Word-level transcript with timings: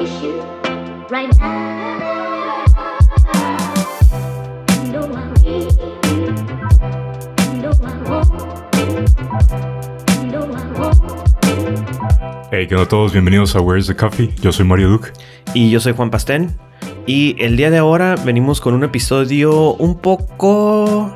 kiss 0.00 0.22
you 0.22 0.40
right 1.10 1.28
now. 1.38 2.64
You 4.80 4.92
know 4.92 5.04
I 5.12 5.28
will. 5.44 5.68
You 7.44 7.60
know 7.60 7.72
I 7.84 7.96
won't. 8.08 8.30
You 10.20 10.26
know 10.30 10.44
I 10.44 10.64
won't. 10.78 11.00
Hey, 12.50 12.66
¿qué 12.66 12.74
onda 12.74 12.84
a 12.84 12.88
todos? 12.88 13.12
Bienvenidos 13.12 13.54
a 13.54 13.60
Where's 13.60 13.86
the 13.88 13.94
Coffee. 13.94 14.34
Yo 14.40 14.52
soy 14.52 14.64
Mario 14.64 14.88
Duke. 14.88 15.12
Y 15.52 15.70
yo 15.70 15.80
soy 15.80 15.92
Juan 15.92 16.10
Pastén. 16.10 16.56
Y 17.06 17.36
el 17.38 17.58
día 17.58 17.70
de 17.70 17.76
ahora 17.78 18.14
venimos 18.24 18.62
con 18.62 18.72
un 18.72 18.84
episodio 18.84 19.74
un 19.74 19.98
poco. 19.98 21.14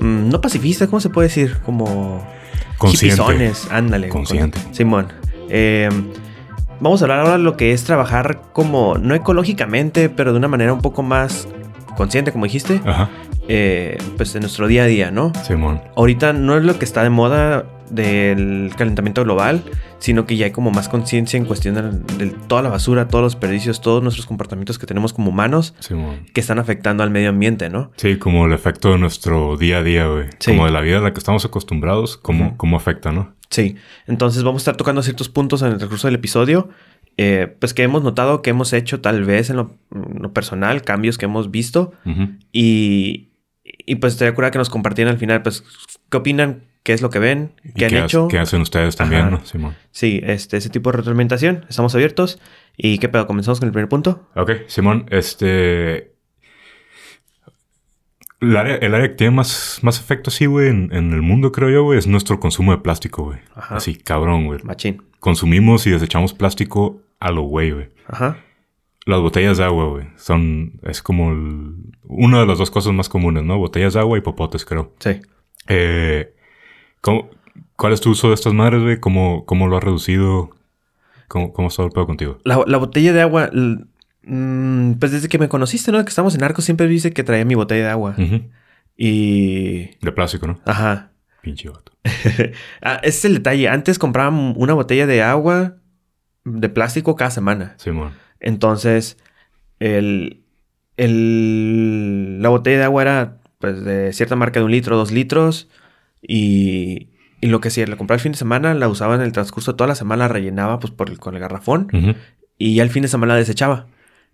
mm, 0.00 0.28
no 0.28 0.40
pacifista, 0.40 0.86
¿cómo 0.86 1.00
se 1.00 1.10
puede 1.10 1.26
decir? 1.28 1.58
Como. 1.64 2.24
Consciente. 2.78 3.52
ándale. 3.70 4.08
Consciente. 4.08 4.60
con- 4.62 4.74
Simón. 4.74 5.12
Eh, 5.48 5.88
vamos 6.80 7.00
a 7.00 7.04
hablar 7.04 7.20
ahora 7.20 7.32
de 7.32 7.44
lo 7.44 7.56
que 7.56 7.72
es 7.72 7.84
trabajar 7.84 8.40
como. 8.52 8.98
No 8.98 9.14
ecológicamente, 9.14 10.08
pero 10.08 10.32
de 10.32 10.38
una 10.38 10.48
manera 10.48 10.72
un 10.72 10.80
poco 10.80 11.02
más 11.02 11.46
consciente, 11.96 12.32
como 12.32 12.44
dijiste. 12.44 12.80
Ajá, 12.84 13.08
eh, 13.52 13.98
pues 14.16 14.32
en 14.36 14.42
nuestro 14.42 14.68
día 14.68 14.84
a 14.84 14.86
día, 14.86 15.10
¿no? 15.10 15.32
Simón. 15.44 15.80
Ahorita 15.96 16.32
no 16.32 16.56
es 16.56 16.62
lo 16.62 16.78
que 16.78 16.84
está 16.84 17.02
de 17.02 17.10
moda 17.10 17.66
del 17.90 18.70
calentamiento 18.78 19.24
global, 19.24 19.64
sino 19.98 20.24
que 20.24 20.36
ya 20.36 20.46
hay 20.46 20.52
como 20.52 20.70
más 20.70 20.88
conciencia 20.88 21.36
en 21.36 21.46
cuestión 21.46 21.74
de, 21.74 22.24
de 22.24 22.30
toda 22.46 22.62
la 22.62 22.68
basura, 22.68 23.08
todos 23.08 23.24
los 23.24 23.32
desperdicios, 23.32 23.80
todos 23.80 24.04
nuestros 24.04 24.26
comportamientos 24.26 24.78
que 24.78 24.86
tenemos 24.86 25.12
como 25.12 25.30
humanos 25.30 25.74
Simón. 25.80 26.26
que 26.32 26.40
están 26.40 26.60
afectando 26.60 27.02
al 27.02 27.10
medio 27.10 27.30
ambiente, 27.30 27.68
¿no? 27.70 27.90
Sí, 27.96 28.18
como 28.18 28.46
el 28.46 28.52
efecto 28.52 28.92
de 28.92 28.98
nuestro 28.98 29.56
día 29.56 29.78
a 29.78 29.82
día, 29.82 30.06
güey. 30.06 30.26
Sí. 30.38 30.52
Como 30.52 30.66
de 30.66 30.70
la 30.70 30.80
vida 30.80 30.98
a 30.98 31.00
la 31.00 31.12
que 31.12 31.18
estamos 31.18 31.44
acostumbrados, 31.44 32.16
cómo, 32.16 32.56
cómo 32.56 32.76
afecta, 32.76 33.10
¿no? 33.10 33.34
Sí, 33.50 33.74
entonces 34.06 34.44
vamos 34.44 34.60
a 34.60 34.62
estar 34.62 34.76
tocando 34.76 35.02
ciertos 35.02 35.28
puntos 35.28 35.62
en 35.62 35.72
el 35.72 35.80
recurso 35.80 36.06
del 36.06 36.14
episodio, 36.14 36.68
eh, 37.16 37.52
pues 37.58 37.74
que 37.74 37.82
hemos 37.82 38.04
notado 38.04 38.42
que 38.42 38.50
hemos 38.50 38.72
hecho 38.72 39.00
tal 39.00 39.24
vez 39.24 39.50
en 39.50 39.56
lo, 39.56 39.74
en 39.92 40.22
lo 40.22 40.32
personal, 40.32 40.82
cambios 40.82 41.18
que 41.18 41.24
hemos 41.24 41.50
visto 41.50 41.92
y, 42.52 43.29
y 43.90 43.96
pues 43.96 44.12
estaría 44.12 44.32
curada 44.36 44.52
que 44.52 44.58
nos 44.58 44.70
compartieran 44.70 45.14
al 45.14 45.18
final, 45.18 45.42
pues, 45.42 45.64
¿qué 46.10 46.16
opinan? 46.16 46.62
¿Qué 46.84 46.92
es 46.92 47.02
lo 47.02 47.10
que 47.10 47.18
ven? 47.18 47.54
¿Y 47.64 47.72
¿Qué 47.72 47.86
han 47.86 47.96
hecho? 47.96 48.28
¿Qué 48.28 48.38
hacen 48.38 48.60
ustedes 48.60 48.94
también, 48.94 49.32
no? 49.32 49.44
Simón. 49.44 49.74
Sí, 49.90 50.20
este, 50.22 50.58
ese 50.58 50.70
tipo 50.70 50.92
de 50.92 50.98
retroalimentación, 50.98 51.66
estamos 51.68 51.92
abiertos. 51.96 52.38
¿Y 52.76 52.98
qué 52.98 53.08
pedo? 53.08 53.26
¿Comenzamos 53.26 53.58
con 53.58 53.66
el 53.66 53.72
primer 53.72 53.88
punto? 53.88 54.28
Ok, 54.36 54.52
Simón, 54.68 55.06
este... 55.10 56.14
El 58.40 58.56
área, 58.56 58.76
el 58.76 58.94
área 58.94 59.08
que 59.08 59.16
tiene 59.16 59.32
más, 59.32 59.80
más 59.82 59.98
efecto, 59.98 60.30
sí, 60.30 60.46
güey, 60.46 60.68
en, 60.68 60.90
en 60.92 61.12
el 61.12 61.20
mundo, 61.20 61.50
creo 61.50 61.68
yo, 61.68 61.82
güey, 61.82 61.98
es 61.98 62.06
nuestro 62.06 62.38
consumo 62.38 62.70
de 62.70 62.78
plástico, 62.78 63.24
güey. 63.24 63.40
Así, 63.56 63.96
cabrón, 63.96 64.46
güey. 64.46 64.60
Machín. 64.62 65.02
Consumimos 65.18 65.84
y 65.88 65.90
desechamos 65.90 66.32
plástico 66.32 67.02
a 67.18 67.32
lo 67.32 67.42
güey, 67.42 67.72
güey. 67.72 67.88
Ajá. 68.06 68.38
Las 69.06 69.20
botellas 69.20 69.58
de 69.58 69.64
agua, 69.64 69.86
güey. 69.88 70.06
Son... 70.16 70.72
Es 70.82 71.02
como 71.02 71.32
el- 71.32 71.74
una 72.04 72.40
de 72.40 72.46
las 72.46 72.58
dos 72.58 72.70
cosas 72.70 72.92
más 72.92 73.08
comunes, 73.08 73.44
¿no? 73.44 73.58
Botellas 73.58 73.94
de 73.94 74.00
agua 74.00 74.18
y 74.18 74.20
popotes, 74.20 74.64
creo. 74.64 74.94
Sí. 74.98 75.20
Eh, 75.68 76.34
¿cómo- 77.00 77.30
¿Cuál 77.76 77.92
es 77.94 78.00
tu 78.00 78.10
uso 78.10 78.28
de 78.28 78.34
estas 78.34 78.52
madres, 78.52 78.82
güey? 78.82 79.00
¿Cómo, 79.00 79.44
¿Cómo 79.46 79.66
lo 79.68 79.76
has 79.78 79.84
reducido? 79.84 80.50
¿Cómo, 81.28 81.52
cómo 81.52 81.68
está 81.68 81.82
el 81.84 81.90
pedo 81.90 82.06
contigo? 82.06 82.38
La, 82.44 82.62
la 82.66 82.76
botella 82.78 83.12
de 83.12 83.22
agua, 83.22 83.48
l- 83.52 83.84
mm, 84.24 84.94
pues 84.98 85.12
desde 85.12 85.28
que 85.28 85.38
me 85.38 85.48
conociste, 85.48 85.90
¿no? 85.92 86.02
Que 86.04 86.08
estamos 86.10 86.34
en 86.34 86.44
Arcos, 86.44 86.64
siempre 86.64 86.86
viste 86.86 87.12
que 87.12 87.24
traía 87.24 87.44
mi 87.44 87.54
botella 87.54 87.84
de 87.84 87.90
agua. 87.90 88.14
Ujú. 88.18 88.42
Y... 88.96 89.96
De 90.04 90.12
plástico, 90.12 90.46
¿no? 90.46 90.60
Ajá. 90.66 91.12
Pinche 91.42 91.70
vato. 91.70 91.92
ah, 92.82 92.96
ese 93.02 93.08
es 93.18 93.24
el 93.24 93.34
detalle. 93.34 93.68
Antes 93.68 93.98
compraba 93.98 94.28
una 94.28 94.74
botella 94.74 95.06
de 95.06 95.22
agua 95.22 95.76
de 96.44 96.68
plástico 96.68 97.16
cada 97.16 97.30
semana. 97.30 97.74
Simón. 97.78 98.12
Entonces, 98.40 99.16
el, 99.78 100.42
el, 100.96 102.42
la 102.42 102.48
botella 102.48 102.78
de 102.78 102.84
agua 102.84 103.02
era 103.02 103.36
pues 103.58 103.84
de 103.84 104.12
cierta 104.12 104.36
marca 104.36 104.60
de 104.60 104.64
un 104.66 104.72
litro, 104.72 104.96
dos 104.96 105.12
litros. 105.12 105.68
Y, 106.22 107.08
y 107.40 107.46
lo 107.46 107.60
que 107.60 107.68
hacía, 107.68 107.86
la 107.86 107.96
compraba 107.96 108.16
el 108.16 108.22
fin 108.22 108.32
de 108.32 108.38
semana, 108.38 108.74
la 108.74 108.88
usaba 108.88 109.14
en 109.14 109.20
el 109.22 109.32
transcurso 109.32 109.72
de 109.72 109.76
toda 109.76 109.88
la 109.88 109.94
semana, 109.94 110.24
la 110.24 110.28
rellenaba 110.28 110.78
pues 110.78 110.92
por 110.92 111.10
el- 111.10 111.18
con 111.18 111.34
el 111.34 111.40
garrafón. 111.40 111.88
Y 112.58 112.74
ya 112.74 112.82
el 112.82 112.90
fin 112.90 113.02
de 113.02 113.08
semana 113.08 113.34
la 113.34 113.38
desechaba. 113.38 113.86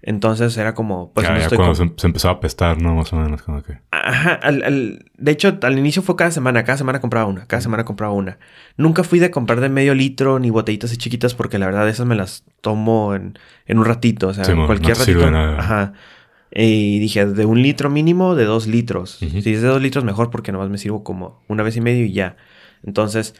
Entonces 0.02 0.56
era 0.56 0.74
como, 0.74 1.12
pues 1.12 1.26
ya, 1.26 1.32
no 1.32 1.38
ya 1.38 1.44
estoy 1.44 1.56
cuando 1.56 1.76
com- 1.76 1.94
se, 1.96 2.06
empezaba 2.06 2.34
a 2.34 2.36
apestar, 2.36 2.80
¿no? 2.80 2.94
Más 2.94 3.12
o 3.12 3.16
menos, 3.16 3.42
como 3.42 3.62
que... 3.62 3.78
Ajá, 3.90 4.34
al- 4.34 4.62
al- 4.62 5.04
de 5.16 5.32
hecho, 5.32 5.58
al 5.62 5.78
inicio 5.78 6.00
fue 6.02 6.14
cada 6.16 6.30
semana, 6.30 6.62
cada 6.64 6.78
semana 6.78 7.00
compraba 7.00 7.26
una, 7.26 7.46
cada 7.46 7.60
semana 7.60 7.84
compraba 7.84 8.12
una. 8.12 8.38
Nunca 8.76 9.02
fui 9.02 9.18
de 9.18 9.30
comprar 9.32 9.60
de 9.60 9.68
medio 9.68 9.94
litro 9.94 10.38
ni 10.38 10.50
botellitas 10.50 10.90
así 10.90 10.98
chiquitas 10.98 11.34
porque 11.34 11.58
la 11.58 11.66
verdad 11.66 11.88
esas 11.88 12.06
me 12.06 12.14
las 12.14 12.44
tomo 12.60 13.14
en, 13.16 13.38
en 13.66 13.78
un 13.78 13.84
ratito, 13.84 14.28
o 14.28 14.34
sea, 14.34 14.44
Sí, 14.44 14.52
mo, 14.54 14.66
cualquier 14.66 14.96
no 14.96 15.00
ratito. 15.00 15.18
sirve 15.18 15.30
nada. 15.32 15.58
Ajá. 15.58 15.92
Y 16.52 17.00
dije, 17.00 17.26
de 17.26 17.44
un 17.44 17.60
litro 17.60 17.90
mínimo, 17.90 18.34
de 18.36 18.44
dos 18.44 18.66
litros. 18.68 19.10
Si 19.18 19.26
es 19.36 19.60
de 19.62 19.68
dos 19.68 19.82
litros, 19.82 20.04
mejor 20.04 20.30
porque 20.30 20.52
nomás 20.52 20.70
me 20.70 20.78
sirvo 20.78 21.02
como 21.02 21.42
una 21.48 21.62
vez 21.64 21.76
y 21.76 21.80
medio 21.80 22.04
y 22.06 22.12
ya. 22.12 22.36
Entonces, 22.84 23.34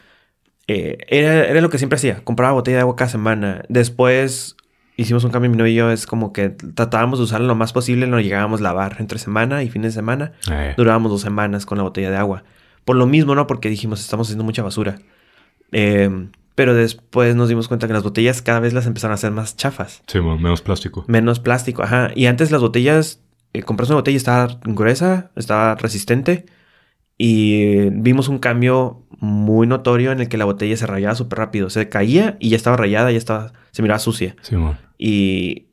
eh, 0.67 0.99
era, 1.09 1.45
era 1.47 1.61
lo 1.61 1.71
que 1.71 1.79
siempre 1.79 1.97
hacía. 1.97 2.25
Compraba 2.25 2.53
botella 2.55 2.79
de 2.79 2.81
agua 2.83 2.97
cada 2.97 3.09
semana. 3.09 3.63
Después 3.69 4.57
hicimos 4.97 5.25
un 5.25 5.31
cambio 5.31 5.51
mi 5.51 5.57
novio 5.57 5.73
y 5.73 5.77
yo. 5.77 5.91
Es 5.91 6.07
como 6.07 6.33
que 6.33 6.51
tratábamos 6.51 7.19
de 7.19 7.25
usarla 7.25 7.47
lo 7.47 7.55
más 7.55 7.73
posible. 7.73 8.07
No 8.07 8.21
llegábamos 8.21 8.61
a 8.61 8.65
lavar 8.65 8.97
entre 8.99 9.19
semana 9.19 9.63
y 9.63 9.71
fines 9.71 9.95
de 9.95 10.01
semana. 10.01 10.33
Eh, 10.51 10.75
Durábamos 10.77 11.11
dos 11.13 11.21
semanas 11.21 11.67
con 11.67 11.79
la 11.79 11.85
botella 11.85 12.11
de 12.11 12.17
agua. 12.17 12.45
Por 12.85 12.97
lo 12.97 13.07
mismo, 13.07 13.35
¿no? 13.35 13.47
Porque 13.47 13.69
dijimos, 13.69 14.01
estamos 14.01 14.29
haciendo 14.29 14.45
mucha 14.45 14.63
basura. 14.63 14.99
Eh, 15.73 16.29
pero 16.55 16.75
después 16.75 17.37
nos 17.37 17.49
dimos 17.49 17.69
cuenta 17.69 17.87
que 17.87 17.93
las 17.93 18.03
botellas 18.03 18.41
cada 18.41 18.61
vez 18.61 18.73
las 18.73 18.87
empezaron 18.87 19.13
a 19.13 19.17
hacer 19.17 19.31
más 19.31 19.57
chafas. 19.57 20.03
Simón, 20.07 20.41
menos 20.43 20.63
plástico. 20.63 21.05
Menos 21.07 21.39
plástico, 21.39 21.83
ajá. 21.83 22.11
Y 22.15 22.27
antes 22.27 22.51
las 22.51 22.63
botellas, 22.63 23.21
eh, 23.53 23.63
compras 23.63 23.91
una 23.91 23.97
botella 23.97 24.15
y 24.15 24.17
estaba 24.17 24.59
gruesa, 24.65 25.31
estaba 25.37 25.75
resistente. 25.75 26.47
Y 27.19 27.91
vimos 27.91 28.29
un 28.29 28.39
cambio 28.39 29.03
muy 29.19 29.67
notorio 29.67 30.13
en 30.13 30.21
el 30.21 30.29
que 30.29 30.37
la 30.37 30.45
botella 30.45 30.77
se 30.77 30.87
rayaba 30.87 31.15
súper 31.15 31.39
rápido. 31.39 31.71
Se 31.71 31.89
caía 31.89 32.37
y 32.41 32.51
ya 32.51 32.57
estaba 32.57 32.77
rayada, 32.77 33.11
ya 33.11 33.19
estaba, 33.19 33.53
se 33.71 33.83
miraba 33.83 33.99
sucia. 33.99 34.37
Simón. 34.43 34.79
Y 34.99 35.69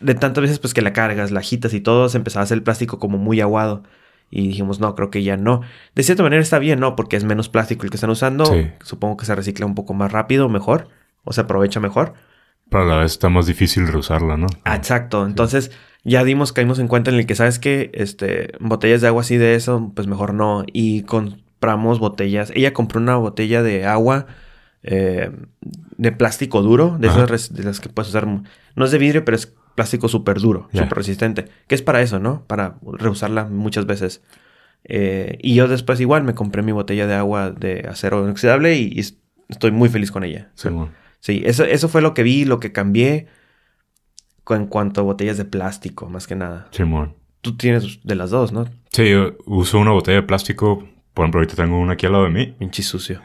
de 0.00 0.14
tantas 0.14 0.42
veces 0.42 0.58
pues 0.58 0.74
que 0.74 0.82
la 0.82 0.92
cargas, 0.92 1.30
la 1.30 1.40
agitas 1.40 1.74
y 1.74 1.80
todo, 1.80 2.08
se 2.08 2.18
empezaba 2.18 2.42
a 2.42 2.44
hacer 2.44 2.58
el 2.58 2.62
plástico 2.62 2.98
como 2.98 3.18
muy 3.18 3.40
aguado. 3.40 3.84
Y 4.30 4.48
dijimos, 4.48 4.78
no, 4.78 4.94
creo 4.94 5.10
que 5.10 5.22
ya 5.22 5.36
no. 5.36 5.62
De 5.94 6.02
cierta 6.02 6.22
manera 6.22 6.42
está 6.42 6.58
bien, 6.58 6.80
¿no? 6.80 6.96
Porque 6.96 7.16
es 7.16 7.24
menos 7.24 7.48
plástico 7.48 7.84
el 7.84 7.90
que 7.90 7.96
están 7.96 8.10
usando. 8.10 8.44
Sí. 8.44 8.70
Supongo 8.82 9.16
que 9.16 9.24
se 9.24 9.34
recicla 9.34 9.64
un 9.64 9.74
poco 9.74 9.94
más 9.94 10.12
rápido, 10.12 10.48
mejor. 10.50 10.88
O 11.24 11.32
se 11.32 11.40
aprovecha 11.40 11.80
mejor. 11.80 12.12
Pero 12.68 12.82
a 12.82 12.86
la 12.86 12.96
vez 12.98 13.12
está 13.12 13.30
más 13.30 13.46
difícil 13.46 13.86
reusarla, 13.86 14.36
¿no? 14.36 14.46
Ah, 14.64 14.76
exacto. 14.76 15.24
Entonces 15.24 15.70
ya 16.08 16.24
dimos, 16.24 16.52
caímos 16.52 16.78
en 16.78 16.88
cuenta 16.88 17.10
en 17.10 17.16
el 17.18 17.26
que, 17.26 17.34
¿sabes 17.34 17.58
qué? 17.58 17.90
Este, 17.94 18.52
botellas 18.60 19.00
de 19.00 19.08
agua 19.08 19.22
así 19.22 19.36
de 19.36 19.54
eso, 19.54 19.92
pues 19.94 20.06
mejor 20.06 20.34
no. 20.34 20.64
Y 20.72 21.02
compramos 21.02 21.98
botellas. 21.98 22.52
Ella 22.54 22.72
compró 22.72 23.00
una 23.00 23.16
botella 23.16 23.62
de 23.62 23.84
agua 23.86 24.26
eh, 24.82 25.30
de 25.96 26.12
plástico 26.12 26.62
duro, 26.62 26.96
de 26.98 27.08
Ajá. 27.08 27.24
esas 27.24 27.54
de 27.54 27.62
las 27.64 27.80
que 27.80 27.88
puedes 27.88 28.08
usar. 28.08 28.26
No 28.26 28.84
es 28.84 28.90
de 28.90 28.98
vidrio, 28.98 29.24
pero 29.24 29.36
es 29.36 29.52
plástico 29.74 30.08
súper 30.08 30.40
duro, 30.40 30.68
súper 30.72 30.94
resistente. 30.98 31.46
Que 31.66 31.74
es 31.74 31.82
para 31.82 32.00
eso, 32.02 32.18
¿no? 32.18 32.44
Para 32.46 32.76
reusarla 32.98 33.44
muchas 33.44 33.86
veces. 33.86 34.22
Eh, 34.84 35.38
y 35.42 35.54
yo 35.54 35.68
después 35.68 36.00
igual 36.00 36.24
me 36.24 36.34
compré 36.34 36.62
mi 36.62 36.72
botella 36.72 37.06
de 37.06 37.14
agua 37.14 37.50
de 37.50 37.86
acero 37.88 38.24
inoxidable 38.24 38.76
y, 38.76 38.90
y 38.94 39.00
es- 39.00 39.18
estoy 39.48 39.70
muy 39.72 39.88
feliz 39.88 40.10
con 40.10 40.24
ella. 40.24 40.50
Simón. 40.54 40.90
Sí, 41.20 41.42
eso, 41.44 41.64
eso 41.64 41.88
fue 41.88 42.00
lo 42.00 42.14
que 42.14 42.22
vi, 42.22 42.44
lo 42.44 42.60
que 42.60 42.70
cambié 42.72 43.26
en 44.54 44.66
cuanto 44.66 45.00
a 45.00 45.04
botellas 45.04 45.36
de 45.38 45.44
plástico, 45.44 46.08
más 46.08 46.26
que 46.26 46.34
nada. 46.36 46.68
Simón. 46.70 47.14
Tú 47.40 47.56
tienes 47.56 48.00
de 48.04 48.14
las 48.14 48.30
dos, 48.30 48.52
¿no? 48.52 48.66
Sí, 48.90 49.10
yo 49.10 49.36
uso 49.46 49.78
una 49.78 49.92
botella 49.92 50.16
de 50.20 50.26
plástico. 50.26 50.86
Por 51.14 51.24
ejemplo, 51.24 51.40
ahorita 51.40 51.56
tengo 51.56 51.78
una 51.78 51.94
aquí 51.94 52.06
al 52.06 52.12
lado 52.12 52.24
de 52.24 52.30
mí. 52.30 52.46
Pinche 52.58 52.82
sucio. 52.82 53.20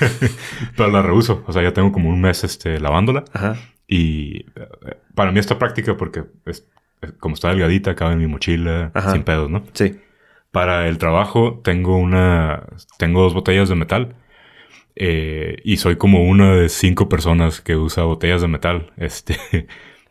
Pero 0.76 0.90
la 0.90 1.02
reuso. 1.02 1.44
O 1.46 1.52
sea, 1.52 1.62
ya 1.62 1.72
tengo 1.72 1.92
como 1.92 2.08
un 2.08 2.20
mes 2.20 2.44
este, 2.44 2.78
lavándola. 2.80 3.24
Ajá. 3.32 3.56
Y 3.86 4.38
eh, 4.56 4.68
para 5.14 5.32
mí 5.32 5.38
está 5.40 5.58
práctica 5.58 5.96
porque 5.96 6.24
es- 6.46 6.66
es- 7.02 7.12
como 7.18 7.34
está 7.34 7.48
delgadita, 7.50 7.94
cabe 7.94 8.12
en 8.14 8.18
mi 8.20 8.26
mochila 8.26 8.90
Ajá. 8.94 9.12
sin 9.12 9.22
pedos, 9.24 9.50
¿no? 9.50 9.64
Sí. 9.72 9.98
Para 10.50 10.88
el 10.88 10.98
trabajo 10.98 11.60
tengo 11.64 11.96
una... 11.96 12.64
Tengo 12.98 13.22
dos 13.22 13.34
botellas 13.34 13.68
de 13.68 13.74
metal. 13.76 14.14
eh, 14.96 15.56
y 15.64 15.76
soy 15.78 15.96
como 15.96 16.24
una 16.24 16.54
de 16.54 16.68
cinco 16.68 17.08
personas 17.08 17.60
que 17.60 17.76
usa 17.76 18.04
botellas 18.04 18.42
de 18.42 18.48
metal. 18.48 18.92
Este... 18.96 19.36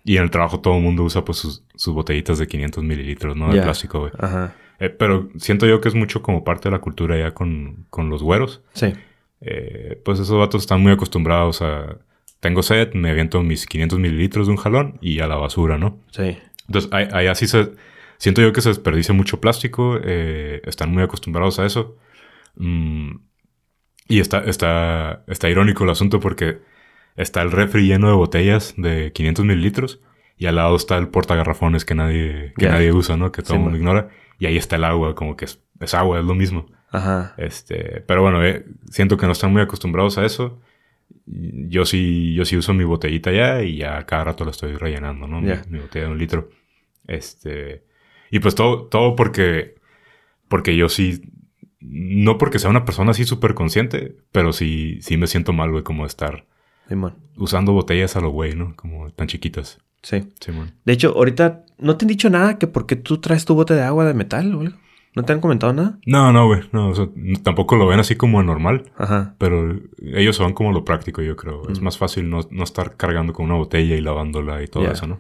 Y 0.04 0.18
en 0.18 0.24
el 0.24 0.32
trabajo 0.32 0.60
todo 0.60 0.78
el 0.78 0.84
mundo 0.84 1.04
usa 1.04 1.24
pues 1.26 1.38
sus, 1.40 1.64
sus 1.76 1.94
botellitas 1.94 2.40
de 2.40 2.48
500 2.48 2.84
mililitros, 2.84 3.36
¿no? 3.36 3.54
De 3.54 3.62
plástico, 3.62 4.00
güey. 4.00 4.12
Ajá. 4.18 4.56
Eh, 4.80 4.90
pero 4.90 5.30
siento 5.38 5.66
yo 5.68 5.82
que 5.82 5.90
es 5.90 5.96
mucho 5.96 6.22
como 6.22 6.44
parte 6.44 6.70
de 6.70 6.72
la 6.72 6.80
cultura 6.80 7.18
ya 7.18 7.34
con, 7.34 7.86
con 7.90 8.10
los 8.10 8.24
güeros. 8.24 8.62
Sí. 8.74 8.94
Eh, 9.42 10.02
pues 10.04 10.20
esos 10.20 10.38
vatos 10.38 10.62
están 10.62 10.82
muy 10.82 10.92
acostumbrados 10.92 11.62
a... 11.62 11.98
Tengo 12.40 12.64
sed, 12.64 12.94
me 12.94 13.10
aviento 13.10 13.44
mis 13.44 13.66
500 13.66 14.00
mililitros 14.00 14.48
de 14.48 14.52
un 14.52 14.58
jalón 14.58 14.98
y 15.02 15.20
a 15.20 15.28
la 15.28 15.36
basura, 15.36 15.78
¿no? 15.78 16.00
Sí. 16.12 16.38
Entonces, 16.68 16.90
ahí, 16.94 17.08
ahí 17.12 17.28
así 17.28 17.48
se... 17.48 17.72
Siento 18.18 18.42
yo 18.42 18.52
que 18.54 18.62
se 18.62 18.70
desperdicia 18.70 19.14
mucho 19.14 19.40
plástico. 19.42 20.00
eh, 20.04 20.62
están 20.66 20.92
muy 20.92 21.04
acostumbrados 21.04 21.60
a 21.60 21.66
eso. 21.66 21.98
Mm, 22.56 23.16
y 24.08 24.20
está, 24.20 24.40
está, 24.40 25.24
está 25.28 25.50
irónico 25.50 25.84
el 25.84 25.90
asunto 25.92 26.20
porque 26.20 26.60
está 27.22 27.42
el 27.42 27.52
refri 27.52 27.86
lleno 27.88 28.08
de 28.10 28.16
botellas 28.16 28.74
de 28.78 29.12
500 29.14 29.46
mililitros 29.46 30.00
Y 30.38 30.46
al 30.48 30.56
lado 30.56 30.76
está 30.76 30.98
el 30.98 31.10
portagarrafones 31.10 31.86
que 31.86 31.96
nadie, 31.96 32.54
que 32.58 32.68
nadie 32.68 32.92
usa, 32.94 33.18
¿no? 33.18 33.32
Que 33.32 33.42
todo 33.42 33.56
el 33.56 33.60
Sí, 33.60 33.64
mundo 33.64 33.72
man. 33.72 33.80
ignora. 33.82 34.10
Y 34.40 34.46
ahí 34.46 34.58
está 34.58 34.78
el 34.78 34.86
agua, 34.86 35.14
como 35.16 35.36
que 35.36 35.46
es, 35.46 35.62
es 35.82 35.94
agua, 35.94 36.20
es 36.20 36.26
lo 36.26 36.34
mismo. 36.34 36.66
Ajá. 36.92 37.34
Este, 37.38 38.02
pero 38.08 38.22
bueno, 38.22 38.44
eh, 38.44 38.66
siento 38.90 39.18
que 39.18 39.26
no 39.26 39.34
están 39.34 39.52
muy 39.52 39.62
acostumbrados 39.62 40.18
a 40.18 40.26
eso. 40.26 40.62
Yo 41.26 41.86
sí, 41.86 42.34
yo 42.34 42.46
sí 42.46 42.56
uso 42.58 42.74
mi 42.74 42.84
botellita 42.86 43.32
ya 43.32 43.62
y 43.64 43.78
ya 43.78 44.06
cada 44.06 44.24
rato 44.24 44.46
la 44.46 44.52
estoy 44.52 44.76
rellenando, 44.78 45.28
¿no? 45.28 45.42
Mi, 45.42 45.80
botella 45.80 46.06
de 46.06 46.12
un 46.12 46.18
litro. 46.18 46.50
Este, 47.08 47.84
y 48.32 48.40
pues 48.40 48.56
todo, 48.56 48.86
todo 48.88 49.16
porque, 49.16 49.76
porque 50.48 50.76
yo 50.76 50.88
sí, 50.90 51.22
no 51.82 52.38
porque 52.38 52.60
sea 52.60 52.70
una 52.70 52.86
persona 52.86 53.12
así 53.12 53.26
súper 53.26 53.54
consciente, 53.56 54.16
pero 54.32 54.54
sí, 54.54 55.00
sí 55.02 55.18
me 55.18 55.28
siento 55.28 55.52
mal, 55.54 55.72
güey, 55.72 55.84
como 55.84 56.06
estar 56.06 56.46
Simón. 56.90 57.14
usando 57.38 57.72
botellas 57.72 58.16
a 58.18 58.20
lo 58.22 58.30
güey, 58.32 58.56
¿no? 58.56 58.76
Como 58.76 59.10
tan 59.12 59.28
chiquitas. 59.28 59.78
Sí. 60.04 60.28
Simón. 60.42 60.72
De 60.86 60.94
hecho, 60.94 61.14
ahorita 61.16 61.64
no 61.78 61.96
te 61.96 62.04
han 62.06 62.10
dicho 62.10 62.30
nada 62.30 62.58
que 62.58 62.68
por 62.68 62.86
qué 62.86 62.96
tú 62.98 63.20
traes 63.20 63.46
tu 63.46 63.56
bote 63.56 63.74
de 63.76 63.84
agua 63.84 64.04
de 64.06 64.14
metal, 64.14 64.54
güey. 64.56 64.70
¿No 65.16 65.24
te 65.24 65.34
han 65.34 65.42
comentado 65.42 65.74
nada? 65.74 65.98
No, 66.06 66.32
no, 66.32 66.46
güey. 66.48 66.62
No, 66.72 66.90
o 66.90 66.96
sea, 66.96 67.08
n- 67.16 67.40
tampoco 67.40 67.76
lo 67.76 67.88
ven 67.88 68.00
así 68.00 68.16
como 68.16 68.42
normal. 68.44 68.92
Ajá. 68.98 69.36
Pero 69.40 69.78
ellos 70.02 70.38
van 70.40 70.54
como 70.54 70.72
lo 70.72 70.86
práctico, 70.86 71.22
yo 71.22 71.36
creo. 71.36 71.68
Es 71.70 71.82
Mm. 71.82 71.84
más 71.84 71.98
fácil 71.98 72.30
no, 72.30 72.42
no 72.52 72.64
estar 72.64 72.96
cargando 72.96 73.34
con 73.34 73.46
una 73.46 73.56
botella 73.56 73.96
y 73.96 74.02
lavándola 74.02 74.62
y 74.64 74.68
todo 74.68 74.90
eso, 74.90 75.08
¿no? 75.08 75.20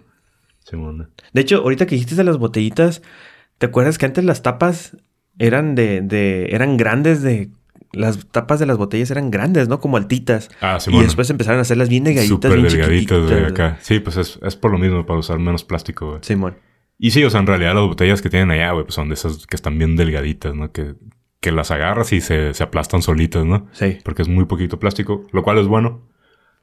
Simón. 0.63 1.10
De 1.33 1.42
hecho, 1.42 1.57
ahorita 1.57 1.86
que 1.88 1.95
dijiste 1.95 2.15
de 2.15 2.24
las 2.24 2.38
botellitas, 2.38 3.01
¿te 3.57 3.65
acuerdas 3.65 3.98
que 3.98 4.06
antes 4.06 4.24
las 4.24 4.44
tapas 4.44 4.95
eran 5.39 5.74
de, 5.75 6.01
de 6.01 6.45
eran 6.51 6.77
grandes 6.77 7.22
de 7.24 7.50
las 7.91 8.27
tapas 8.27 8.59
de 8.59 8.65
las 8.65 8.77
botellas 8.77 9.12
eran 9.12 9.31
grandes, 9.31 9.68
¿no? 9.68 9.80
Como 9.80 9.97
altitas. 9.97 10.50
Ah, 10.62 10.77
y 10.77 10.81
Simón. 10.81 11.03
después 11.03 11.30
empezaron 11.30 11.59
a 11.59 11.62
hacerlas 11.62 11.89
bien 11.89 12.03
delgaditas, 12.03 12.36
Súper 12.36 12.53
bien 12.53 12.68
delgaditas, 12.68 13.24
güey, 13.24 13.45
acá. 13.45 13.77
Sí, 13.81 14.00
pues 14.00 14.18
es, 14.18 14.39
es 14.44 14.56
por 14.56 14.71
lo 14.71 14.77
mismo, 14.77 15.06
para 15.06 15.19
usar 15.19 15.39
menos 15.39 15.63
plástico, 15.63 16.09
güey. 16.09 16.19
Simón. 16.24 16.57
Y 16.97 17.12
sí, 17.12 17.24
o 17.24 17.30
sea, 17.30 17.39
en 17.39 17.47
realidad 17.47 17.74
las 17.74 17.88
botellas 17.88 18.21
que 18.21 18.30
tienen 18.30 18.51
allá, 18.51 18.71
güey, 18.71 18.83
pues 18.86 18.95
son 18.95 19.07
de 19.07 19.13
esas 19.13 19.47
que 19.47 19.56
están 19.56 19.77
bien 19.77 19.95
delgaditas, 19.95 20.53
¿no? 20.53 20.71
Que, 20.71 20.95
que 21.39 21.51
las 21.51 21.71
agarras 21.71 22.12
y 22.12 22.21
se, 22.21 22.53
se 22.53 22.63
aplastan 22.63 23.01
solitas, 23.01 23.45
¿no? 23.45 23.68
Sí. 23.71 23.97
Porque 24.03 24.21
es 24.21 24.27
muy 24.27 24.45
poquito 24.45 24.80
plástico, 24.80 25.25
lo 25.31 25.41
cual 25.44 25.57
es 25.57 25.68
bueno. 25.68 26.09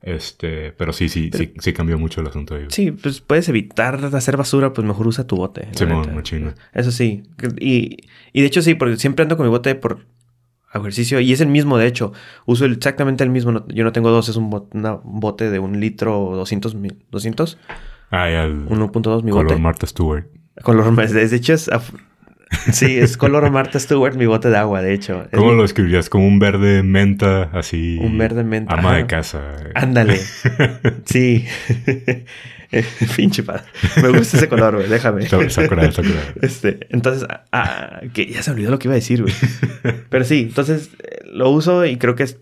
Este, 0.02 0.72
pero 0.72 0.92
sí, 0.92 1.08
sí, 1.08 1.30
sí, 1.32 1.52
sí 1.58 1.72
cambió 1.72 1.98
mucho 1.98 2.20
el 2.20 2.28
asunto 2.28 2.54
ahí. 2.54 2.66
Sí, 2.68 2.92
pues 2.92 3.20
puedes 3.20 3.48
evitar 3.48 3.98
hacer 4.14 4.36
basura, 4.36 4.72
pues 4.72 4.86
mejor 4.86 5.06
usa 5.06 5.26
tu 5.26 5.36
bote. 5.36 5.68
machín, 6.14 6.42
güey. 6.42 6.54
Eso 6.74 6.92
sí. 6.92 7.24
Y, 7.58 7.96
y 8.32 8.40
de 8.42 8.46
hecho 8.46 8.62
sí, 8.62 8.74
porque 8.74 8.96
siempre 8.98 9.22
ando 9.22 9.36
con 9.36 9.46
mi 9.46 9.50
bote 9.50 9.74
por 9.74 10.06
ejercicio. 10.78 11.20
Y 11.20 11.32
es 11.32 11.40
el 11.40 11.48
mismo, 11.48 11.78
de 11.78 11.86
hecho. 11.86 12.12
Uso 12.46 12.64
exactamente 12.66 13.24
el 13.24 13.30
mismo. 13.30 13.66
Yo 13.68 13.84
no 13.84 13.92
tengo 13.92 14.10
dos, 14.10 14.28
es 14.28 14.36
un, 14.36 14.50
bot- 14.50 14.68
una- 14.72 14.94
un 14.96 15.20
bote 15.20 15.50
de 15.50 15.58
un 15.58 15.80
litro 15.80 16.32
200, 16.34 16.74
mil- 16.74 16.98
200 17.10 17.58
Ah, 18.10 18.30
ya 18.30 18.44
el 18.44 18.66
1.2 18.68 19.22
mi 19.24 19.30
color 19.32 19.46
bote. 19.46 19.56
Martha 19.60 19.86
Stewart. 19.86 20.26
Color. 20.62 20.94
De 21.08 21.36
hecho 21.36 21.52
es... 21.54 21.68
sí, 22.72 22.96
es 22.98 23.16
color 23.16 23.50
Martha 23.50 23.78
Stewart 23.80 24.14
mi 24.14 24.26
bote 24.26 24.48
de 24.48 24.56
agua, 24.56 24.80
de 24.80 24.94
hecho. 24.94 25.26
¿Cómo 25.34 25.52
lo 25.52 25.62
describirías? 25.62 26.08
Como 26.08 26.26
un 26.26 26.38
verde 26.38 26.82
menta, 26.84 27.50
así. 27.52 27.98
Un 28.00 28.16
verde 28.16 28.44
menta, 28.44 28.74
Ama 28.74 28.90
ajá. 28.90 28.98
de 28.98 29.06
casa. 29.06 29.42
Ándale. 29.74 30.20
Sí. 31.04 31.44
Pinche 33.16 33.42
padre. 33.42 33.62
Me 34.02 34.08
gusta 34.08 34.36
ese 34.36 34.48
color, 34.48 34.76
güey. 34.76 34.88
Déjame. 34.88 35.22
Está, 35.24 35.40
está 35.42 35.68
curado, 35.68 35.88
está 35.88 36.02
curado. 36.02 36.26
Este, 36.42 36.86
entonces, 36.90 37.26
ah, 37.30 37.44
ah, 37.52 38.00
que 38.12 38.26
ya 38.26 38.42
se 38.42 38.50
olvidó 38.50 38.70
lo 38.70 38.78
que 38.78 38.88
iba 38.88 38.92
a 38.94 38.96
decir, 38.96 39.22
güey. 39.22 39.34
Pero 40.10 40.24
sí, 40.24 40.46
entonces 40.48 40.90
eh, 41.02 41.20
lo 41.32 41.50
uso 41.50 41.84
y 41.86 41.96
creo 41.96 42.14
que 42.14 42.24
es- 42.24 42.38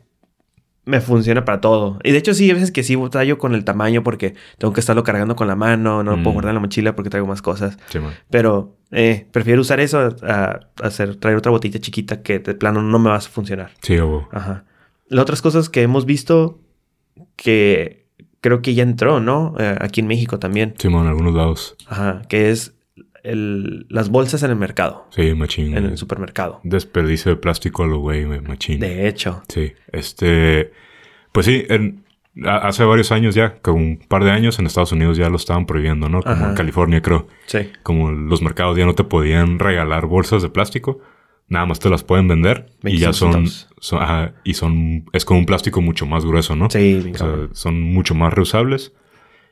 me 0.86 1.00
funciona 1.00 1.46
para 1.46 1.62
todo. 1.62 1.98
Y 2.04 2.12
de 2.12 2.18
hecho, 2.18 2.34
sí, 2.34 2.44
hay 2.44 2.52
veces 2.54 2.70
que 2.70 2.82
sí 2.82 2.94
batallo 2.94 3.38
con 3.38 3.54
el 3.54 3.64
tamaño 3.64 4.02
porque 4.02 4.34
tengo 4.58 4.74
que 4.74 4.80
estarlo 4.80 5.02
cargando 5.02 5.34
con 5.34 5.46
la 5.48 5.56
mano, 5.56 6.02
no 6.02 6.10
lo 6.10 6.16
puedo 6.18 6.30
Mm. 6.30 6.34
guardar 6.34 6.50
en 6.50 6.54
la 6.56 6.60
mochila 6.60 6.94
porque 6.94 7.08
traigo 7.08 7.26
más 7.26 7.40
cosas. 7.40 7.78
Simón. 7.88 8.12
Pero 8.28 8.76
eh, 8.90 9.26
prefiero 9.32 9.62
usar 9.62 9.80
eso 9.80 9.98
a, 10.22 10.60
a 10.82 10.86
hacer, 10.86 11.16
traer 11.16 11.38
otra 11.38 11.50
botella 11.50 11.80
chiquita 11.80 12.22
que 12.22 12.38
de 12.38 12.54
plano 12.54 12.82
no 12.82 12.98
me 12.98 13.08
va 13.08 13.16
a 13.16 13.20
funcionar. 13.22 13.70
Sí, 13.80 13.98
hubo. 13.98 14.28
Ajá. 14.30 14.64
Las 15.08 15.22
otras 15.22 15.40
cosas 15.40 15.70
que 15.70 15.80
hemos 15.80 16.04
visto 16.04 16.60
que 17.36 18.03
creo 18.44 18.60
que 18.60 18.74
ya 18.74 18.82
entró, 18.82 19.20
¿no? 19.20 19.54
Eh, 19.58 19.74
aquí 19.80 20.00
en 20.02 20.06
México 20.06 20.38
también. 20.38 20.74
Simón, 20.78 21.04
en 21.04 21.08
algunos 21.08 21.32
lados. 21.34 21.76
Ajá. 21.88 22.20
Que 22.28 22.50
es 22.50 22.74
el- 23.22 23.86
las 23.88 24.10
bolsas 24.10 24.42
en 24.42 24.50
el 24.50 24.56
mercado, 24.56 25.06
Sí, 25.08 25.32
machín. 25.34 25.74
en 25.74 25.86
el 25.86 25.96
supermercado. 25.96 26.60
Desperdicio 26.62 27.30
de 27.30 27.36
plástico 27.36 27.84
a 27.84 27.86
lo 27.86 28.00
güey, 28.00 28.24
güey, 28.24 28.40
machín. 28.42 28.80
De 28.80 29.08
hecho. 29.08 29.42
Sí, 29.48 29.72
este. 29.92 30.72
Pues 31.32 31.46
sí, 31.46 31.64
en- 31.70 32.04
a- 32.44 32.68
hace 32.68 32.84
varios 32.84 33.12
años 33.12 33.34
ya, 33.34 33.54
como 33.62 33.78
un 33.78 33.96
par 34.08 34.24
de 34.24 34.30
años 34.30 34.58
en 34.58 34.66
Estados 34.66 34.92
Unidos 34.92 35.16
ya 35.16 35.30
lo 35.30 35.36
estaban 35.36 35.64
prohibiendo, 35.64 36.10
¿no? 36.10 36.20
Como 36.22 36.34
Ajá. 36.34 36.50
en 36.50 36.54
California, 36.54 37.00
creo. 37.00 37.26
Sí. 37.46 37.70
Como 37.82 38.12
los 38.12 38.42
mercados 38.42 38.76
ya 38.76 38.84
no 38.84 38.94
te 38.94 39.04
podían 39.04 39.58
regalar 39.58 40.04
bolsas 40.04 40.42
de 40.42 40.50
plástico. 40.50 41.00
Nada 41.48 41.66
más 41.66 41.78
te 41.78 41.90
las 41.90 42.02
pueden 42.04 42.26
vender. 42.28 42.70
Y 42.82 42.84
25 42.98 43.00
ya 43.00 43.12
son. 43.12 43.32
centavos. 43.32 43.68
son- 43.80 44.02
ajá, 44.02 44.34
y 44.44 44.54
son. 44.54 45.04
Es 45.12 45.24
con 45.24 45.36
un 45.36 45.46
plástico 45.46 45.80
mucho 45.82 46.06
más 46.06 46.24
grueso, 46.24 46.56
¿no? 46.56 46.70
Sí, 46.70 47.10
O 47.14 47.18
sea, 47.18 47.34
son 47.52 47.80
mucho 47.82 48.14
más 48.14 48.32
reusables. 48.32 48.92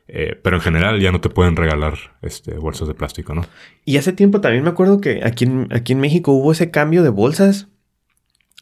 eh, 0.07 0.37
pero 0.43 0.57
en 0.57 0.61
general 0.61 0.99
ya 0.99 1.11
no 1.13 1.21
te 1.21 1.29
pueden 1.29 1.55
regalar 1.55 1.93
este, 2.21 2.55
bolsas 2.55 2.87
de 2.89 2.93
plástico, 2.93 3.33
¿no? 3.33 3.45
Y 3.85 3.95
hace 3.97 4.11
tiempo 4.11 4.41
también 4.41 4.63
me 4.63 4.69
acuerdo 4.69 4.99
que 4.99 5.21
aquí 5.23 5.45
en, 5.45 5.67
aquí 5.71 5.93
en 5.93 6.01
México 6.01 6.33
hubo 6.33 6.51
ese 6.51 6.71
cambio 6.71 7.03
de 7.03 7.09
bolsas. 7.09 7.69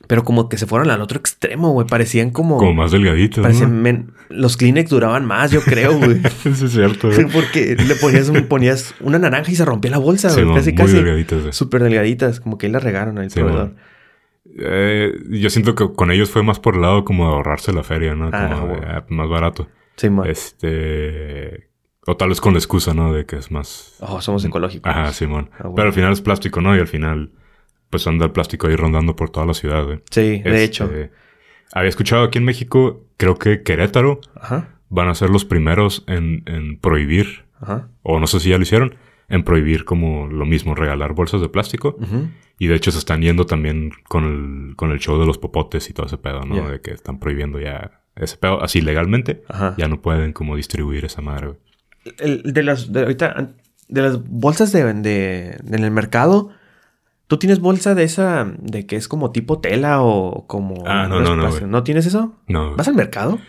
Pero 0.07 0.24
como 0.24 0.50
que 0.50 0.57
se 0.57 0.66
fueron 0.68 0.89
al 0.89 1.01
otro 1.01 1.18
extremo, 1.19 1.72
güey. 1.74 1.88
Parecían 1.88 2.31
como... 2.31 2.57
Como 2.57 2.74
más 2.74 2.92
delgaditos, 2.92 3.42
parecían 3.44 3.75
¿no? 3.78 3.81
men- 3.81 4.13
los 4.31 4.57
Kleenex 4.57 4.89
duraban 4.89 5.25
más, 5.25 5.51
yo 5.51 5.62
creo, 5.62 5.98
güey. 5.98 6.22
Eso 6.45 6.66
es 6.66 6.72
cierto, 6.72 7.10
güey. 7.10 7.25
Porque 7.31 7.75
le 7.75 7.95
ponías, 7.95 8.30
un- 8.30 8.48
ponías 8.48 8.95
una 9.00 9.19
naranja 9.19 9.51
y 9.51 9.56
se 9.56 9.66
rompía 9.66 9.92
la 9.92 9.98
bolsa, 9.98 10.30
Sí, 10.30 10.42
güey. 10.42 10.56
casi, 10.56 10.72
muy 10.72 10.78
casi. 10.78 10.94
delgaditas, 10.95 11.39
güey. 11.42 11.54
Súper 11.54 11.83
delgaditas. 11.83 12.39
Como 12.39 12.57
que 12.57 12.66
ahí 12.68 12.72
la 12.72 12.80
regaron 12.80 13.18
al 13.18 13.30
Sí, 13.31 13.39
proveedor. 13.39 13.75
Eh, 14.57 15.13
yo 15.30 15.50
siento 15.50 15.75
que 15.75 15.94
con 15.94 16.12
ellos 16.12 16.30
fue 16.30 16.44
más 16.44 16.60
por 16.60 16.75
el 16.75 16.81
lado 16.81 17.06
como 17.06 17.28
de 17.28 17.33
ahorrarse 17.36 17.72
la 17.74 17.83
feria, 17.83 18.16
¿no? 18.16 18.30
Ah, 18.33 18.57
Como 18.60 18.74
de, 18.75 18.86
ah, 18.88 19.06
más 19.10 19.30
barato. 19.30 19.68
Sí, 19.98 20.10
mo. 20.10 20.25
Este... 20.25 21.69
O 22.07 22.18
tal 22.18 22.30
vez 22.30 22.42
con 22.42 22.54
la 22.54 22.60
excusa, 22.60 22.94
¿no? 22.95 23.13
De 23.13 23.25
que 23.28 23.36
es 23.38 23.51
más... 23.51 23.95
Oh, 24.00 24.19
somos 24.22 24.44
ecológicos. 24.44 24.89
Ajá, 24.92 25.12
Simón. 25.13 25.51
Ah, 25.54 25.57
bueno. 25.63 25.75
Pero 25.75 25.88
al 25.89 25.94
final 25.94 26.12
es 26.12 26.22
plástico, 26.22 26.60
¿no? 26.60 26.75
Y 26.75 26.80
al 26.80 26.88
final, 26.88 27.31
pues 27.92 28.07
anda 28.07 28.25
el 28.25 28.31
plástico 28.31 28.66
ahí 28.68 28.75
rondando 28.75 29.16
por 29.16 29.30
toda 29.30 29.45
la 29.45 29.54
ciudad, 29.54 29.86
güey. 29.86 30.00
Sí, 30.10 30.22
de 30.22 30.36
Este, 30.38 30.63
hecho. 30.63 30.92
Había 31.73 31.89
escuchado 31.89 32.23
aquí 32.23 32.38
en 32.38 32.45
México, 32.45 33.06
creo 33.18 33.38
que 33.38 33.63
Querétaro 33.63 34.19
Ajá. 34.39 34.69
van 34.89 35.07
a 35.09 35.15
ser 35.15 35.29
los 35.29 35.45
primeros 35.45 36.03
en, 36.07 36.44
en 36.45 36.77
prohibir, 36.79 37.45
Ajá. 37.59 37.87
o 38.04 38.19
no 38.19 38.28
sé 38.28 38.40
si 38.40 38.49
ya 38.49 38.57
lo 38.57 38.63
hicieron, 38.63 38.95
en 39.30 39.44
prohibir 39.44 39.85
como 39.85 40.28
lo 40.28 40.45
mismo, 40.45 40.75
regalar 40.75 41.13
bolsas 41.13 41.40
de 41.42 41.47
plástico. 41.49 41.97
Y 42.59 42.68
de 42.68 42.75
hecho 42.75 42.92
se 42.92 42.99
están 42.99 43.21
yendo 43.21 43.45
también 43.45 43.92
con 44.07 44.23
el, 44.69 44.75
con 44.75 44.92
el 44.92 44.99
show 44.99 45.18
de 45.19 45.25
los 45.25 45.37
popotes 45.37 45.90
y 45.90 45.94
todo 45.94 46.06
ese 46.06 46.18
pedo, 46.18 46.42
¿no? 46.45 46.69
De 46.69 46.81
que 46.81 46.92
están 46.92 47.18
prohibiendo 47.19 47.59
ya 47.59 48.01
ese 48.16 48.37
pedo 48.37 48.61
así 48.61 48.81
legalmente. 48.81 49.42
Ajá. 49.47 49.73
Ya 49.78 49.87
no 49.87 50.01
pueden 50.01 50.33
como 50.33 50.56
distribuir 50.57 51.06
esa 51.06 51.21
madre, 51.21 51.47
güey. 51.47 51.59
El- 52.19 52.42
de 52.54 52.63
las 52.63 52.92
de 52.92 52.99
ahorita 53.01 53.51
de 53.87 54.01
las 54.01 54.21
bolsas 54.28 54.71
de, 54.73 54.94
de- 54.95 55.57
en 55.66 55.83
el 55.83 55.92
mercado 55.92 56.49
tú 57.31 57.38
tienes 57.40 57.59
bolsa 57.59 57.95
de 57.95 58.04
esa 58.04 58.45
de 58.59 58.85
que 58.85 58.97
es 58.97 59.07
como 59.07 59.31
tipo 59.31 59.61
tela 59.61 60.02
o 60.02 60.45
como 60.47 60.83
Ah, 60.85 61.07
no, 61.07 61.21
no, 61.21 61.33
no, 61.38 61.83
tienes 61.85 62.06
eso 62.06 62.35
No, 62.45 62.76
vas 62.76 62.90
al 62.90 62.94
mercado 62.95 63.40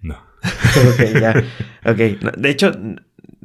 no. 0.00 0.16
ok 0.42 1.20
ya. 1.20 1.44
Ok 1.86 2.20
No, 2.20 2.32
de 2.36 2.50
hecho 2.50 2.72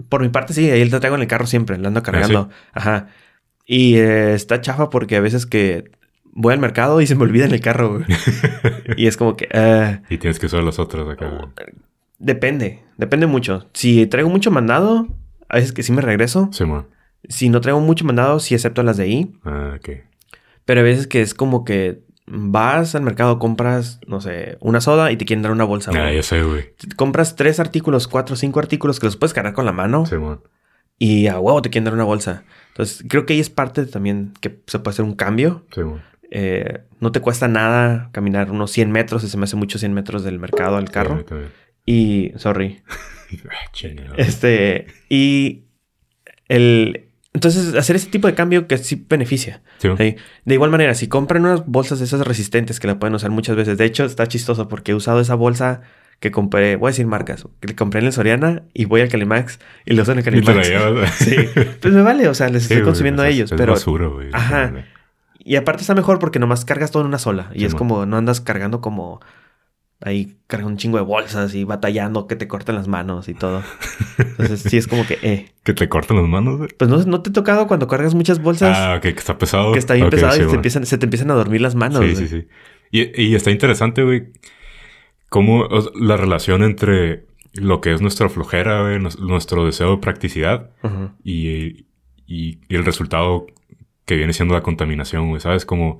por 0.10 0.24
mi 0.24 0.29
parte 0.29 0.55
sí 0.55 0.67
ahí 0.72 0.84
la 0.89 1.00
traigo 1.00 1.15
en 1.15 1.22
el 1.22 1.27
carro 1.27 1.46
siempre 1.46 1.77
la 1.77 1.89
ando 1.89 2.01
cargando. 2.01 2.50
ajá. 2.74 3.10
Y 3.67 3.98
eh, 3.98 4.34
está 4.34 4.62
chafa 4.62 4.89
porque 4.89 5.15
a 5.15 5.22
veces 5.22 5.46
que 5.46 5.91
voy 6.24 6.53
al 6.53 6.60
mercado 6.60 7.00
y 7.00 7.05
se 7.05 7.13
me 7.13 7.22
olvida 7.25 7.46
en 7.46 7.51
el 7.51 7.62
carro 7.62 8.00
güey. 8.00 8.05
y 8.98 9.05
es 9.05 9.15
como 9.15 9.36
que 9.38 9.48
ah, 9.53 10.01
Y 10.10 10.17
tienes 10.17 10.39
que 10.39 10.48
usar 10.48 10.63
las 10.63 10.79
otras 10.79 11.07
acá, 11.07 11.27
güey. 11.29 11.50
depende 12.17 12.81
depende 12.98 13.27
mucho. 13.27 13.67
Si 13.74 14.07
traigo 14.07 14.31
mucho 14.31 14.50
mandado 14.50 15.05
a 15.50 15.57
veces 15.57 15.72
que 15.72 15.84
sí 15.84 15.91
me 15.91 16.01
regreso. 16.01 16.50
Simón. 16.51 16.88
Si 17.29 17.50
no 17.50 17.62
traigo 17.62 17.79
mucho 17.79 18.05
mandado, 18.05 18.39
sí 18.39 18.55
acepto 18.55 18.84
las 18.84 18.98
de 18.98 19.03
ahí. 19.03 19.31
Ah, 19.43 19.74
ok. 19.77 19.89
Pero 20.65 20.81
a 20.81 20.84
veces 20.84 21.07
que 21.07 21.22
es 21.22 21.34
como 21.34 21.63
que 21.65 22.01
vas 22.25 22.93
al 22.96 23.03
mercado, 23.03 23.39
compras, 23.39 24.00
no 24.07 24.19
sé, 24.19 24.57
una 24.60 24.81
soda 24.81 25.12
y 25.12 25.17
te 25.17 25.25
quieren 25.25 25.41
dar 25.43 25.51
una 25.51 25.63
bolsa. 25.63 25.91
Ah, 25.96 26.12
ya 26.12 26.24
sé, 26.24 26.43
güey. 26.43 26.74
Compras 26.96 27.36
tres 27.36 27.60
artículos, 27.60 28.07
cuatro, 28.07 28.36
cinco 28.36 28.60
artículos 28.60 29.00
que 29.00 29.05
los 29.05 29.15
puedes 29.15 29.34
cargar 29.34 29.53
con 29.53 29.65
la 29.65 29.72
mano 29.72 30.05
Simón. 30.05 30.41
y 31.00 31.27
a 31.27 31.39
huevo 31.39 31.62
te 31.62 31.69
quieren 31.69 31.86
dar 31.86 31.93
una 31.93 32.03
bolsa. 32.03 32.43
Entonces, 32.69 33.05
creo 33.07 33.25
que 33.25 33.34
ahí 33.34 33.39
es 33.39 33.50
parte 33.50 33.86
también 33.86 34.34
que 34.41 34.60
se 34.67 34.79
puede 34.79 34.93
hacer 34.96 35.05
un 35.05 35.15
cambio. 35.15 35.65
Simón. 35.74 36.01
Eh, 36.29 36.81
no 37.00 37.13
te 37.13 37.22
cuesta 37.22 37.48
nada 37.48 38.10
caminar 38.12 38.51
unos 38.51 38.72
100 38.72 38.91
metros, 38.91 39.24
y 39.24 39.29
se 39.29 39.38
me 39.38 39.46
hace 39.46 39.55
mucho 39.55 39.79
100 39.79 39.93
metros 39.93 40.24
del 40.25 40.38
mercado 40.39 40.75
al 40.75 40.88
Sí, 40.88 40.93
carro. 40.93 41.24
también. 41.24 41.51
Y, 41.86 42.34
sorry, 42.36 42.81
Ah, 43.50 44.13
este, 44.17 44.88
y 45.10 45.63
el... 46.50 47.06
Entonces, 47.38 47.75
hacer 47.75 47.96
ese 47.96 48.10
tipo 48.10 48.25
de 48.27 48.34
cambio 48.34 48.65
que 48.67 48.79
sí 48.79 49.06
beneficia. 49.08 49.62
Sí. 49.77 49.89
De 50.46 50.53
igual 50.56 50.72
manera, 50.72 50.96
si 50.96 51.08
compran 51.08 51.46
unas 51.46 51.67
bolsas 51.67 52.00
de 52.00 52.06
esas 52.06 52.25
resistentes 52.25 52.79
que 52.79 52.88
la 52.88 52.98
pueden 52.98 53.13
usar 53.13 53.29
muchas 53.29 53.56
veces. 53.56 53.77
De 53.77 53.86
hecho, 53.86 54.06
está 54.06 54.25
chistoso 54.27 54.67
porque 54.67 54.91
he 54.91 54.96
usado 54.96 55.20
esa 55.22 55.36
bolsa 55.36 55.82
que 56.20 56.32
compré, 56.32 56.77
voy 56.77 56.88
a 56.88 56.91
decir 56.94 57.06
marcas, 57.06 57.48
que 57.60 57.75
compré 57.75 58.00
en 58.00 58.08
el 58.08 58.12
Soriana 58.13 58.63
y 58.74 58.86
voy 58.86 59.01
al 59.01 59.08
Calimax 59.10 59.60
y 59.86 59.94
lo 59.94 60.01
uso 60.01 60.13
en 60.13 60.17
el 60.17 60.24
Y 60.36 60.41
te 60.41 60.51
la 60.51 60.62
Calimax. 60.63 60.67
llevas. 60.67 61.12
Sí, 61.20 61.36
pues 61.79 61.94
me 61.94 62.01
vale, 62.01 62.27
o 62.27 62.34
sea, 62.34 62.50
les 62.50 62.63
estoy 62.63 62.82
consumiendo 62.82 63.22
a 63.22 63.29
ellos, 63.29 63.51
es 63.51 63.58
pero... 63.58 63.74
basura, 63.74 64.08
güey. 64.08 64.29
Ajá. 64.34 64.74
Y 65.38 65.58
aparte 65.58 65.82
está 65.82 65.94
mejor 65.94 66.17
porque 66.17 66.39
nomás 66.39 66.65
cargas 66.65 66.89
todo 66.89 67.03
en 67.03 67.08
una 67.10 67.20
sola. 67.20 67.51
Y 67.53 67.60
Sí, 67.60 67.65
es 67.65 67.74
man. 67.74 67.77
como, 67.77 68.06
no 68.08 68.17
andas 68.17 68.41
cargando 68.41 68.82
como... 68.82 69.22
Ahí 69.99 70.37
carga 70.45 70.67
un 70.67 70.77
chingo 70.77 70.97
de 70.97 71.03
bolsas 71.03 71.55
y 71.55 71.63
batallando 71.63 72.27
que 72.27 72.35
te 72.35 72.47
cortan 72.47 72.75
las 72.75 72.87
manos 72.87 73.27
y 73.29 73.33
todo. 73.33 73.63
Entonces 74.19 74.61
sí 74.61 74.77
es 74.77 74.87
como 74.87 75.05
que, 75.07 75.17
eh. 75.23 75.51
Que 75.63 75.73
te 75.73 75.89
cortan 75.89 76.17
las 76.17 76.27
manos, 76.27 76.57
güey. 76.59 76.69
Pues 76.77 76.89
no, 76.89 76.97
no 77.03 77.21
te 77.23 77.31
ha 77.31 77.33
tocado 77.33 77.65
cuando 77.67 77.87
cargas 77.87 78.13
muchas 78.13 78.39
bolsas 78.41 78.77
Ah, 78.77 78.95
ok, 78.97 79.01
que 79.01 79.09
está 79.09 79.37
pesado. 79.39 79.71
que 79.73 79.79
está 79.79 79.95
bien 79.95 80.09
pesado 80.11 80.33
sí, 80.33 80.37
y 80.37 80.41
te 80.41 80.45
güey. 80.45 80.55
empiezan, 80.57 80.85
se 80.85 80.97
te 80.99 81.05
empiezan 81.07 81.31
a 81.31 81.33
dormir 81.33 81.61
las 81.61 81.73
manos. 81.75 81.99
Sí, 82.05 82.13
güey. 82.13 82.15
sí, 82.15 82.27
sí. 82.27 82.47
Y, 82.91 83.21
y 83.23 83.35
está 83.35 83.49
interesante, 83.51 84.03
güey, 84.03 84.27
cómo 85.29 85.61
o 85.61 85.81
sea, 85.81 85.91
la 85.95 86.15
relación 86.17 86.63
entre 86.63 87.25
lo 87.53 87.81
que 87.81 87.93
es 87.93 88.01
nuestra 88.01 88.29
flojera, 88.29 88.81
güey, 88.83 88.99
nuestro 88.99 89.65
deseo 89.65 89.91
de 89.91 89.97
practicidad 89.97 90.69
y, 91.23 91.85
y- 92.27 92.59
y 92.69 92.75
el 92.75 92.85
resultado 92.85 93.45
que 94.05 94.15
viene 94.15 94.31
siendo 94.33 94.53
la 94.53 94.61
contaminación, 94.61 95.29
güey, 95.29 95.41
¿sabes? 95.41 95.65
Como 95.65 95.99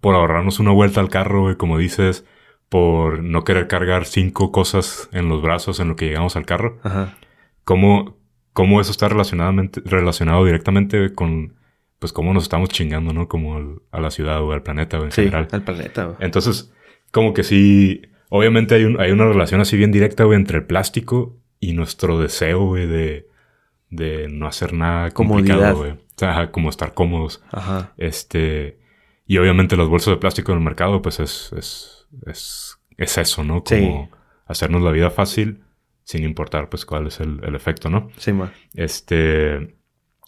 por 0.00 0.14
ahorrarnos 0.14 0.58
una 0.58 0.72
vuelta 0.72 1.00
al 1.00 1.08
carro, 1.08 1.42
güey, 1.42 1.56
como 1.56 1.78
dices, 1.78 2.24
por 2.68 3.22
no 3.22 3.44
querer 3.44 3.68
cargar 3.68 4.04
cinco 4.06 4.50
cosas 4.52 5.08
en 5.12 5.28
los 5.28 5.40
brazos 5.42 5.78
en 5.80 5.88
lo 5.88 5.96
que 5.96 6.06
llegamos 6.06 6.36
al 6.36 6.46
carro. 6.46 6.78
Ajá. 6.82 7.16
cómo, 7.64 8.16
cómo 8.52 8.80
eso 8.80 8.90
está 8.90 9.08
relacionadamente, 9.08 9.80
relacionado 9.84 10.44
directamente 10.44 11.12
con, 11.14 11.54
pues, 11.98 12.12
cómo 12.12 12.32
nos 12.34 12.44
estamos 12.44 12.68
chingando, 12.68 13.12
¿no? 13.12 13.28
Como 13.28 13.78
a 13.90 14.00
la 14.00 14.10
ciudad 14.10 14.42
o 14.42 14.52
al 14.52 14.62
planeta 14.62 14.96
güey, 14.98 15.08
en 15.08 15.12
Sí, 15.12 15.22
general. 15.24 15.48
al 15.52 15.62
planeta. 15.62 16.04
güey. 16.04 16.16
Entonces, 16.20 16.72
como 17.12 17.34
que 17.34 17.42
sí, 17.44 18.02
obviamente 18.28 18.74
hay, 18.74 18.84
un- 18.84 19.00
hay 19.00 19.10
una 19.12 19.24
relación 19.26 19.60
así 19.60 19.76
bien 19.76 19.92
directa, 19.92 20.24
güey, 20.24 20.36
entre 20.38 20.58
el 20.58 20.64
plástico 20.66 21.36
y 21.60 21.72
nuestro 21.72 22.18
deseo, 22.20 22.64
güey, 22.66 22.86
de, 22.86 23.28
de 23.90 24.28
no 24.28 24.46
hacer 24.46 24.72
nada 24.72 25.10
complicado, 25.12 25.76
güey. 25.78 25.90
O 25.92 25.98
sea, 26.18 26.50
como 26.50 26.68
estar 26.70 26.94
cómodos. 26.94 27.42
Ajá. 27.50 27.92
Este, 27.96 28.78
y 29.26 29.38
obviamente 29.38 29.76
los 29.76 29.88
bolsos 29.88 30.14
de 30.14 30.20
plástico 30.20 30.52
en 30.52 30.58
el 30.58 30.64
mercado, 30.64 31.02
pues 31.02 31.20
es, 31.20 31.52
es, 31.56 31.95
es, 32.26 32.78
es 32.96 33.18
eso, 33.18 33.44
¿no? 33.44 33.62
Como 33.64 34.10
hacernos 34.46 34.82
la 34.82 34.90
vida 34.90 35.10
fácil 35.10 35.62
sin 36.04 36.22
importar, 36.24 36.68
pues, 36.68 36.86
cuál 36.86 37.08
es 37.08 37.18
el, 37.20 37.40
el 37.42 37.54
efecto, 37.56 37.90
¿no? 37.90 38.10
Sí, 38.16 38.32
ma. 38.32 38.52
Este, 38.74 39.76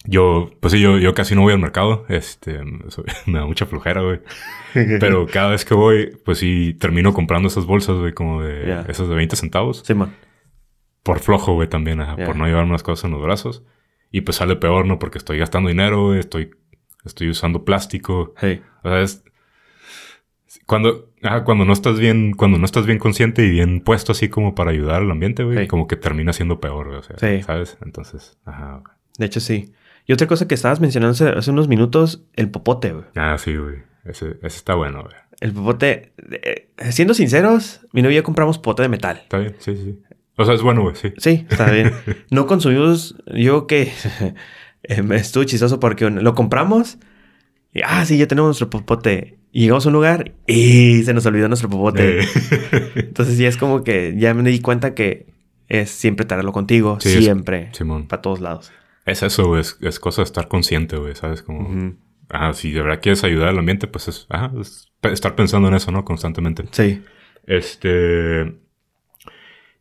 yo, 0.05 0.51
pues 0.61 0.73
sí, 0.73 0.81
yo, 0.81 0.99
yo 0.99 1.15
casi 1.15 1.35
no 1.37 1.43
voy 1.43 1.53
al 1.53 1.61
mercado, 1.61 2.05
este, 2.09 2.61
soy- 2.89 3.05
me 3.27 3.39
da 3.39 3.47
mucha 3.47 3.67
flojera, 3.67 4.03
güey. 4.03 4.21
Pero 5.01 5.27
cada 5.27 5.51
vez 5.51 5.65
que 5.65 5.75
voy, 5.75 6.19
pues 6.25 6.39
sí, 6.39 6.75
termino 6.81 7.13
comprando 7.15 7.47
esas 7.49 7.65
bolsas, 7.67 7.97
güey, 7.97 8.13
como 8.13 8.43
de, 8.43 8.85
esas 8.89 9.09
de 9.09 9.15
20 9.15 9.37
centavos. 9.37 9.83
Sí, 9.87 9.95
ma. 9.95 10.13
Por 11.05 11.21
flojo, 11.21 11.55
güey, 11.55 11.69
también, 11.69 12.01
ajá, 12.01 12.17
por 12.17 12.37
no 12.37 12.47
llevarme 12.47 12.73
las 12.73 12.83
cosas 12.83 13.05
en 13.05 13.13
los 13.13 13.23
brazos. 13.23 13.63
Y 14.11 14.23
pues 14.23 14.39
sale 14.39 14.57
peor, 14.57 14.85
¿no? 14.87 14.99
Porque 14.99 15.19
estoy 15.19 15.39
gastando 15.39 15.69
dinero, 15.69 16.07
güey, 16.07 16.19
estoy, 16.19 16.51
estoy 17.05 17.31
usando 17.31 17.65
plástico. 17.65 18.35
Hey. 18.39 18.63
O 18.83 18.89
sea, 18.89 19.01
es... 19.01 19.25
Cuando, 20.69 21.09
ajá, 21.23 21.45
cuando 21.45 21.65
no 21.65 21.73
estás 21.73 21.99
bien, 21.99 22.35
cuando 22.35 22.59
no 22.59 22.67
estás 22.67 22.85
bien 22.85 22.99
consciente 22.99 23.43
y 23.45 23.49
bien 23.51 23.81
puesto 23.81 24.13
así 24.13 24.29
como 24.29 24.55
para 24.55 24.71
ayudar 24.71 25.01
al 25.01 25.11
ambiente, 25.11 25.43
güey, 25.43 25.61
Sí. 25.63 25.67
como 25.67 25.89
que 25.89 25.97
termina 25.97 26.33
siendo 26.35 26.61
peor, 26.61 26.89
güey, 26.89 26.99
o 26.99 27.03
sea, 27.03 27.17
Sí. 27.19 27.43
¿sabes? 27.43 27.79
Entonces, 27.83 28.37
ajá. 28.45 28.83
güey. 28.83 28.95
De 29.17 29.25
hecho, 29.27 29.41
sí. 29.41 29.73
Y 30.07 30.13
otra 30.13 30.27
cosa 30.27 30.47
que 30.47 30.55
estabas 30.55 30.79
mencionando 30.81 31.13
hace, 31.13 31.27
hace 31.31 31.51
unos 31.51 31.69
minutos, 31.69 32.23
el 32.37 32.51
popote, 32.51 32.93
güey. 32.93 33.07
Ah, 33.17 33.37
sí, 33.39 33.57
güey. 33.57 33.77
Ese, 34.05 34.33
ese 34.43 34.57
está 34.59 34.75
bueno, 34.75 35.03
güey. 35.05 35.15
El 35.41 35.53
popote, 35.53 36.13
eh, 36.31 36.69
siendo 36.91 37.15
sinceros, 37.15 37.81
mi 37.93 38.03
novia 38.03 38.23
compramos 38.23 38.59
popote 38.59 38.83
de 38.83 38.89
metal. 38.91 39.21
Está 39.23 39.39
bien, 39.39 39.57
sí, 39.61 39.75
sí. 39.75 39.99
O 40.37 40.45
sea, 40.45 40.53
es 40.55 40.61
bueno, 40.63 40.83
güey, 40.83 40.97
sí. 40.97 41.15
Sí, 41.17 41.47
está 41.49 41.71
bien. 41.71 41.93
No 42.31 42.47
consumimos, 42.47 43.17
yo 43.35 43.67
que 43.67 43.91
eh, 44.83 45.03
estuvo 45.13 45.45
chistoso 45.45 45.81
porque 45.81 46.09
lo 46.11 46.35
compramos 46.35 46.99
y, 47.73 47.81
ah, 47.85 48.05
sí, 48.05 48.19
ya 48.19 48.27
tenemos 48.29 48.49
nuestro 48.49 48.69
popote. 48.69 49.38
Y 49.51 49.63
llegamos 49.63 49.87
a 49.87 49.89
un 49.89 49.95
lugar 49.95 50.33
y 50.47 51.03
se 51.05 51.15
nos 51.15 51.25
olvidó 51.27 51.49
nuestro 51.49 51.69
popote. 51.71 52.21
Eh, 52.21 52.25
Entonces 52.97 53.39
ya 53.39 53.49
es 53.49 53.57
como 53.57 53.83
que 53.85 54.15
ya 54.19 54.35
me 54.35 54.49
di 54.49 54.61
cuenta 54.61 54.95
que 54.95 55.27
es 55.69 55.91
siempre 55.91 56.27
traerlo 56.27 56.53
contigo, 56.53 56.99
Sí, 57.01 57.23
siempre, 57.23 57.71
Simón. 57.73 58.07
para 58.09 58.23
todos 58.23 58.41
lados. 58.41 58.73
Es 59.07 59.23
eso, 59.23 59.47
güey. 59.49 59.63
Es, 59.63 59.79
es 59.81 59.99
cosa 60.01 60.21
de 60.23 60.25
estar 60.27 60.49
consciente, 60.49 60.97
güey, 60.97 61.15
¿sabes? 61.15 61.43
Como... 61.43 61.69
Ujú. 61.69 61.97
Ajá, 62.31 62.53
si 62.53 62.73
de 62.73 62.83
verdad 62.83 63.01
quieres 63.01 63.25
ayudar 63.25 63.49
al 63.49 63.59
ambiente, 63.59 63.87
pues 63.87 64.07
es... 64.09 64.27
Pe- 65.01 65.13
estar 65.13 65.35
pensando 65.35 65.69
en 65.69 65.75
eso, 65.75 65.91
¿no? 65.93 66.05
Constantemente. 66.05 66.65
Sí. 66.73 67.03
Este... 67.47 68.55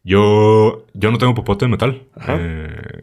Yo... 0.03 0.85
Yo 0.93 1.11
no 1.11 1.17
tengo 1.17 1.35
popote 1.35 1.65
de 1.65 1.71
metal. 1.71 2.03
Ajá. 2.15 2.37
Eh, 2.39 3.01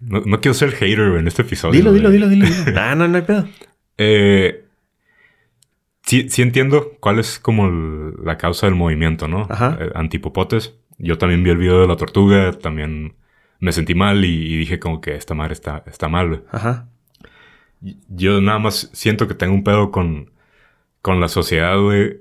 No, 0.00 0.22
no 0.26 0.40
quiero 0.40 0.54
ser 0.54 0.72
hater 0.72 0.98
en 1.18 1.28
este 1.28 1.42
episodio. 1.42 1.72
Dilo, 1.78 1.92
dilo, 1.92 2.10
dilo, 2.10 2.28
dilo, 2.28 2.46
dilo. 2.46 2.72
No, 2.72 2.94
no, 2.96 3.08
no 3.08 3.16
hay 3.16 3.22
pedo. 3.22 3.46
Eh, 3.98 4.64
sí, 6.02 6.28
sí 6.28 6.42
entiendo 6.42 6.92
cuál 7.00 7.18
es 7.18 7.38
como 7.38 7.66
el- 7.66 8.14
la 8.24 8.38
causa 8.38 8.66
del 8.66 8.74
movimiento, 8.74 9.28
¿no? 9.28 9.46
Ajá. 9.50 9.76
Eh, 9.80 9.90
antipopotes. 9.94 10.74
Yo 10.98 11.18
también 11.18 11.42
vi 11.42 11.50
el 11.50 11.56
video 11.58 11.80
de 11.80 11.86
la 11.88 11.96
tortuga, 11.96 12.52
también 12.52 13.14
me 13.58 13.72
sentí 13.72 13.94
mal 13.94 14.24
y, 14.24 14.28
y 14.54 14.56
dije 14.58 14.78
como 14.78 15.00
que 15.00 15.14
esta 15.14 15.34
madre 15.34 15.54
está, 15.54 15.82
está 15.86 16.08
mal. 16.08 16.44
Ajá. 16.50 16.88
Yo 18.08 18.40
nada 18.40 18.58
más 18.58 18.90
siento 18.92 19.26
que 19.26 19.34
tengo 19.34 19.54
un 19.54 19.64
pedo 19.64 19.90
con, 19.90 20.30
con 21.00 21.20
la 21.20 21.28
sociedad, 21.28 21.78
güey, 21.80 22.20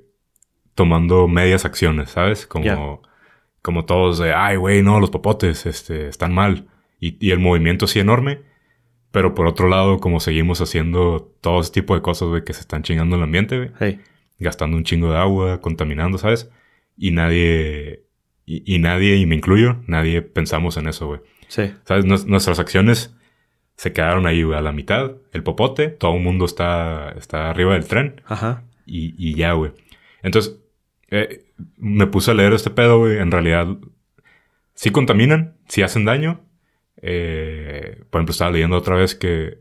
tomando 0.75 1.27
medias 1.27 1.65
acciones, 1.65 2.11
¿sabes? 2.11 2.47
Como, 2.47 3.01
como 3.61 3.83
todos 3.85 4.19
de, 4.19 4.33
ay, 4.33 4.55
güey, 4.55 4.81
no, 4.81 5.01
los 5.01 5.09
popotes 5.09 5.65
este, 5.65 6.07
están 6.07 6.33
mal. 6.33 6.67
Y, 7.01 7.17
y 7.25 7.31
el 7.31 7.39
movimiento 7.39 7.87
sí 7.87 7.99
enorme. 7.99 8.41
Pero 9.11 9.33
por 9.33 9.47
otro 9.47 9.67
lado, 9.69 9.99
como 9.99 10.19
seguimos 10.19 10.61
haciendo 10.61 11.33
todo 11.41 11.61
ese 11.61 11.71
tipo 11.71 11.95
de 11.95 12.01
cosas, 12.01 12.27
güey, 12.29 12.43
que 12.43 12.53
se 12.53 12.61
están 12.61 12.83
chingando 12.83 13.15
el 13.15 13.23
ambiente, 13.23 13.57
güey. 13.57 13.71
Hey. 13.79 13.99
Gastando 14.37 14.77
un 14.77 14.83
chingo 14.83 15.11
de 15.11 15.17
agua, 15.17 15.59
contaminando, 15.61 16.17
¿sabes? 16.17 16.49
Y 16.97 17.11
nadie, 17.11 18.03
y, 18.45 18.75
y 18.75 18.79
nadie, 18.79 19.15
y 19.17 19.25
me 19.25 19.35
incluyo, 19.35 19.77
nadie 19.87 20.21
pensamos 20.21 20.77
en 20.77 20.87
eso, 20.87 21.07
güey. 21.07 21.21
Sí. 21.47 21.73
¿Sabes? 21.85 22.05
Nues- 22.05 22.25
nuestras 22.25 22.59
acciones 22.59 23.15
se 23.75 23.93
quedaron 23.93 24.27
ahí, 24.27 24.43
güey, 24.43 24.57
a 24.57 24.61
la 24.61 24.71
mitad. 24.73 25.13
El 25.31 25.41
popote, 25.43 25.87
todo 25.89 26.15
el 26.15 26.21
mundo 26.21 26.45
está, 26.45 27.11
está 27.17 27.49
arriba 27.49 27.73
del 27.73 27.85
tren 27.87 28.21
Ajá. 28.27 28.63
y, 28.85 29.15
y 29.17 29.33
ya, 29.33 29.53
güey. 29.53 29.71
Entonces, 30.21 30.57
eh, 31.09 31.45
me 31.77 32.05
puse 32.07 32.29
a 32.31 32.33
leer 32.35 32.53
este 32.53 32.69
pedo, 32.69 32.99
güey. 32.99 33.17
En 33.17 33.31
realidad, 33.31 33.67
sí 34.75 34.91
contaminan, 34.91 35.55
sí 35.67 35.81
hacen 35.81 36.05
daño. 36.05 36.41
Eh, 37.01 38.03
por 38.09 38.19
ejemplo, 38.19 38.31
estaba 38.31 38.51
leyendo 38.51 38.77
otra 38.77 38.95
vez 38.95 39.15
que 39.15 39.57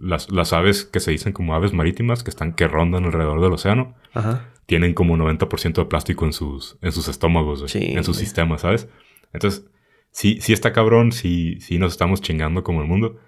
las, 0.00 0.30
las 0.30 0.52
aves 0.52 0.84
que 0.84 1.00
se 1.00 1.10
dicen 1.10 1.32
como 1.32 1.54
aves 1.54 1.72
marítimas, 1.72 2.22
que 2.22 2.30
están, 2.30 2.52
que 2.52 2.68
rondan 2.68 3.04
alrededor 3.04 3.40
del 3.40 3.52
océano, 3.52 3.94
Ajá. 4.12 4.50
tienen 4.66 4.94
como 4.94 5.16
90% 5.16 5.74
de 5.74 5.84
plástico 5.86 6.26
en 6.26 6.32
sus, 6.32 6.76
en 6.82 6.92
sus 6.92 7.08
estómagos, 7.08 7.64
Sí, 7.70 7.92
en 7.92 8.04
sus 8.04 8.16
sistemas, 8.16 8.62
¿sabes? 8.62 8.88
Entonces, 9.32 9.66
sí, 10.10 10.38
sí 10.40 10.52
está 10.52 10.72
cabrón, 10.72 11.12
sí, 11.12 11.58
sí 11.60 11.78
nos 11.78 11.92
estamos 11.92 12.20
chingando 12.20 12.62
como 12.62 12.82
el 12.82 12.88
mundo. 12.88 13.18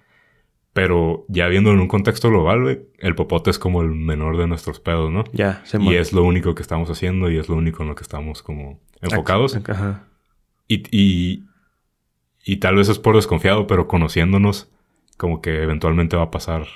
Pero 0.73 1.25
ya 1.29 1.49
viendo 1.49 1.73
en 1.73 1.81
un 1.81 1.89
contexto 1.89 2.29
global, 2.29 2.85
el 2.99 3.15
popote 3.17 3.51
es 3.51 3.59
como 3.59 3.83
el 3.83 3.89
menor 3.89 4.37
de 4.37 4.47
nuestros 4.47 4.79
pedos, 4.79 5.11
¿no? 5.11 5.25
Ya, 5.33 5.63
se 5.65 5.83
Y 5.83 5.97
es 5.97 6.13
lo 6.13 6.23
único 6.23 6.55
que 6.55 6.63
estamos 6.63 6.89
haciendo 6.91 7.29
y 7.29 7.39
es 7.39 7.49
lo 7.49 7.57
único 7.57 7.83
en 7.83 7.89
lo 7.89 7.97
que 7.97 8.03
estamos 8.03 8.43
como 8.43 8.81
enfocados. 9.01 9.59
Ajá. 9.69 10.07
Y, 10.69 10.85
y, 10.97 11.45
y 12.45 12.57
tal 12.59 12.77
vez 12.77 12.89
es 12.89 12.99
por 12.99 13.17
desconfiado, 13.17 13.67
pero 13.67 13.87
conociéndonos, 13.89 14.69
como 15.17 15.41
que 15.43 15.63
eventualmente 15.63 16.17
va 16.17 16.25
a 16.25 16.31
pasar 16.31 16.67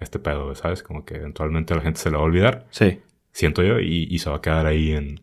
este 0.00 0.18
pedo, 0.18 0.54
¿sabes? 0.54 0.82
Como 0.82 1.04
que 1.04 1.16
eventualmente 1.16 1.74
la 1.74 1.82
gente 1.82 2.00
se 2.00 2.10
le 2.10 2.16
va 2.16 2.22
a 2.22 2.26
olvidar, 2.26 2.66
Sí. 2.70 2.98
siento 3.32 3.62
yo, 3.62 3.78
y, 3.80 4.08
y 4.10 4.18
se 4.18 4.30
va 4.30 4.36
a 4.36 4.40
quedar 4.40 4.66
ahí 4.66 4.92
en, 4.92 5.20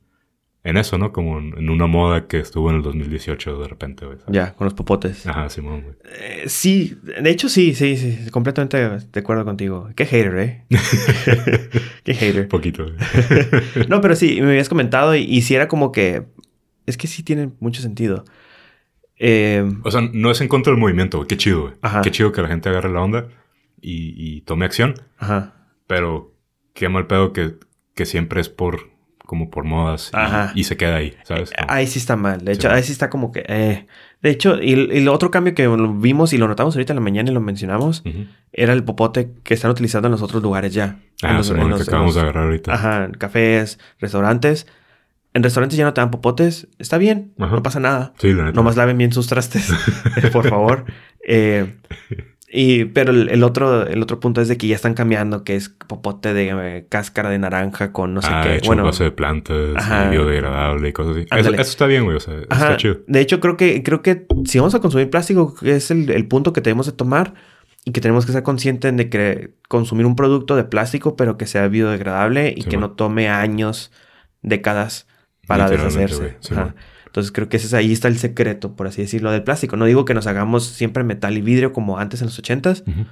en 0.64 0.78
eso, 0.78 0.98
¿no? 0.98 1.12
Como 1.12 1.40
en, 1.40 1.58
en 1.58 1.70
una 1.70 1.88
moda 1.88 2.28
que 2.28 2.38
estuvo 2.40 2.70
en 2.70 2.78
el 2.78 2.82
2018 2.84 3.60
de 3.60 3.68
repente, 3.68 4.06
güey. 4.06 4.20
¿sabes? 4.20 4.34
Ya, 4.34 4.54
con 4.54 4.66
los 4.66 4.74
popotes. 4.74 5.26
Ajá, 5.28 5.50
Simón, 5.50 5.82
güey. 5.82 5.96
Eh, 6.20 6.44
sí, 6.48 6.98
de 7.04 7.30
hecho 7.30 7.50
sí, 7.50 7.74
sí, 7.74 7.98
sí, 7.98 8.30
completamente 8.30 8.78
de 8.78 9.20
acuerdo 9.20 9.44
contigo. 9.46 9.90
Qué 9.96 10.06
hater, 10.06 10.38
¿eh? 10.38 10.66
Qué 12.04 12.14
hater. 12.14 12.48
Poquito. 12.48 12.86
No, 13.90 14.02
pero 14.02 14.16
sí, 14.16 14.40
me 14.42 14.50
habías 14.52 14.70
comentado 14.70 15.16
y, 15.16 15.22
y 15.24 15.42
sí 15.42 15.56
era 15.56 15.68
como 15.68 15.92
que... 15.92 16.24
Es 16.86 16.98
que 16.98 17.08
sí 17.08 17.24
tiene 17.24 17.52
mucho 17.60 17.82
sentido. 17.82 18.24
Eh, 19.20 19.70
O 19.84 19.92
sea, 19.92 20.02
no 20.14 20.32
es 20.32 20.40
en 20.42 20.48
contra 20.48 20.72
del 20.72 20.80
movimiento, 20.80 21.18
güey. 21.18 21.28
Qué 21.28 21.38
chido, 21.38 21.62
güey. 21.64 21.74
Ajá. 21.82 22.02
Qué 22.02 22.10
chido 22.12 22.32
que 22.32 22.42
la 22.42 22.48
gente 22.48 22.70
agarre 22.70 22.92
la 22.92 23.02
onda 23.02 23.28
y, 23.82 24.14
y 24.18 24.42
tome 24.42 24.66
acción. 24.66 24.96
ajá. 25.18 25.54
Pero 25.88 26.34
qué 26.74 26.88
mal 26.88 27.08
pedo 27.08 27.34
que, 27.34 27.56
que 27.96 28.06
siempre 28.06 28.40
es 28.42 28.48
por 28.50 28.90
como 29.26 29.52
por 29.52 29.64
modas 29.64 30.12
y- 30.56 30.64
se 30.64 30.76
queda 30.76 30.96
ahí, 30.96 31.16
¿sabes? 31.24 31.52
Como- 31.52 31.72
Ahí 31.72 31.86
sí 31.86 32.00
está 32.00 32.16
mal. 32.16 32.44
De 32.44 32.52
hecho, 32.54 32.70
ahí 32.72 32.82
sí 32.82 32.92
está 32.92 33.10
como 33.12 33.32
que... 33.32 33.44
eh. 33.48 33.86
De 34.24 34.30
hecho, 34.32 34.60
y, 34.62 34.74
el- 34.74 35.08
otro 35.08 35.30
cambio 35.30 35.54
que 35.54 35.68
vimos 35.68 36.34
y 36.34 36.38
lo 36.40 36.48
notamos 36.48 36.76
ahorita 36.76 36.94
en 36.94 36.98
la 36.98 37.02
mañana 37.02 37.30
y 37.30 37.34
lo 37.34 37.40
mencionamos, 37.42 38.04
era 38.52 38.74
el 38.74 38.84
popote 38.84 39.32
que 39.44 39.54
están 39.54 39.70
utilizando 39.72 40.08
en 40.08 40.14
los 40.14 40.22
otros 40.24 40.42
lugares 40.42 40.74
ya. 40.74 41.00
En 41.22 41.30
Ah, 41.30 41.38
los- 41.38 41.50
en 41.52 41.58
que 41.58 41.64
los- 41.64 41.82
en 41.82 41.88
acabamos 41.88 42.08
los- 42.08 42.16
de 42.16 42.22
agarrar 42.22 42.44
ahorita. 42.46 42.74
Ajá, 42.74 43.12
cafés, 43.20 43.80
restaurantes. 44.00 44.66
En 45.34 45.44
restaurantes 45.44 45.78
ya 45.78 45.86
no 45.86 45.94
te 45.94 46.02
dan 46.02 46.12
popotes. 46.12 46.68
Está 46.80 46.98
bien, 46.98 47.34
Ajá. 47.40 47.56
no 47.56 47.64
pasa 47.64 47.80
nada. 47.80 48.14
Sí, 48.20 48.34
la 48.34 48.46
neta. 48.46 48.56
Nomás 48.56 48.76
laven 48.78 48.98
bien 48.98 49.12
sus 49.14 49.28
trastes, 49.28 49.70
por 50.34 50.48
favor. 50.50 50.86
Eh, 51.28 51.76
y, 52.52 52.86
pero 52.86 53.12
el, 53.12 53.30
el 53.30 53.44
otro, 53.44 53.86
el 53.86 54.02
otro 54.02 54.20
punto 54.20 54.42
es 54.42 54.48
de 54.48 54.58
que 54.58 54.66
ya 54.66 54.76
están 54.76 54.96
cambiando, 54.96 55.44
que 55.44 55.56
es 55.56 55.70
popote 55.70 56.34
de 56.34 56.50
eh, 56.50 56.86
cáscara 56.90 57.30
de 57.30 57.38
naranja 57.38 57.92
con 57.92 58.16
no 58.16 58.24
sé 58.24 58.30
ah, 58.32 58.42
qué. 58.44 58.56
hecho 58.56 58.68
Bueno, 58.68 58.90
de 58.92 59.12
plantas, 59.12 59.76
Ajá. 59.76 60.10
biodegradable 60.10 60.90
y 60.90 60.94
cosas 60.94 61.16
así. 61.18 61.26
Eso, 61.40 61.54
está 61.62 61.86
bien, 61.86 62.06
güey. 62.06 62.18
O 62.18 62.20
sea, 62.20 62.34
Ajá. 62.50 62.64
está 62.66 62.78
chido. 62.78 62.98
De 63.06 63.20
hecho, 63.20 63.40
creo 63.40 63.56
que, 63.56 63.84
creo 63.84 64.02
que 64.02 64.26
si 64.46 64.58
vamos 64.58 64.74
a 64.74 64.80
consumir 64.80 65.12
plástico, 65.12 65.54
que 65.54 65.76
es 65.76 65.92
el, 65.92 66.10
el 66.10 66.28
punto 66.28 66.52
que 66.52 66.62
tenemos 66.62 66.88
que 66.88 66.94
tomar 66.94 67.36
y 67.86 67.92
que 67.92 68.02
tenemos 68.02 68.26
que 68.26 68.32
ser 68.32 68.42
conscientes 68.42 68.98
de 68.98 69.10
que 69.10 69.54
consumir 69.68 70.08
un 70.08 70.16
producto 70.16 70.56
de 70.56 70.64
plástico, 70.64 71.16
pero 71.16 71.38
que 71.38 71.46
sea 71.46 71.68
biodegradable 71.68 72.52
y 72.58 72.64
Sí, 72.64 72.70
que 72.70 72.78
man. 72.78 72.90
no 72.90 72.92
tome 72.96 73.30
años, 73.30 73.92
décadas 74.42 75.08
para 75.50 75.70
deshacerse. 75.70 76.38
Sí. 76.40 76.54
Entonces 77.06 77.32
creo 77.32 77.50
que 77.50 77.58
ese 77.58 77.66
es, 77.68 77.74
ahí 77.74 77.92
está 77.92 78.08
el 78.08 78.18
secreto, 78.20 78.76
por 78.76 78.88
así 78.88 79.02
decirlo, 79.02 79.32
del 79.32 79.44
plástico. 79.44 79.76
No 79.78 79.86
digo 79.86 80.06
que 80.06 80.14
nos 80.14 80.28
hagamos 80.28 80.66
siempre 80.66 81.04
metal 81.04 81.36
y 81.38 81.42
vidrio 81.42 81.74
como 81.74 81.98
antes 81.98 82.22
en 82.22 82.28
los 82.28 82.42
80s, 82.42 82.84
Ujú. 82.88 83.06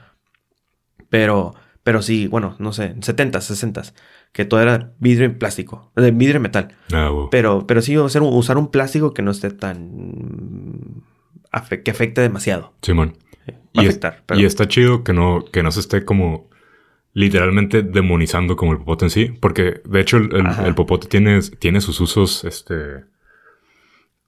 pero, 1.10 1.56
pero 1.84 2.02
sí, 2.02 2.28
bueno, 2.28 2.56
no 2.60 2.74
sé, 2.74 2.96
70s, 2.96 3.32
60s, 3.74 3.94
que 4.34 4.46
todo 4.46 4.62
era 4.62 4.94
vidrio 5.00 5.26
y 5.26 5.30
plástico, 5.30 5.92
de 5.96 6.12
vidrio 6.12 6.38
y 6.38 6.42
metal. 6.42 6.76
Ah. 6.94 7.12
Pero, 7.32 7.66
pero 7.66 7.82
sí 7.82 7.98
usar 7.98 8.22
un, 8.22 8.34
usar 8.34 8.58
un 8.58 8.70
plástico 8.70 9.14
que 9.14 9.22
no 9.22 9.32
esté 9.32 9.50
tan... 9.52 11.04
que 11.84 11.92
afecte 11.92 12.22
demasiado. 12.22 12.74
Simón. 12.82 13.18
Va 13.50 13.82
a 13.82 13.84
Y, 13.84 13.88
es- 13.88 14.00
y 14.36 14.46
está 14.46 14.68
chido 14.68 15.04
que 15.04 15.14
no, 15.14 15.44
que 15.52 15.64
no 15.64 15.72
se 15.72 15.80
esté 15.80 16.04
como 16.06 16.50
literalmente 17.18 17.82
demonizando 17.82 18.56
como 18.56 18.74
el 18.74 18.78
popote 18.78 19.06
en 19.06 19.10
sí. 19.10 19.26
Porque 19.42 19.82
de 19.84 20.00
hecho 20.00 20.18
el, 20.18 20.30
el- 20.66 20.76
popote 20.76 21.08
tiene, 21.08 21.40
tiene 21.58 21.82
sus 21.82 22.00
usos 22.00 22.44
este 22.44 22.76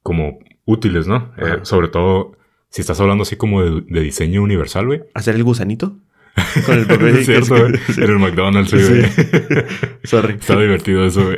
como 0.02 0.40
útiles, 0.66 1.06
¿no? 1.08 1.32
Eh, 1.38 1.60
sobre 1.64 1.90
todo 1.90 2.36
si 2.70 2.82
estás 2.82 3.00
hablando 3.00 3.22
así 3.22 3.36
como 3.36 3.62
de, 3.64 3.82
de 3.88 4.02
diseño 4.02 4.42
universal, 4.42 4.88
güey. 4.88 5.02
¿Hacer 5.14 5.36
el 5.36 5.44
gusanito? 5.44 5.98
Con 6.66 6.80
el 6.80 6.88
papel 6.88 7.18
es 7.18 7.26
cierto, 7.28 7.56
güey. 7.58 7.74
En 7.98 8.04
el 8.12 8.18
McDonald's, 8.20 8.72
sí, 8.72 8.80
Sí. 8.80 8.94
güey. 8.94 9.66
Sorry. 10.04 10.34
Está 10.36 10.60
divertido 10.60 11.06
eso, 11.06 11.26
güey. 11.26 11.38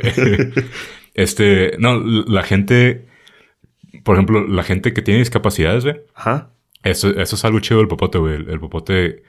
Este, 1.14 1.72
no, 1.78 2.00
la 2.00 2.44
gente, 2.44 3.08
por 4.04 4.16
ejemplo, 4.16 4.46
la 4.46 4.62
gente 4.62 4.94
que 4.94 5.02
tiene 5.02 5.20
discapacidades, 5.20 5.84
güey. 5.84 6.00
Ajá. 6.14 6.48
Eso, 6.82 7.10
eso 7.10 7.36
es 7.36 7.44
algo 7.44 7.60
chido 7.60 7.78
del 7.80 7.88
popote, 7.88 8.16
güey. 8.16 8.36
El, 8.36 8.48
el 8.48 8.58
popote 8.58 9.22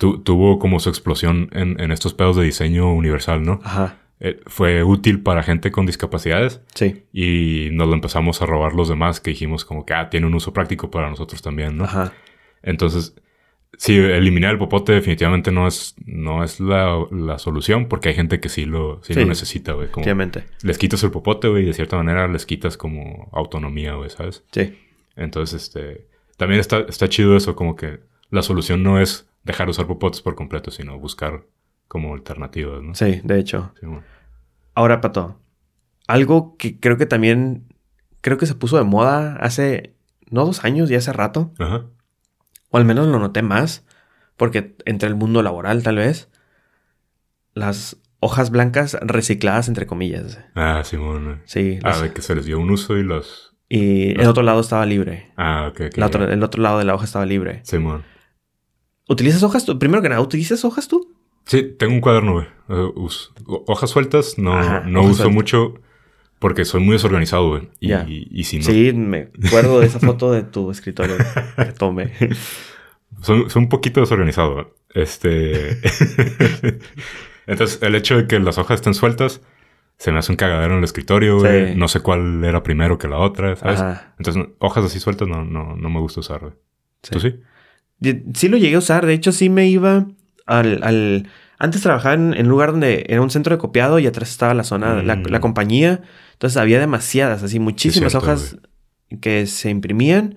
tu- 0.00 0.18
tuvo 0.18 0.58
como 0.58 0.80
su 0.80 0.88
explosión 0.88 1.48
en, 1.52 1.78
en 1.80 1.92
estos 1.92 2.14
pedos 2.14 2.34
de 2.36 2.42
diseño 2.44 2.92
universal, 2.92 3.42
¿no? 3.44 3.60
Ajá. 3.62 3.98
Eh, 4.18 4.40
fue 4.46 4.82
útil 4.82 5.22
para 5.22 5.42
gente 5.42 5.70
con 5.70 5.86
discapacidades 5.86 6.60
Sí. 6.74 7.04
y 7.12 7.68
nos 7.72 7.86
lo 7.88 7.94
empezamos 7.94 8.42
a 8.42 8.46
robar 8.46 8.74
los 8.74 8.88
demás 8.88 9.20
que 9.20 9.30
dijimos 9.30 9.64
como 9.64 9.86
que, 9.86 9.94
ah, 9.94 10.10
tiene 10.10 10.26
un 10.26 10.34
uso 10.34 10.52
práctico 10.52 10.90
para 10.90 11.08
nosotros 11.08 11.40
también, 11.40 11.76
¿no? 11.78 11.84
Ajá. 11.84 12.12
Entonces, 12.62 13.14
sí, 13.78 13.96
eliminar 13.96 14.50
el 14.52 14.58
popote 14.58 14.92
definitivamente 14.92 15.52
no 15.52 15.66
es, 15.66 15.94
no 16.04 16.44
es 16.44 16.60
la, 16.60 16.98
la 17.10 17.38
solución 17.38 17.86
porque 17.88 18.10
hay 18.10 18.14
gente 18.14 18.40
que 18.40 18.48
sí 18.50 18.66
lo, 18.66 19.00
sí 19.02 19.14
Sí. 19.14 19.20
lo 19.20 19.26
necesita, 19.26 19.72
güey. 19.72 19.86
Efectivamente. 19.86 20.44
les 20.62 20.76
quitas 20.76 21.02
el 21.02 21.10
popote, 21.12 21.48
güey, 21.48 21.62
y 21.62 21.66
de 21.66 21.72
cierta 21.72 21.96
manera 21.96 22.28
les 22.28 22.44
quitas 22.44 22.76
como 22.76 23.30
autonomía, 23.32 23.94
güey, 23.94 24.10
¿sabes? 24.10 24.44
Sí. 24.52 24.74
Entonces, 25.16 25.62
este, 25.62 26.06
también 26.36 26.60
está, 26.60 26.80
está 26.80 27.08
chido 27.08 27.36
eso, 27.38 27.56
como 27.56 27.74
que 27.76 28.00
la 28.30 28.42
solución 28.42 28.82
no 28.82 29.00
es 29.00 29.29
dejar 29.42 29.66
de 29.66 29.70
usar 29.72 29.86
popotes 29.86 30.20
por 30.22 30.34
completo, 30.34 30.70
sino 30.70 30.98
buscar 30.98 31.44
como 31.88 32.14
alternativas, 32.14 32.82
¿no? 32.82 32.94
Sí, 32.94 33.20
de 33.24 33.38
hecho. 33.38 33.72
Sí, 33.80 33.86
bueno. 33.86 34.04
Ahora, 34.74 35.00
Pato. 35.00 35.40
Algo 36.06 36.56
que 36.56 36.78
creo 36.78 36.96
que 36.96 37.06
también... 37.06 37.64
Creo 38.20 38.36
que 38.38 38.46
se 38.46 38.54
puso 38.54 38.76
de 38.76 38.84
moda 38.84 39.36
hace... 39.40 39.94
No 40.30 40.44
dos 40.46 40.64
años, 40.64 40.88
ya 40.88 40.98
hace 40.98 41.12
rato. 41.12 41.52
Ajá. 41.58 41.86
O 42.70 42.76
al 42.78 42.84
menos 42.84 43.08
lo 43.08 43.18
noté 43.18 43.42
más. 43.42 43.84
Porque 44.36 44.76
entre 44.84 45.08
el 45.08 45.16
mundo 45.16 45.42
laboral, 45.42 45.82
tal 45.82 45.96
vez. 45.96 46.28
Las 47.54 47.96
hojas 48.20 48.50
blancas 48.50 48.96
recicladas, 49.00 49.68
entre 49.68 49.86
comillas. 49.86 50.38
Ah, 50.54 50.82
sí, 50.84 50.96
bueno. 50.96 51.40
Sí. 51.46 51.78
Ah, 51.82 51.98
de 51.98 52.12
que 52.12 52.22
se 52.22 52.34
les 52.36 52.44
dio 52.44 52.58
un 52.60 52.70
uso 52.70 52.96
y 52.96 53.02
los... 53.02 53.56
y 53.68 54.10
el 54.20 54.26
otro 54.28 54.42
lado 54.42 54.60
estaba 54.60 54.86
libre. 54.86 55.32
Ah, 55.36 55.66
ok, 55.70 55.80
ok. 55.88 55.96
La 55.96 56.06
otra- 56.06 56.32
el 56.32 56.42
otro 56.42 56.62
lado 56.62 56.78
de 56.78 56.84
la 56.84 56.94
hoja 56.94 57.06
estaba 57.06 57.26
libre. 57.26 57.62
Bueno. 57.72 58.02
¿Utilizas 59.10 59.42
hojas 59.42 59.64
tú? 59.64 59.76
Primero 59.76 60.02
que 60.02 60.08
nada, 60.08 60.20
¿utilizas 60.20 60.64
hojas 60.64 60.86
tú? 60.86 61.12
Sí, 61.44 61.74
tengo 61.76 61.94
un 61.94 62.00
cuaderno, 62.00 62.34
güey. 62.34 62.46
Eh, 62.68 62.92
hojas 63.66 63.90
sueltas 63.90 64.38
no, 64.38 64.56
Ajá, 64.56 64.84
no 64.86 65.00
hojas 65.00 65.10
uso 65.10 65.22
sueltas. 65.24 65.34
mucho 65.34 65.74
porque 66.38 66.64
soy 66.64 66.80
muy 66.80 66.92
desorganizado, 66.92 67.48
güey. 67.48 67.68
Y, 67.80 68.44
si 68.44 68.58
no... 68.58 68.62
Sí, 68.62 68.92
me 68.92 69.30
acuerdo 69.44 69.80
de 69.80 69.86
esa 69.86 69.98
foto 69.98 70.30
de 70.30 70.44
tu 70.44 70.70
escritorio 70.70 71.16
que 71.56 71.72
tomé. 71.72 72.12
Soy, 73.20 73.50
soy 73.50 73.62
un 73.62 73.68
poquito 73.68 74.00
desorganizado. 74.00 74.54
güey. 74.54 74.66
Este... 74.94 75.80
Entonces, 77.48 77.82
el 77.82 77.96
hecho 77.96 78.16
de 78.16 78.28
que 78.28 78.38
las 78.38 78.58
hojas 78.58 78.76
estén 78.76 78.94
sueltas 78.94 79.40
se 79.98 80.12
me 80.12 80.20
hace 80.20 80.30
un 80.30 80.36
cagadero 80.36 80.74
en 80.74 80.78
el 80.78 80.84
escritorio, 80.84 81.40
güey. 81.40 81.72
Sí. 81.72 81.74
No 81.76 81.88
sé 81.88 81.98
cuál 81.98 82.44
era 82.44 82.62
primero 82.62 82.96
que 82.96 83.08
la 83.08 83.18
otra, 83.18 83.56
¿sabes? 83.56 83.80
Ajá. 83.80 84.14
Entonces, 84.18 84.46
hojas 84.60 84.84
así 84.84 85.00
sueltas 85.00 85.26
no, 85.26 85.44
no, 85.44 85.74
no 85.74 85.90
me 85.90 85.98
gusta 85.98 86.20
usar, 86.20 86.40
güey. 86.42 86.52
Sí. 87.02 87.10
¿Tú 87.10 87.18
sí? 87.18 87.40
Sí 88.34 88.48
lo 88.48 88.56
llegué 88.56 88.74
a 88.76 88.78
usar. 88.78 89.06
De 89.06 89.12
hecho, 89.14 89.32
sí 89.32 89.48
me 89.50 89.68
iba 89.68 90.06
al... 90.46 90.82
al- 90.82 91.28
Antes 91.58 91.82
trabajaba 91.82 92.14
en, 92.14 92.32
en 92.32 92.46
un 92.46 92.50
lugar 92.50 92.70
donde 92.70 93.04
era 93.08 93.20
un 93.20 93.28
centro 93.30 93.54
de 93.54 93.60
copiado 93.60 93.98
y 93.98 94.06
atrás 94.06 94.30
estaba 94.30 94.54
la 94.54 94.64
zona, 94.64 95.02
la, 95.02 95.16
Mm. 95.16 95.24
la 95.28 95.40
compañía. 95.40 96.00
Entonces 96.32 96.56
había 96.56 96.80
demasiadas, 96.80 97.42
así 97.42 97.58
muchísimas 97.58 98.12
cierto, 98.12 98.26
hojas 98.26 98.56
que 99.20 99.44
se 99.46 99.68
imprimían 99.68 100.36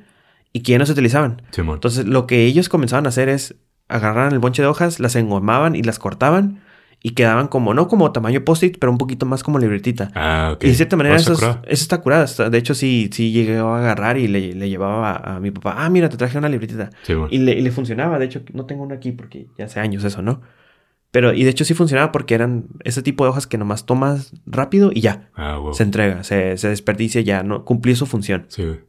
y 0.52 0.60
que 0.64 0.74
ya 0.74 0.80
no 0.80 0.86
se 0.86 0.92
utilizaban. 0.92 1.42
Entonces 1.76 2.06
lo 2.06 2.28
que 2.28 2.44
ellos 2.46 2.68
comenzaban 2.68 3.06
a 3.06 3.10
hacer 3.10 3.30
es 3.30 3.56
agarraran 3.88 4.34
el 4.34 4.40
bonche 4.40 4.62
de 4.64 4.68
hojas, 4.68 5.00
las 5.00 5.16
engomaban 5.16 5.76
y 5.78 5.84
las 5.84 5.98
cortaban 5.98 6.60
y 7.06 7.12
quedaban 7.12 7.50
como, 7.50 7.74
no 7.76 7.88
como 7.88 8.12
tamaño 8.14 8.44
post-it, 8.46 8.78
pero 8.80 8.92
un 8.92 8.98
poquito 8.98 9.26
más 9.28 9.44
como 9.44 9.60
libretita. 9.60 10.10
Ah, 10.16 10.52
ok. 10.56 10.64
Y 10.64 10.68
de 10.70 10.74
cierta 10.74 10.96
manera 10.96 11.16
¿Vas 11.16 11.24
eso, 11.30 11.34
es- 11.68 11.82
está 11.82 12.00
curada. 12.02 12.26
De 12.50 12.58
hecho, 12.58 12.74
sí, 12.74 13.10
sí 13.12 13.32
llegué 13.32 13.58
a 13.58 13.78
agarrar 13.78 14.18
y 14.18 14.28
le, 14.30 14.54
le 14.56 14.70
llevaba 14.70 15.12
a, 15.12 15.36
a 15.36 15.40
mi 15.42 15.52
papá. 15.52 15.76
Ah, 15.78 15.90
mira, 15.90 16.08
te 16.10 16.18
traje 16.18 16.38
una 16.38 16.48
libretita. 16.50 16.90
Sí, 17.04 17.14
bueno. 17.14 17.28
Y 17.30 17.40
le, 17.40 17.52
y 17.52 17.62
le 17.62 17.72
funcionaba. 17.72 18.18
De 18.18 18.26
hecho, 18.26 18.42
no 18.54 18.66
tengo 18.66 18.84
una 18.84 18.96
aquí 18.96 19.12
porque 19.12 19.48
ya 19.58 19.66
hace 19.66 19.80
años 19.82 20.04
eso, 20.06 20.22
¿no? 20.22 20.42
Pero, 21.12 21.34
y 21.34 21.44
de 21.44 21.50
hecho 21.52 21.66
sí 21.66 21.74
funcionaba 21.76 22.12
porque 22.12 22.34
eran 22.34 22.68
ese 22.84 23.04
tipo 23.04 23.24
de 23.24 23.30
hojas 23.32 23.46
que 23.46 23.58
nomás 23.60 23.86
tomas 23.86 24.34
rápido 24.48 24.90
y 24.94 25.02
ya. 25.02 25.30
Ah, 25.36 25.58
wow. 25.58 25.74
Se 25.74 25.84
entrega, 25.84 26.24
se, 26.24 26.58
se 26.58 26.70
desperdicia 26.70 27.22
ya, 27.22 27.44
¿no? 27.44 27.66
Cumplió 27.66 27.96
su 27.96 28.06
función. 28.08 28.46
Sí, 28.48 28.64
güey. 28.64 28.80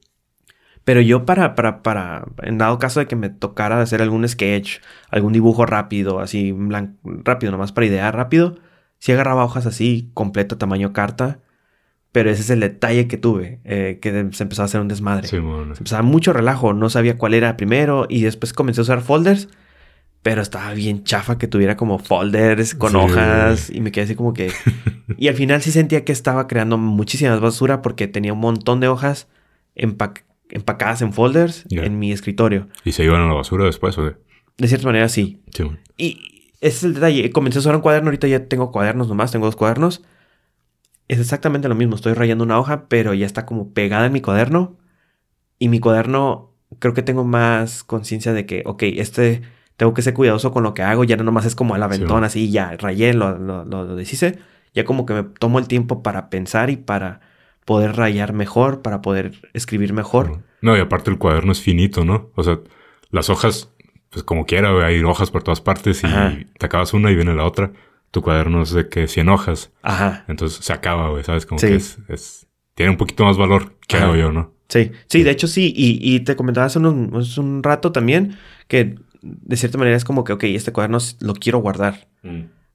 Pero 0.84 1.00
yo 1.00 1.24
para, 1.24 1.54
para, 1.54 1.82
para, 1.82 2.26
en 2.42 2.58
dado 2.58 2.78
caso 2.78 3.00
de 3.00 3.06
que 3.06 3.16
me 3.16 3.30
tocara 3.30 3.80
hacer 3.80 4.02
algún 4.02 4.28
sketch, 4.28 4.78
algún 5.10 5.32
dibujo 5.32 5.64
rápido, 5.64 6.20
así 6.20 6.54
rápido, 7.24 7.52
nomás 7.52 7.72
para 7.72 7.86
idear 7.86 8.14
rápido, 8.14 8.56
sí 8.98 9.12
agarraba 9.12 9.44
hojas 9.44 9.64
así, 9.66 10.10
completa 10.12 10.58
tamaño 10.58 10.92
carta, 10.92 11.40
pero 12.12 12.30
ese 12.30 12.42
es 12.42 12.50
el 12.50 12.60
detalle 12.60 13.08
que 13.08 13.16
tuve, 13.16 13.60
eh, 13.64 13.98
que 14.02 14.28
se 14.32 14.42
empezó 14.42 14.62
a 14.62 14.66
hacer 14.66 14.80
un 14.82 14.88
desmadre. 14.88 15.26
Sí, 15.26 15.38
bueno. 15.38 15.74
Se 15.74 15.80
empezaba 15.80 16.02
mucho 16.02 16.32
relajo, 16.34 16.74
no 16.74 16.90
sabía 16.90 17.16
cuál 17.16 17.32
era 17.34 17.56
primero 17.56 18.06
y 18.08 18.22
después 18.22 18.52
comencé 18.52 18.80
a 18.80 18.82
usar 18.82 19.00
folders, 19.00 19.48
pero 20.22 20.42
estaba 20.42 20.72
bien 20.74 21.02
chafa 21.04 21.38
que 21.38 21.48
tuviera 21.48 21.76
como 21.76 21.98
folders 21.98 22.74
con 22.74 22.90
Sí. 22.92 22.96
hojas 22.98 23.70
y 23.70 23.80
me 23.80 23.90
quedé 23.90 24.04
así 24.04 24.14
como 24.14 24.32
que... 24.34 24.50
y 25.18 25.28
al 25.28 25.34
final 25.34 25.60
sí 25.62 25.70
sentía 25.72 26.04
que 26.04 26.12
estaba 26.12 26.46
creando 26.46 26.76
muchísimas 26.78 27.40
basura 27.40 27.80
porque 27.82 28.06
tenía 28.06 28.32
un 28.34 28.40
montón 28.40 28.80
de 28.80 28.88
hojas 28.88 29.28
empac- 29.74 30.24
empacadas 30.50 31.02
en 31.02 31.12
folders 31.12 31.64
Ya. 31.68 31.84
en 31.84 31.98
mi 31.98 32.12
escritorio. 32.12 32.68
¿Y 32.84 32.92
se 32.92 33.04
iban 33.04 33.20
a 33.22 33.26
la 33.26 33.34
basura 33.34 33.64
después, 33.64 33.96
güey? 33.96 34.12
De 34.58 34.68
cierta 34.68 34.86
manera 34.86 35.08
sí. 35.08 35.42
Sí. 35.54 35.64
Y 35.96 36.50
ese 36.60 36.76
es 36.78 36.84
el 36.84 36.94
detalle. 36.94 37.30
Comencé 37.30 37.58
a 37.58 37.60
usar 37.60 37.74
un 37.74 37.80
cuaderno, 37.82 38.08
ahorita 38.08 38.28
ya 38.28 38.46
tengo 38.46 38.70
cuadernos 38.70 39.08
nomás, 39.08 39.32
tengo 39.32 39.46
dos 39.46 39.56
cuadernos. 39.56 40.02
Es 41.08 41.18
exactamente 41.18 41.68
lo 41.68 41.74
mismo, 41.74 41.96
estoy 41.96 42.14
rayando 42.14 42.44
una 42.44 42.58
hoja, 42.58 42.86
pero 42.88 43.12
ya 43.14 43.26
está 43.26 43.44
como 43.44 43.72
pegada 43.74 44.06
en 44.06 44.12
mi 44.12 44.20
cuaderno. 44.20 44.76
Y 45.58 45.68
mi 45.68 45.78
cuaderno, 45.80 46.52
creo 46.78 46.94
que 46.94 47.02
tengo 47.02 47.24
más 47.24 47.84
conciencia 47.84 48.32
de 48.32 48.46
que, 48.46 48.62
ok, 48.64 48.82
este, 48.84 49.42
tengo 49.76 49.92
que 49.92 50.02
ser 50.02 50.14
cuidadoso 50.14 50.50
con 50.52 50.62
lo 50.62 50.72
que 50.72 50.82
hago, 50.82 51.04
ya 51.04 51.16
no 51.16 51.24
nomás 51.24 51.44
es 51.46 51.54
como 51.54 51.74
al 51.74 51.82
aventón, 51.82 52.22
Sí. 52.22 52.26
así, 52.26 52.50
ya 52.50 52.76
rayé, 52.78 53.12
lo, 53.12 53.38
lo, 53.38 53.64
lo, 53.64 53.84
lo 53.84 53.96
deshice. 53.96 54.38
Ya 54.72 54.84
como 54.84 55.04
que 55.06 55.14
me 55.14 55.22
tomo 55.24 55.58
el 55.58 55.68
tiempo 55.68 56.02
para 56.02 56.30
pensar 56.30 56.70
y 56.70 56.76
para 56.76 57.20
poder 57.64 57.96
rayar 57.96 58.32
mejor, 58.32 58.82
para 58.82 59.00
poder 59.02 59.32
escribir 59.54 59.92
mejor. 59.92 60.42
No, 60.60 60.76
y 60.76 60.80
aparte 60.80 61.10
el 61.10 61.18
cuaderno 61.18 61.52
es 61.52 61.60
finito, 61.60 62.04
¿no? 62.04 62.30
O 62.34 62.42
sea, 62.42 62.60
las 63.10 63.30
hojas, 63.30 63.70
pues 64.10 64.22
como 64.24 64.46
quiera, 64.46 64.70
hay 64.86 65.02
hojas 65.02 65.30
por 65.30 65.42
todas 65.42 65.60
partes 65.60 66.02
y 66.02 66.06
Ajá. 66.06 66.36
te 66.58 66.66
acabas 66.66 66.92
una 66.94 67.10
y 67.10 67.14
viene 67.16 67.34
la 67.34 67.44
otra. 67.44 67.72
Tu 68.10 68.22
cuaderno 68.22 68.62
es 68.62 68.70
de 68.72 68.88
que 68.88 69.08
100 69.08 69.28
hojas, 69.28 69.72
Ajá. 69.82 70.24
entonces 70.28 70.64
se 70.64 70.72
acaba, 70.72 71.08
güey, 71.10 71.24
¿sabes? 71.24 71.46
Como 71.46 71.58
Sí. 71.58 71.66
que 71.68 71.74
es, 71.76 71.98
es- 72.08 72.46
Tiene 72.74 72.90
un 72.90 72.96
poquito 72.98 73.24
más 73.24 73.36
valor, 73.36 73.76
que 73.86 73.96
hago 73.98 74.16
yo, 74.16 74.32
¿no? 74.32 74.52
Sí, 74.68 74.90
sí, 75.06 75.22
de 75.22 75.30
hecho 75.30 75.46
sí. 75.46 75.72
Y, 75.76 75.98
y 76.02 76.20
te 76.20 76.34
comentaba 76.34 76.66
hace 76.66 76.78
un, 76.80 77.12
hace 77.14 77.40
un 77.40 77.62
rato 77.62 77.92
también 77.92 78.36
que 78.66 78.96
de 79.22 79.56
cierta 79.56 79.78
manera 79.78 79.96
es 79.96 80.04
como 80.04 80.24
que, 80.24 80.32
ok, 80.32 80.42
este 80.44 80.72
cuaderno 80.72 80.98
lo 81.20 81.34
quiero 81.34 81.58
guardar. 81.60 82.08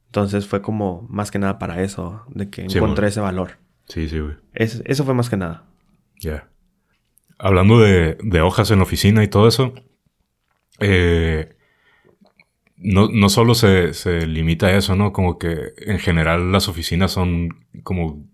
Entonces 0.07 0.47
fue 0.47 0.61
como 0.61 1.05
más 1.09 1.31
que 1.31 1.39
nada 1.39 1.59
para 1.59 1.81
eso, 1.83 2.23
de 2.29 2.49
que 2.49 2.69
Sí, 2.69 2.77
encontré 2.77 3.07
ese 3.09 3.19
valor. 3.19 3.57
Sí, 3.89 4.07
sí, 4.07 4.19
güey. 4.19 4.35
Es- 4.53 4.81
eso 4.85 5.03
fue 5.03 5.13
más 5.13 5.29
que 5.29 5.37
nada. 5.37 5.65
Ya. 6.19 6.47
Hablando 7.37 7.79
de, 7.79 8.17
de 8.21 8.41
hojas 8.41 8.71
en 8.71 8.77
la 8.77 8.83
oficina 8.83 9.23
y 9.23 9.27
todo 9.27 9.47
eso, 9.47 9.73
eh, 10.79 11.55
no, 12.77 13.09
no 13.09 13.29
solo 13.29 13.55
se, 13.55 13.93
se 13.93 14.25
limita 14.27 14.67
a 14.67 14.77
eso, 14.77 14.95
¿no? 14.95 15.11
Como 15.11 15.37
que 15.37 15.73
en 15.77 15.99
general 15.99 16.51
las 16.51 16.67
oficinas 16.67 17.11
son 17.11 17.49
como 17.83 18.25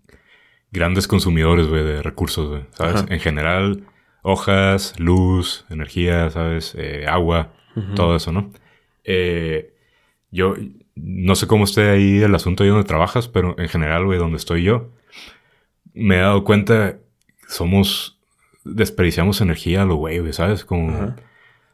grandes 0.70 1.08
consumidores, 1.08 1.66
güey, 1.66 1.84
de 1.84 2.02
recursos, 2.02 2.48
güey, 2.48 2.62
¿sabes? 2.72 2.96
Ajá. 2.96 3.06
En 3.12 3.20
general, 3.20 3.84
hojas, 4.22 4.94
luz, 4.98 5.64
energía, 5.70 6.30
¿sabes? 6.30 6.74
Eh, 6.78 7.06
agua, 7.08 7.52
todo 7.94 8.16
eso, 8.16 8.32
¿no? 8.32 8.50
Eh, 9.04 9.74
yo 10.30 10.54
no 10.94 11.34
sé 11.34 11.46
cómo 11.46 11.64
esté 11.64 11.90
ahí 11.90 12.22
el 12.22 12.34
asunto 12.34 12.62
ahí 12.64 12.70
donde 12.70 12.86
trabajas, 12.88 13.28
pero 13.28 13.54
en 13.58 13.68
general, 13.68 14.04
güey, 14.06 14.18
donde 14.18 14.38
estoy 14.38 14.62
yo, 14.62 14.92
me 15.96 16.16
he 16.16 16.20
dado 16.20 16.44
cuenta, 16.44 16.98
somos, 17.48 18.18
desperdiciamos 18.64 19.40
energía 19.40 19.82
a 19.82 19.84
lo 19.84 19.96
güey, 19.96 20.32
¿sabes? 20.32 20.64
Como 20.64 20.90
Ajá. 20.90 21.16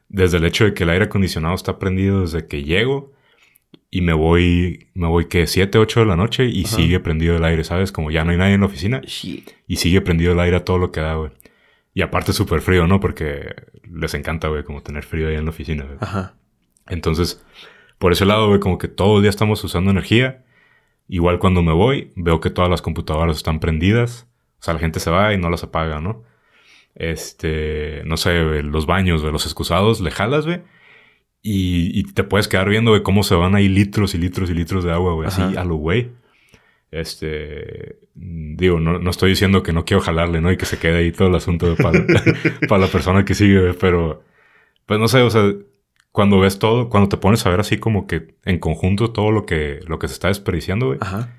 desde 0.09 0.39
el 0.39 0.45
hecho 0.45 0.65
de 0.65 0.75
que 0.75 0.85
el 0.85 0.91
aire 0.91 1.07
acondicionado 1.07 1.55
está 1.55 1.79
prendido 1.79 2.23
desde 2.23 2.47
que 2.47 2.63
llego 2.65 3.13
y 3.91 4.01
me 4.01 4.13
voy, 4.15 4.89
me 4.95 5.07
voy 5.07 5.27
que 5.27 5.47
7, 5.47 5.77
8 5.79 6.01
de 6.01 6.07
la 6.07 6.17
noche 6.17 6.47
y 6.47 6.65
Ajá. 6.65 6.77
sigue 6.77 7.01
prendido 7.01 7.37
el 7.37 7.45
aire, 7.45 7.65
¿sabes? 7.65 7.93
Como 7.93 8.11
ya 8.11 8.25
no 8.25 8.31
hay 8.31 8.39
nadie 8.39 8.55
en 8.55 8.61
la 8.61 8.67
oficina 8.67 9.01
Shit. 9.05 9.51
y 9.67 9.77
sigue 9.77 10.01
prendido 10.01 10.33
el 10.33 10.41
aire 10.41 10.57
a 10.57 10.65
todo 10.65 10.79
lo 10.79 10.93
que 10.93 11.01
da, 11.01 11.15
güey. 11.15 11.31
Y 11.95 12.01
aparte 12.01 12.33
súper 12.33 12.63
frío, 12.63 12.87
¿no? 12.87 13.01
Porque 13.01 13.55
les 13.85 14.15
encanta, 14.15 14.49
güey, 14.49 14.65
como 14.65 14.83
tener 14.83 15.03
frío 15.05 15.29
ahí 15.29 15.35
en 15.35 15.45
la 15.45 15.51
oficina, 15.51 15.85
güey. 15.85 15.99
Ajá. 16.01 16.35
Entonces, 16.89 17.45
por 17.99 18.13
ese 18.13 18.25
lado, 18.25 18.49
güey, 18.49 18.61
como 18.61 18.79
que 18.79 18.89
todo 18.89 19.17
el 19.17 19.23
día 19.23 19.31
estamos 19.31 19.63
usando 19.63 19.91
energía. 19.91 20.43
Igual 21.09 21.39
cuando 21.39 21.63
me 21.63 21.73
voy, 21.73 22.11
veo 22.17 22.41
que 22.41 22.51
todas 22.51 22.71
las 22.71 22.83
computadoras 22.83 23.37
están 23.37 23.61
prendidas. 23.61 24.27
O 24.61 24.65
sea, 24.65 24.75
la 24.75 24.81
gente 24.81 25.01
se 25.01 25.11
va 25.11 25.35
y 25.35 25.39
no 25.39 25.51
las 25.51 25.65
apaga, 25.65 26.01
¿no? 26.01 26.25
Este, 26.95 28.03
no 28.05 28.17
sé, 28.17 28.63
los 28.63 28.87
baños, 28.87 29.21
güey, 29.23 29.33
los 29.33 29.45
excusados, 29.45 30.01
le 30.01 30.11
jalas, 30.11 30.47
güey. 30.47 30.61
Y, 31.43 31.99
y 31.99 32.05
te 32.05 32.23
puedes 32.23 32.47
quedar 32.47 32.69
viendo, 32.69 32.93
güey, 32.93 33.03
cómo 33.03 33.25
se 33.25 33.35
van 33.35 33.55
ahí 33.55 33.69
litros 33.69 34.15
y 34.15 34.19
litros 34.19 34.49
y 34.51 34.55
litros 34.55 34.85
de 34.85 34.93
agua, 34.93 35.15
güey, 35.15 35.29
así 35.29 35.43
a 35.43 35.65
lo 35.65 35.75
güey. 35.77 36.11
Este, 36.93 37.97
digo, 38.15 38.79
no, 38.79 38.99
no 38.99 39.11
estoy 39.11 39.31
diciendo 39.31 39.63
que 39.63 39.73
no 39.73 39.85
quiero 39.85 40.03
jalarle, 40.03 40.41
¿no? 40.41 40.53
Y 40.53 40.57
que 40.59 40.67
se 40.67 40.79
quede 40.79 40.99
ahí 40.99 41.11
todo 41.11 41.29
el 41.29 41.35
asunto 41.35 41.75
para, 41.77 42.05
para 42.69 42.83
la 42.83 42.87
persona 42.87 43.25
que 43.25 43.35
sigue, 43.35 43.73
pero, 43.75 44.23
pues 44.87 45.01
no 45.01 45.09
sé, 45.09 45.23
o 45.23 45.31
sea, 45.31 45.53
cuando 46.13 46.39
ves 46.39 46.59
todo, 46.59 46.89
cuando 46.91 47.09
te 47.09 47.17
pones 47.17 47.45
a 47.47 47.51
ver 47.51 47.61
así 47.61 47.79
como 47.79 48.07
que 48.07 48.35
en 48.45 48.59
conjunto 48.59 49.11
todo 49.13 49.31
lo 49.31 49.47
que, 49.47 49.81
lo 49.87 49.99
que 49.99 50.09
se 50.09 50.15
está 50.15 50.29
desperdiciando, 50.29 50.87
güey, 50.87 50.99
Ajá. 51.01 51.35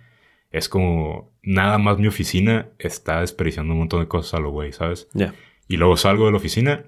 es 0.51 0.67
como 0.67 1.31
nada 1.43 1.77
más 1.77 1.99
mi 1.99 2.07
oficina 2.07 2.67
está 2.79 3.21
desperdiciando 3.21 3.73
un 3.73 3.79
montón 3.79 4.01
de 4.01 4.07
cosas 4.07 4.33
a 4.33 4.39
lo 4.39 4.49
güey, 4.51 4.71
¿sabes? 4.73 5.07
Ya. 5.13 5.33
Y 5.67 5.77
luego 5.77 5.95
salgo 5.95 6.25
de 6.25 6.31
la 6.31 6.37
oficina 6.37 6.83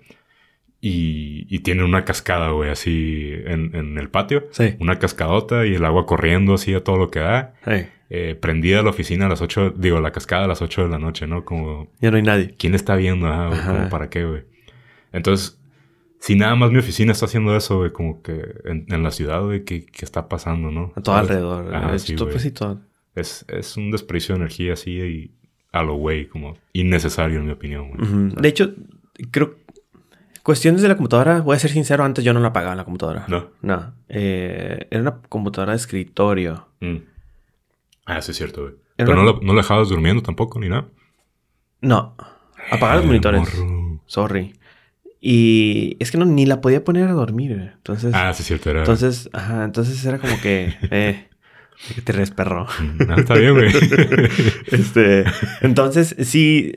y, 0.81 1.47
y 1.49 1.59
tiene 1.59 1.83
una 1.83 2.05
cascada, 2.05 2.49
güey, 2.51 2.69
así 2.69 3.31
en, 3.45 3.75
en 3.75 3.97
el 3.97 4.09
patio. 4.09 4.47
Sí. 4.51 4.75
Una 4.79 4.99
cascadota 4.99 5.65
y 5.65 5.75
el 5.75 5.85
agua 5.85 6.05
corriendo 6.05 6.53
así 6.55 6.73
a 6.73 6.83
todo 6.83 6.97
lo 6.97 7.09
que 7.09 7.19
da. 7.19 7.53
Hey, 7.65 7.89
Eh, 8.11 8.35
prendida 8.39 8.83
la 8.83 8.91
oficina 8.91 9.25
a 9.25 9.29
las 9.29 9.41
8, 9.41 9.73
digo, 9.77 9.99
la 9.99 10.11
cascada 10.11 10.45
a 10.45 10.47
las 10.47 10.61
8 10.61 10.83
de 10.83 10.89
la 10.89 10.99
noche, 10.99 11.25
¿no? 11.25 11.43
Como, 11.43 11.87
ya 12.01 12.11
no 12.11 12.17
hay 12.17 12.23
nadie. 12.23 12.53
¿quién 12.57 12.75
está 12.75 12.95
viendo? 12.95 13.25
Ah, 13.27 13.47
güey, 13.49 13.89
¿para 13.89 14.09
qué, 14.11 14.25
güey? 14.25 14.43
Entonces, 15.11 15.59
si 16.25 16.35
nada 16.35 16.55
más 16.55 16.71
mi 16.71 16.79
oficina 16.79 17.11
está 17.11 17.25
haciendo 17.25 17.55
eso, 17.55 17.77
güey, 17.77 17.91
como 17.91 18.21
que 18.21 18.55
en, 18.65 18.85
en 18.89 19.03
la 19.03 19.11
ciudad, 19.11 19.43
güey, 19.43 19.63
¿qué, 19.63 19.85
qué 19.85 20.05
está 20.05 20.27
pasando, 20.27 20.71
no? 20.71 20.91
A 20.95 21.01
todo 21.01 21.15
¿Sabes? 21.15 21.29
alrededor. 21.29 21.75
Ajá, 21.75 21.95
Es- 21.95 22.01
sí, 22.03 22.15
sí, 22.37 22.51
todo. 22.51 22.79
Es, 23.13 23.45
es 23.47 23.77
un 23.77 23.91
desperdicio 23.91 24.33
de 24.35 24.41
energía 24.41 24.73
así 24.73 24.91
y 24.91 25.31
a 25.71 25.83
lo 25.83 25.95
güey, 25.95 26.27
como 26.27 26.57
innecesario 26.73 27.39
en 27.39 27.45
mi 27.45 27.51
opinión, 27.51 27.91
güey. 27.91 28.31
De 28.41 28.47
hecho, 28.49 28.73
creo. 29.31 29.55
Cuestiones 30.43 30.81
de 30.83 30.87
la 30.89 30.95
computadora, 30.95 31.41
voy 31.41 31.55
a 31.55 31.59
ser 31.59 31.71
sincero, 31.71 32.03
antes 32.03 32.23
yo 32.23 32.31
no 32.33 32.39
la 32.39 32.53
pagaba 32.53 32.75
la 32.75 32.83
computadora. 32.83 33.25
No. 33.27 33.49
No. 33.61 33.93
Eh, 34.09 34.87
era 34.91 35.01
una 35.01 35.21
computadora 35.27 35.71
de 35.71 35.77
escritorio. 35.77 36.67
Mm. 36.81 36.97
Ah, 38.05 38.21
sí 38.21 38.31
es 38.31 38.37
cierto, 38.37 38.61
güey. 38.63 38.73
Pero 38.95 39.13
una- 39.13 39.23
no, 39.23 39.31
la- 39.33 39.39
no 39.41 39.53
la 39.53 39.61
dejabas 39.61 39.89
durmiendo 39.89 40.21
tampoco, 40.21 40.59
ni 40.59 40.69
nada. 40.69 40.85
No. 41.81 42.15
Apagar 42.71 42.97
los 42.97 43.05
monitores. 43.05 43.41
morro. 43.41 43.99
Sorry. 44.05 44.53
Y 45.27 45.97
es 45.99 46.11
que 46.11 46.19
no, 46.19 46.25
ni 46.25 46.45
la 46.45 46.61
podía 46.61 46.83
poner 46.83 47.07
a 47.09 47.13
dormir. 47.13 47.71
Entonces. 47.77 48.13
Ah, 48.13 48.31
sí 48.35 48.43
cierto, 48.43 48.69
era... 48.69 48.81
Entonces, 48.81 49.27
ajá, 49.33 49.63
entonces 49.63 50.05
era 50.05 50.19
como 50.19 50.39
que. 50.39 50.75
Eh, 50.91 51.27
que 51.95 52.01
te 52.03 52.11
res, 52.13 52.29
perro. 52.29 52.67
Mm, 52.79 53.01
ah, 53.09 53.15
está 53.17 53.33
bien, 53.33 53.55
güey. 53.55 53.69
Este, 54.71 55.23
entonces, 55.61 56.15
sí, 56.19 56.73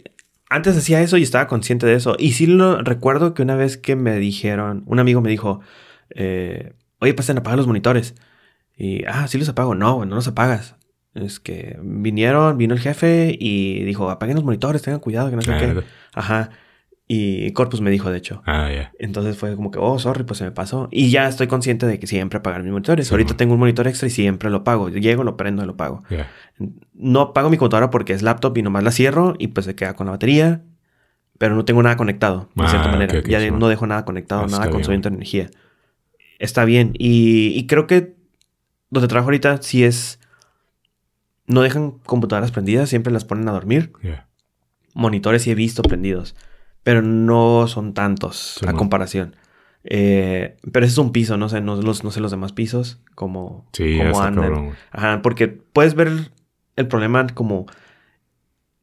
antes 0.49 0.79
hacía 0.79 1.03
eso 1.03 1.19
y 1.19 1.23
estaba 1.25 1.47
consciente 1.47 1.85
de 1.87 1.93
eso. 1.93 2.17
Y 2.19 2.33
sí 2.33 2.47
lo 2.47 2.81
recuerdo 2.81 3.35
que 3.35 3.43
una 3.43 3.55
vez 3.55 3.77
que 3.77 3.97
me 3.97 4.17
dijeron, 4.17 4.83
un 4.87 4.99
amigo 4.99 5.21
me 5.21 5.29
dijo, 5.29 5.61
eh, 6.15 6.73
oye, 7.01 7.13
pasen 7.13 7.37
a 7.37 7.41
apagar 7.41 7.59
los 7.59 7.67
monitores. 7.67 8.15
Y, 8.79 9.05
ah, 9.05 9.29
sí 9.29 9.37
los 9.37 9.51
apago. 9.51 9.75
No, 9.75 10.07
no 10.07 10.15
los 10.15 10.27
apagas. 10.29 10.75
Es 11.13 11.39
que 11.39 11.79
vinieron, 11.83 12.57
vino 12.57 12.73
el 12.73 12.81
jefe 12.81 13.37
y 13.39 13.85
dijo, 13.85 14.09
apaguen 14.09 14.37
los 14.37 14.45
monitores, 14.45 14.81
tengan 14.81 15.01
cuidado, 15.01 15.29
que 15.29 15.37
no 15.37 15.43
sé 15.43 15.53
Ah, 15.53 15.59
qué. 15.59 15.83
Ajá. 16.15 16.51
Y 17.11 17.53
Corpus 17.53 17.81
me 17.81 17.91
dijo, 17.91 18.11
de 18.11 18.19
hecho. 18.19 18.43
Ah, 18.45 18.71
ya. 18.71 18.93
Entonces 18.99 19.39
fue 19.39 19.57
como 19.57 19.71
que, 19.71 19.79
oh, 19.79 19.99
sorry, 19.99 20.25
pues 20.25 20.37
se 20.39 20.45
me 20.45 20.51
pasó. 20.51 20.89
Y 20.93 21.09
ya 21.11 21.27
estoy 21.27 21.47
consciente 21.47 21.87
de 21.87 21.99
que 21.99 22.07
siempre 22.07 22.39
apagar 22.39 22.63
mis 22.63 22.71
monitores. 22.71 23.09
Sí, 23.09 23.15
Ahorita 23.15 23.31
man. 23.31 23.37
tengo 23.39 23.55
un 23.55 23.61
monitor 23.61 23.87
extra 23.89 24.09
y 24.09 24.11
siempre 24.11 24.51
lo 24.51 24.63
pago. 24.63 24.91
Llego, 24.91 25.25
lo 25.25 25.37
prendo 25.39 25.63
y 25.63 25.67
lo 25.67 25.75
pago. 25.77 26.03
No 26.93 27.21
apago 27.23 27.49
mi 27.49 27.57
computadora 27.57 27.89
porque 27.89 28.13
es 28.13 28.21
laptop 28.23 28.59
y 28.59 28.63
nomás 28.63 28.85
la 28.85 28.91
cierro 28.93 29.35
y 29.39 29.49
pues 29.49 29.65
se 29.65 29.75
queda 29.75 29.95
con 29.97 30.05
la 30.07 30.13
batería. 30.13 30.63
Pero 31.39 31.55
no 31.55 31.65
tengo 31.65 31.83
nada 31.83 31.97
conectado, 31.97 32.51
de 32.57 32.65
Ah, 32.65 32.69
cierta 32.69 32.89
manera. 32.89 33.15
ok, 33.15 33.21
ok, 33.25 33.29
ya 33.31 33.39
sí, 33.39 33.45
de- 33.47 33.51
man. 33.53 33.61
no 33.61 33.69
dejo 33.69 33.87
nada 33.87 34.05
conectado, 34.05 34.47
nada 34.47 34.69
consumiendo 34.69 35.09
energía. 35.09 35.49
Está 36.39 36.65
bien. 36.67 36.93
Y, 36.99 37.53
y 37.59 37.67
creo 37.67 37.87
que 37.87 38.17
donde 38.91 39.09
trabajo 39.09 39.29
ahorita 39.29 39.63
sí 39.63 39.83
es... 39.85 40.21
No 41.47 41.63
dejan 41.63 41.93
computadoras 42.05 42.51
prendidas, 42.51 42.91
siempre 42.91 43.13
las 43.13 43.25
ponen 43.25 43.49
a 43.49 43.53
dormir. 43.53 43.93
Ya. 44.03 44.29
Monitores 44.93 45.43
sí 45.43 45.51
he 45.51 45.55
visto 45.55 45.83
prendidos, 45.83 46.35
pero 46.89 47.03
no 47.03 47.67
son 47.69 47.93
tantos 47.93 48.55
Sí, 48.59 48.65
a 48.65 48.69
man. 48.69 48.77
comparación. 48.77 49.37
Eh, 49.85 50.57
pero 50.73 50.87
ese 50.87 50.93
es 50.95 50.99
un 50.99 51.13
piso, 51.13 51.37
no 51.37 51.51
sé, 51.51 51.61
no, 51.61 51.77
los, 51.77 52.03
no 52.03 52.11
sé 52.11 52.21
los 52.21 52.31
demás 52.31 52.53
pisos, 52.55 53.03
como, 53.15 53.69
Sí, 53.75 54.01
está 54.01 54.29
andan. 54.29 54.45
cabrón. 54.45 54.71
Ajá, 54.91 55.21
porque 55.21 55.49
puedes 55.49 55.95
ver 55.95 56.09
el 56.77 56.89
problema 56.89 57.27
como 57.27 57.67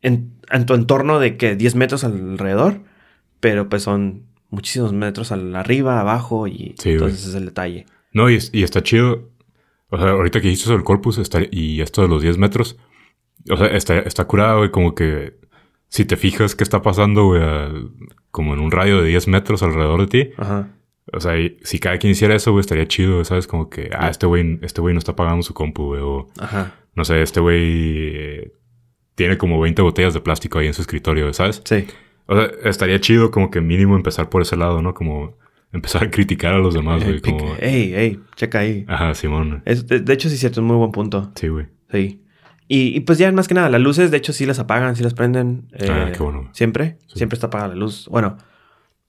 en, 0.04 0.34
en 0.52 0.66
tu 0.68 0.76
entorno 0.76 1.18
de 1.20 1.36
que 1.38 1.56
10 1.56 1.74
metros 1.74 2.04
alrededor, 2.04 2.82
pero 3.40 3.70
pues 3.70 3.82
son 3.84 4.28
muchísimos 4.52 4.94
metros 4.94 5.32
al 5.32 5.56
arriba, 5.56 6.00
abajo 6.00 6.46
y 6.48 6.76
Sí, 6.78 6.92
entonces 6.92 7.22
ese 7.22 7.30
es 7.30 7.36
el 7.36 7.46
detalle. 7.46 7.86
No, 8.14 8.30
y, 8.30 8.36
es- 8.36 8.52
y 8.54 8.62
está 8.62 8.84
chido. 8.84 9.30
O 9.90 9.98
sea, 9.98 10.10
ahorita 10.12 10.42
que 10.42 10.56
sobre 10.56 10.78
el 10.78 10.84
corpus 10.84 11.18
está- 11.18 11.42
y 11.50 11.82
esto 11.82 12.04
de 12.04 12.08
los 12.08 12.22
10 12.22 12.38
metros. 12.38 12.78
O 13.50 13.58
sea, 13.58 13.68
está, 13.68 13.98
está 14.00 14.26
curado, 14.26 14.60
güey, 14.60 14.70
como 14.72 14.94
que 14.96 15.40
si 15.90 16.06
te 16.06 16.18
fijas 16.18 16.56
qué 16.56 16.64
está 16.64 16.82
pasando, 16.82 17.26
güey, 17.26 17.42
como 18.32 18.54
en 18.54 18.60
un 18.60 18.72
radio 18.72 19.02
de 19.02 19.08
10 19.10 19.28
metros 19.28 19.64
alrededor 19.64 20.02
de 20.02 20.08
ti. 20.08 20.32
Ajá. 20.38 20.70
O 21.14 21.20
sea, 21.20 21.38
y 21.40 21.58
si 21.64 21.78
cada 21.80 21.98
quien 22.00 22.12
hiciera 22.12 22.36
eso, 22.36 22.52
güey, 22.52 22.62
estaría 22.62 22.88
chido, 22.88 23.24
¿sabes? 23.24 23.46
Como 23.48 23.70
que, 23.70 23.90
ah, 23.94 24.10
este 24.10 24.26
güey, 24.26 24.60
este 24.64 24.82
güey 24.82 24.94
no 24.94 25.00
está 25.00 25.16
pagando 25.16 25.44
su 25.44 25.54
compu, 25.54 25.86
güey. 25.86 26.02
O, 26.02 26.28
Ajá. 26.40 26.74
no 26.96 27.06
sé, 27.06 27.22
este 27.22 27.40
güey 27.40 27.60
eh, 28.08 28.52
tiene 29.14 29.38
como 29.38 29.60
20 29.62 29.82
botellas 29.84 30.14
de 30.16 30.20
plástico 30.22 30.58
ahí 30.60 30.68
en 30.68 30.74
su 30.74 30.82
escritorio, 30.82 31.32
¿sabes? 31.34 31.62
Sí. 31.64 31.86
O 32.26 32.36
sea, 32.36 32.50
estaría 32.64 33.00
chido 33.00 33.30
como 33.30 33.52
que 33.52 33.62
mínimo 33.62 33.96
empezar 33.96 34.30
por 34.30 34.42
ese 34.42 34.58
lado, 34.58 34.82
¿no? 34.82 34.96
Como 34.96 35.38
empezar 35.72 36.04
a 36.06 36.10
criticar 36.10 36.56
a 36.56 36.58
los 36.58 36.74
demás, 36.74 37.04
Eh, 37.04 37.06
güey. 37.06 37.22
Como... 37.22 37.54
Ey, 37.60 37.94
ey, 37.94 38.20
checa 38.36 38.60
ahí. 38.60 38.84
Ajá, 38.88 39.14
Simón. 39.14 39.62
Es- 39.66 39.86
de, 39.86 40.00
de 40.00 40.14
hecho, 40.14 40.28
sí 40.30 40.34
es 40.36 40.40
cierto, 40.42 40.60
es 40.60 40.66
muy 40.66 40.76
buen 40.76 40.92
punto. 40.92 41.32
Sí, 41.36 41.50
güey. 41.50 41.68
Sí. 41.92 42.22
Y, 42.68 42.96
y 42.96 43.00
pues 43.02 43.18
ya 43.18 43.32
más 43.32 43.48
que 43.48 43.54
nada, 43.54 43.70
las 43.70 43.82
luces, 43.82 44.10
de 44.12 44.18
hecho, 44.18 44.34
sí 44.34 44.46
las 44.46 44.60
apagan, 44.60 44.96
sí 44.96 45.04
las 45.04 45.14
prenden. 45.14 45.68
Ah, 45.74 46.08
eh, 46.10 46.14
qué 46.16 46.24
bueno. 46.24 46.50
Siempre, 46.54 46.98
Sí. 47.08 47.18
siempre 47.20 47.36
está 47.36 47.48
apagada 47.48 47.70
la 47.70 47.76
luz. 47.76 48.08
Bueno, 48.10 48.38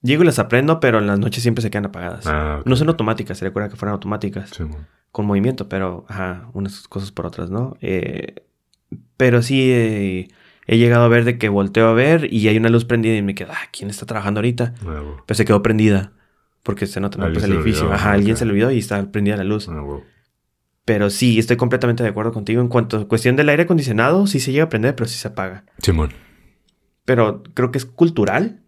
llego 0.02 0.22
y 0.22 0.26
las 0.26 0.38
aprendo, 0.38 0.78
pero 0.80 0.98
en 0.98 1.06
las 1.06 1.18
noches 1.18 1.42
siempre 1.42 1.62
se 1.62 1.70
quedan 1.70 1.86
apagadas. 1.86 2.26
Ah. 2.26 2.60
No 2.64 2.76
son 2.76 2.88
automáticas, 2.88 3.38
se 3.38 3.44
recuerda 3.46 3.68
que 3.70 3.76
fueran 3.76 3.94
automáticas. 3.94 4.50
Simón. 4.50 4.86
Con 5.10 5.24
movimiento, 5.26 5.68
pero, 5.68 6.04
ajá, 6.08 6.48
unas 6.52 6.86
cosas 6.88 7.10
por 7.12 7.24
otras, 7.26 7.48
¿no? 7.50 7.76
Eh, 7.80 8.44
pero 9.16 9.40
sí 9.40 9.70
eh, 9.72 10.28
he 10.66 10.76
llegado 10.76 11.04
a 11.04 11.08
ver 11.08 11.24
de 11.24 11.38
que 11.38 11.48
volteo 11.48 11.88
a 11.88 11.94
ver 11.94 12.32
y 12.32 12.46
hay 12.48 12.58
una 12.58 12.68
luz 12.68 12.84
prendida 12.84 13.14
y 13.16 13.22
me 13.22 13.34
quedo, 13.34 13.52
ah, 13.52 13.68
¿quién 13.72 13.88
está 13.88 14.04
trabajando 14.04 14.40
ahorita? 14.40 14.74
Ah, 14.82 15.00
güey. 15.00 15.14
Pues 15.26 15.38
se 15.38 15.44
quedó 15.46 15.62
prendida. 15.62 16.12
Porque 16.62 16.86
se 16.86 17.00
nota, 17.00 17.16
¿no? 17.18 17.32
Pues 17.32 17.44
el 17.44 17.52
edificio. 17.52 17.82
olvidó, 17.84 17.94
Ajá, 17.94 18.10
ah, 18.10 18.12
alguien 18.14 18.36
se 18.36 18.44
le 18.44 18.50
olvidó 18.50 18.72
y 18.72 18.78
está 18.78 19.02
prendida 19.10 19.36
la 19.36 19.44
luz. 19.44 19.68
Ah, 19.70 19.80
güey. 19.80 20.00
Pero 20.86 21.10
sí, 21.10 21.38
estoy 21.40 21.56
completamente 21.56 22.04
de 22.04 22.08
acuerdo 22.08 22.32
contigo. 22.32 22.62
En 22.62 22.68
cuanto 22.68 22.96
a 22.96 23.08
cuestión 23.08 23.34
del 23.34 23.48
aire 23.48 23.64
acondicionado, 23.64 24.28
sí 24.28 24.38
se 24.38 24.52
llega 24.52 24.64
a 24.64 24.68
prender, 24.68 24.94
pero 24.94 25.08
sí 25.08 25.18
se 25.18 25.26
apaga. 25.26 25.64
Simón. 25.82 26.12
Pero 27.04 27.42
creo 27.54 27.72
que 27.72 27.78
es 27.78 27.84
cultural. 27.84 28.60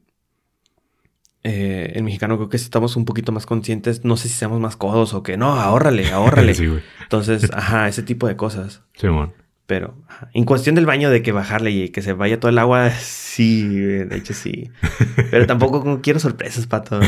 Eh, 1.45 1.93
el 1.95 2.03
mexicano 2.03 2.37
creo 2.37 2.49
que 2.49 2.57
estamos 2.57 2.97
un 2.97 3.05
poquito 3.05 3.31
más 3.31 3.47
conscientes. 3.47 4.05
No 4.05 4.17
sé 4.17 4.27
si 4.29 4.35
seamos 4.35 4.59
más 4.59 4.77
codos 4.77 5.15
o 5.15 5.23
que 5.23 5.37
no, 5.37 5.53
ahórrale, 5.61 6.11
ahórrale. 6.13 6.55
sí, 6.55 6.67
güey. 6.67 6.83
Entonces, 7.05 7.49
ajá, 7.53 7.87
ese 7.87 8.03
tipo 8.03 8.27
de 8.27 8.35
cosas. 8.35 8.83
Simón. 8.95 9.33
Pero 9.67 9.95
ajá. 10.09 10.29
en 10.35 10.45
cuestión 10.45 10.75
del 10.75 10.87
baño, 10.87 11.11
de 11.11 11.23
que 11.23 11.31
bajarle 11.31 11.71
y 11.71 11.89
que 11.91 12.03
se 12.03 12.15
vaya 12.15 12.41
todo 12.41 12.49
el 12.51 12.59
agua, 12.59 12.91
sí, 12.99 13.63
de 13.69 14.17
hecho 14.17 14.35
sí. 14.35 14.73
Pero 15.31 15.47
tampoco 15.47 16.01
quiero 16.03 16.19
sorpresas, 16.19 16.67
pato. 16.67 16.99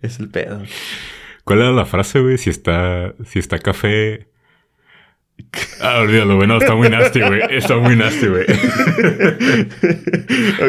es 0.00 0.18
el 0.20 0.30
pedo. 0.30 0.62
¿Cuál 1.44 1.60
era 1.60 1.72
la 1.72 1.84
frase, 1.86 2.20
güey? 2.20 2.38
Si 2.38 2.50
está, 2.50 3.14
si 3.24 3.38
está 3.38 3.58
café. 3.58 4.28
Ah, 5.80 5.98
olvídalo, 6.00 6.36
güey. 6.36 6.48
No, 6.48 6.58
está 6.58 6.74
muy 6.74 6.88
nasty, 6.88 7.20
güey. 7.20 7.40
Está 7.50 7.76
muy 7.76 7.94
nasty, 7.96 8.26
güey. 8.28 8.44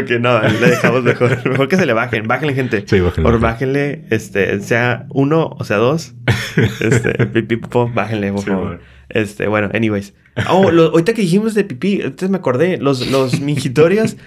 ok, 0.02 0.10
no, 0.20 0.42
le 0.42 0.68
dejamos 0.70 1.04
mejor. 1.04 1.48
Mejor 1.50 1.68
que 1.68 1.76
se 1.78 1.86
le 1.86 1.94
bajen. 1.94 2.28
Bájenle, 2.28 2.54
gente. 2.54 2.84
Sí, 2.86 3.00
bájenle, 3.00 3.30
Por 3.30 3.40
bájenle. 3.40 4.06
este, 4.10 4.60
sea 4.62 5.06
uno 5.10 5.56
o 5.58 5.64
sea 5.64 5.78
dos. 5.78 6.14
Este, 6.80 7.26
pipí, 7.34 7.58
popó, 7.58 7.90
bájenle, 7.94 8.32
por 8.32 8.42
Sí, 8.44 8.48
favor. 8.50 8.82
Este, 9.10 9.48
bueno, 9.48 9.70
anyways. 9.74 10.14
Oh, 10.50 10.70
lo- 10.72 10.90
ahorita 10.90 11.14
que 11.14 11.22
dijimos 11.22 11.54
de 11.54 11.64
pipí, 11.64 12.02
entonces 12.02 12.30
me 12.30 12.38
acordé. 12.38 12.78
Los, 12.78 13.10
los 13.10 13.40
mingitorios, 13.40 14.18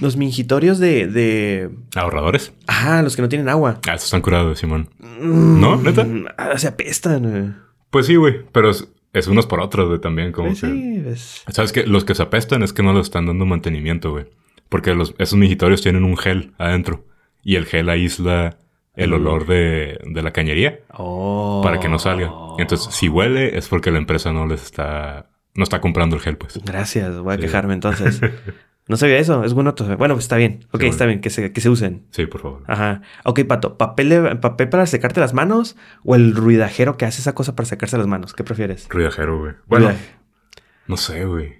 los 0.00 0.16
mingitorios 0.16 0.78
de, 0.78 1.06
de. 1.06 1.70
¿Ahorradores? 1.94 2.52
Ajá, 2.66 3.02
los 3.02 3.16
que 3.16 3.22
no 3.22 3.28
tienen 3.28 3.48
agua. 3.48 3.80
Ah, 3.88 3.92
estos 3.94 4.04
están 4.04 4.20
curados, 4.20 4.58
Simón. 4.58 4.90
Mm, 4.98 5.60
¿No? 5.60 5.76
¿Neta? 5.80 6.06
ah, 6.36 6.58
se 6.58 6.68
apestan, 6.68 7.22
güey. 7.30 7.44
Pues 7.90 8.04
sí, 8.06 8.16
güey. 8.16 8.42
Pero 8.52 8.70
es, 9.18 9.26
unos 9.28 9.46
por 9.46 9.60
otros, 9.60 9.88
güey, 9.88 10.00
también. 10.00 10.32
Como 10.32 10.48
Pues 10.48 10.60
que... 10.60 11.14
sí. 11.16 11.42
¿Sabes 11.48 11.72
qué? 11.72 11.86
Los 11.86 12.04
que 12.04 12.14
se 12.14 12.22
apestan 12.22 12.62
es 12.62 12.72
que 12.72 12.82
no 12.82 12.92
le 12.92 13.00
están 13.00 13.26
dando 13.26 13.44
mantenimiento, 13.46 14.10
güey. 14.12 14.26
Porque 14.68 14.94
los, 14.94 15.14
esos 15.18 15.38
migitorios 15.38 15.82
tienen 15.82 16.04
un 16.04 16.16
gel 16.16 16.52
adentro. 16.58 17.04
Y 17.42 17.56
el 17.56 17.66
gel 17.66 17.88
aísla 17.88 18.58
el 18.94 19.10
Mm. 19.10 19.14
olor 19.14 19.46
de, 19.46 19.98
de 20.04 20.22
la 20.22 20.32
cañería 20.32 20.80
Oh. 20.92 21.60
para 21.62 21.78
que 21.80 21.88
no 21.88 21.98
salga. 21.98 22.30
Entonces, 22.58 22.94
si 22.94 23.08
huele, 23.08 23.56
es 23.58 23.68
porque 23.68 23.90
la 23.90 23.98
empresa 23.98 24.32
no 24.32 24.46
les 24.46 24.62
está... 24.62 25.30
No 25.54 25.62
está 25.62 25.80
comprando 25.80 26.16
el 26.16 26.22
gel, 26.22 26.36
pues. 26.36 26.60
Gracias, 26.64 27.16
voy 27.18 27.32
a 27.32 27.36
Sí. 27.36 27.42
quejarme 27.42 27.72
entonces. 27.74 28.20
No 28.88 28.96
sabía 28.96 29.18
eso, 29.18 29.42
es 29.42 29.52
bueno. 29.52 29.74
Bueno, 29.98 30.14
pues 30.14 30.24
está 30.24 30.36
bien. 30.36 30.64
Ok, 30.70 30.82
Sí, 30.82 30.86
está 30.86 31.04
bueno. 31.04 31.14
bien, 31.14 31.20
que 31.20 31.30
se, 31.30 31.52
que 31.52 31.60
se 31.60 31.68
usen. 31.68 32.04
Sí, 32.10 32.26
por 32.26 32.40
favor. 32.40 32.62
Ajá. 32.68 33.02
Ok, 33.24 33.40
Pato, 33.44 33.76
¿papel, 33.76 34.08
de- 34.10 34.36
¿papel 34.36 34.68
para 34.68 34.86
secarte 34.86 35.18
las 35.20 35.34
manos 35.34 35.76
o 36.04 36.14
el 36.14 36.34
ruidajero 36.36 36.96
que 36.96 37.04
hace 37.04 37.20
esa 37.20 37.34
cosa 37.34 37.56
para 37.56 37.66
secarse 37.66 37.98
las 37.98 38.06
manos? 38.06 38.32
¿Qué 38.32 38.44
prefieres? 38.44 38.86
Ruidajero, 38.88 39.38
güey. 39.40 39.54
Bueno, 39.66 39.86
Ruidaje. 39.86 40.14
no 40.86 40.96
sé, 40.96 41.24
güey. 41.24 41.54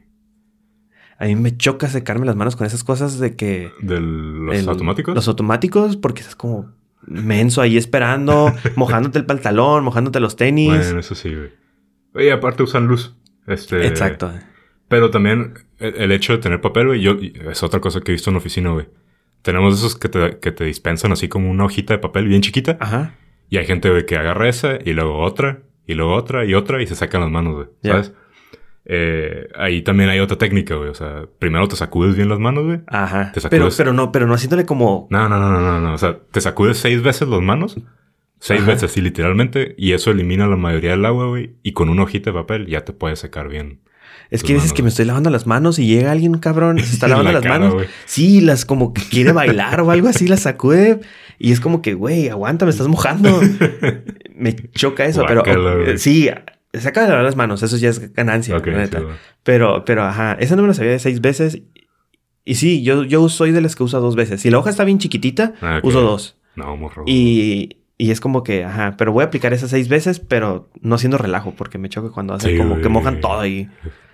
A 1.18 1.24
mí 1.24 1.34
me 1.34 1.56
choca 1.56 1.88
secarme 1.88 2.26
las 2.26 2.36
manos 2.36 2.54
con 2.56 2.66
esas 2.66 2.84
cosas 2.84 3.18
de 3.18 3.34
que... 3.34 3.72
¿De 3.80 4.00
los 4.00 4.54
el- 4.54 4.68
automáticos? 4.68 5.14
Los 5.14 5.26
automáticos, 5.28 5.96
porque 5.96 6.20
estás 6.20 6.36
como 6.36 6.70
menso 7.06 7.60
ahí 7.62 7.76
esperando, 7.76 8.52
mojándote 8.76 9.18
el 9.18 9.26
pantalón, 9.26 9.82
mojándote 9.82 10.20
los 10.20 10.36
tenis. 10.36 10.68
Bueno, 10.68 11.00
eso 11.00 11.14
sí, 11.14 11.34
güey. 11.34 11.50
Oye, 12.14 12.30
aparte 12.32 12.62
usan 12.62 12.86
luz. 12.86 13.16
Este... 13.46 13.86
Exacto. 13.86 14.30
Pero 14.88 15.10
también 15.10 15.54
el, 15.78 15.94
el 15.96 16.12
hecho 16.12 16.32
de 16.32 16.38
tener 16.38 16.60
papel, 16.60 16.86
güey, 16.88 17.00
yo 17.00 17.16
es 17.50 17.62
otra 17.62 17.80
cosa 17.80 18.00
que 18.00 18.12
he 18.12 18.14
visto 18.14 18.30
en 18.30 18.34
la 18.34 18.38
oficina, 18.38 18.70
güey. 18.70 18.86
Tenemos 19.42 19.74
esos 19.78 19.96
que 19.96 20.08
te, 20.08 20.38
que 20.38 20.52
te 20.52 20.64
dispensan 20.64 21.12
así 21.12 21.28
como 21.28 21.50
una 21.50 21.64
hojita 21.64 21.94
de 21.94 21.98
papel 21.98 22.28
bien 22.28 22.42
chiquita. 22.42 22.76
Ajá. 22.80 23.14
Y 23.48 23.58
hay 23.58 23.66
gente, 23.66 23.90
güey, 23.90 24.04
que 24.06 24.16
agarra 24.16 24.48
esa 24.48 24.78
y 24.84 24.92
luego 24.92 25.18
otra, 25.20 25.60
y 25.86 25.94
luego 25.94 26.14
otra 26.14 26.44
y 26.44 26.54
otra 26.54 26.82
y 26.82 26.86
se 26.86 26.94
sacan 26.96 27.20
las 27.20 27.30
manos, 27.30 27.54
güey. 27.54 27.66
¿Sabes? 27.82 28.12
Eh, 28.88 29.48
ahí 29.56 29.82
también 29.82 30.10
hay 30.10 30.20
otra 30.20 30.38
técnica, 30.38 30.74
güey. 30.76 30.88
O 30.90 30.94
sea, 30.94 31.26
primero 31.38 31.66
te 31.68 31.76
sacudes 31.76 32.16
bien 32.16 32.28
las 32.28 32.38
manos, 32.38 32.64
güey. 32.64 32.80
Ajá. 32.86 33.32
Te 33.32 33.40
Pero, 33.40 33.64
sacudes. 33.70 33.76
pero 33.76 33.92
no, 33.92 34.12
pero 34.12 34.26
no 34.26 34.34
haciéndole 34.34 34.64
como... 34.64 35.08
No, 35.10 35.28
no, 35.28 35.38
no, 35.38 35.50
no, 35.50 35.60
no, 35.60 35.80
no. 35.80 35.94
O 35.94 35.98
sea, 35.98 36.18
te 36.30 36.40
sacudes 36.40 36.78
seis 36.78 37.02
veces 37.02 37.28
las 37.28 37.40
manos. 37.40 37.76
Seis 38.38 38.60
Ajá. 38.62 38.72
veces, 38.72 38.92
sí, 38.92 39.00
literalmente. 39.00 39.74
Y 39.78 39.92
eso 39.92 40.10
elimina 40.10 40.46
la 40.46 40.56
mayoría 40.56 40.90
del 40.92 41.04
agua, 41.04 41.26
güey. 41.26 41.56
Y 41.62 41.72
con 41.72 41.88
una 41.88 42.02
hojita 42.04 42.30
de 42.30 42.34
papel 42.34 42.66
ya 42.66 42.84
te 42.84 42.92
puedes 42.92 43.18
secar 43.18 43.48
bien. 43.48 43.80
Es 44.30 44.42
que 44.42 44.54
dices 44.54 44.72
que 44.72 44.82
me 44.82 44.88
estoy 44.88 45.04
lavando 45.04 45.30
las 45.30 45.46
manos 45.46 45.78
y 45.78 45.86
llega 45.86 46.10
alguien, 46.10 46.34
cabrón, 46.38 46.78
se 46.78 46.94
está 46.94 47.06
lavando 47.08 47.30
La 47.32 47.38
las 47.40 47.42
cara, 47.44 47.58
manos. 47.58 47.82
Sí, 48.06 48.40
las 48.40 48.64
como 48.64 48.92
que 48.92 49.02
quiere 49.02 49.32
bailar 49.32 49.80
o 49.80 49.90
algo 49.90 50.08
así, 50.08 50.26
las 50.26 50.40
sacude. 50.40 51.00
Y 51.38 51.52
es 51.52 51.60
como 51.60 51.82
que, 51.82 51.94
güey, 51.94 52.28
aguanta, 52.28 52.64
me 52.64 52.70
estás 52.70 52.88
mojando. 52.88 53.40
me 54.34 54.54
choca 54.72 55.04
eso, 55.04 55.24
pero 55.26 55.42
Guácala, 55.42 55.74
güey. 55.76 55.98
sí, 55.98 56.28
se 56.72 56.80
saca 56.80 57.02
de 57.02 57.08
lavar 57.08 57.24
las 57.24 57.36
manos, 57.36 57.62
eso 57.62 57.76
ya 57.76 57.88
es 57.90 58.12
ganancia, 58.14 58.58
la 58.58 58.76
neta. 58.76 58.98
sí, 59.00 59.04
pero, 59.42 59.84
pero, 59.84 60.02
ajá, 60.04 60.36
esa 60.40 60.56
no 60.56 60.62
me 60.62 60.74
sabía 60.74 60.92
de 60.92 60.98
seis 60.98 61.20
veces. 61.20 61.62
Y 62.44 62.54
sí, 62.56 62.82
yo, 62.82 63.02
yo 63.04 63.28
soy 63.28 63.50
de 63.52 63.60
las 63.60 63.74
que 63.76 63.82
usa 63.82 63.98
dos 63.98 64.14
veces. 64.16 64.40
Si 64.40 64.50
la 64.50 64.58
hoja 64.58 64.70
está 64.70 64.84
bien 64.84 64.98
chiquitita, 64.98 65.54
Ah, 65.60 65.80
uso 65.82 66.00
dos. 66.00 66.36
No, 66.54 66.76
morro. 66.76 67.04
Y, 67.06 67.75
y 67.98 68.10
es 68.10 68.20
como 68.20 68.42
que, 68.42 68.64
ajá, 68.64 68.94
pero 68.98 69.12
voy 69.12 69.22
a 69.22 69.26
aplicar 69.26 69.52
esas 69.52 69.70
seis 69.70 69.88
veces, 69.88 70.20
pero 70.20 70.68
no 70.80 70.94
haciendo 70.96 71.18
relajo, 71.18 71.54
porque 71.56 71.78
me 71.78 71.88
choca 71.88 72.10
cuando 72.10 72.34
hacen 72.34 72.52
Sí, 72.52 72.58
como 72.58 72.80
que 72.80 72.88
mojan 72.88 73.20
todo 73.20 73.40
ahí. 73.40 73.68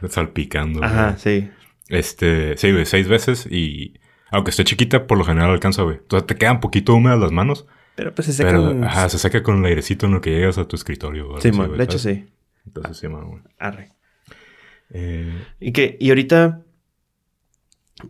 Salpicando. 0.08 0.82
Ajá, 0.84 1.08
güey. 1.10 1.18
sí. 1.18 1.50
Este, 1.88 2.56
sí, 2.56 2.70
güey, 2.72 2.86
seis 2.86 3.08
veces 3.08 3.46
y 3.50 3.94
aunque 4.30 4.50
esté 4.50 4.64
chiquita, 4.64 5.06
por 5.06 5.18
lo 5.18 5.24
general 5.24 5.50
alcanza, 5.50 5.82
güey. 5.82 5.96
Entonces 5.96 6.26
te 6.26 6.36
quedan 6.36 6.60
poquito 6.60 6.94
húmedas 6.94 7.18
las 7.18 7.32
manos, 7.32 7.66
Pero 7.96 8.14
pues 8.14 8.26
se 8.26 8.32
seca. 8.32 8.48
pero 8.50 8.70
un- 8.70 8.84
ajá, 8.84 9.08
se 9.10 9.18
seca 9.18 9.42
con 9.42 9.58
el 9.58 9.64
airecito 9.66 10.06
en 10.06 10.12
lo 10.12 10.20
que 10.20 10.30
llegas 10.30 10.56
a 10.58 10.66
tu 10.66 10.76
escritorio. 10.76 11.28
Sí, 11.40 11.48
así, 11.50 11.58
de 11.76 11.84
hecho 11.84 11.98
sí. 11.98 12.28
Entonces 12.64 12.96
sí, 12.96 13.08
man, 13.08 13.28
güey. 13.28 13.42
Arre. 13.58 13.90
Eh, 14.90 15.32
Y 15.60 15.72
que, 15.72 15.96
y 16.00 16.08
ahorita 16.10 16.62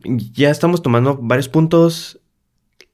ya 0.04 0.50
estamos 0.50 0.82
tomando 0.82 1.16
varios 1.20 1.48
puntos. 1.48 2.20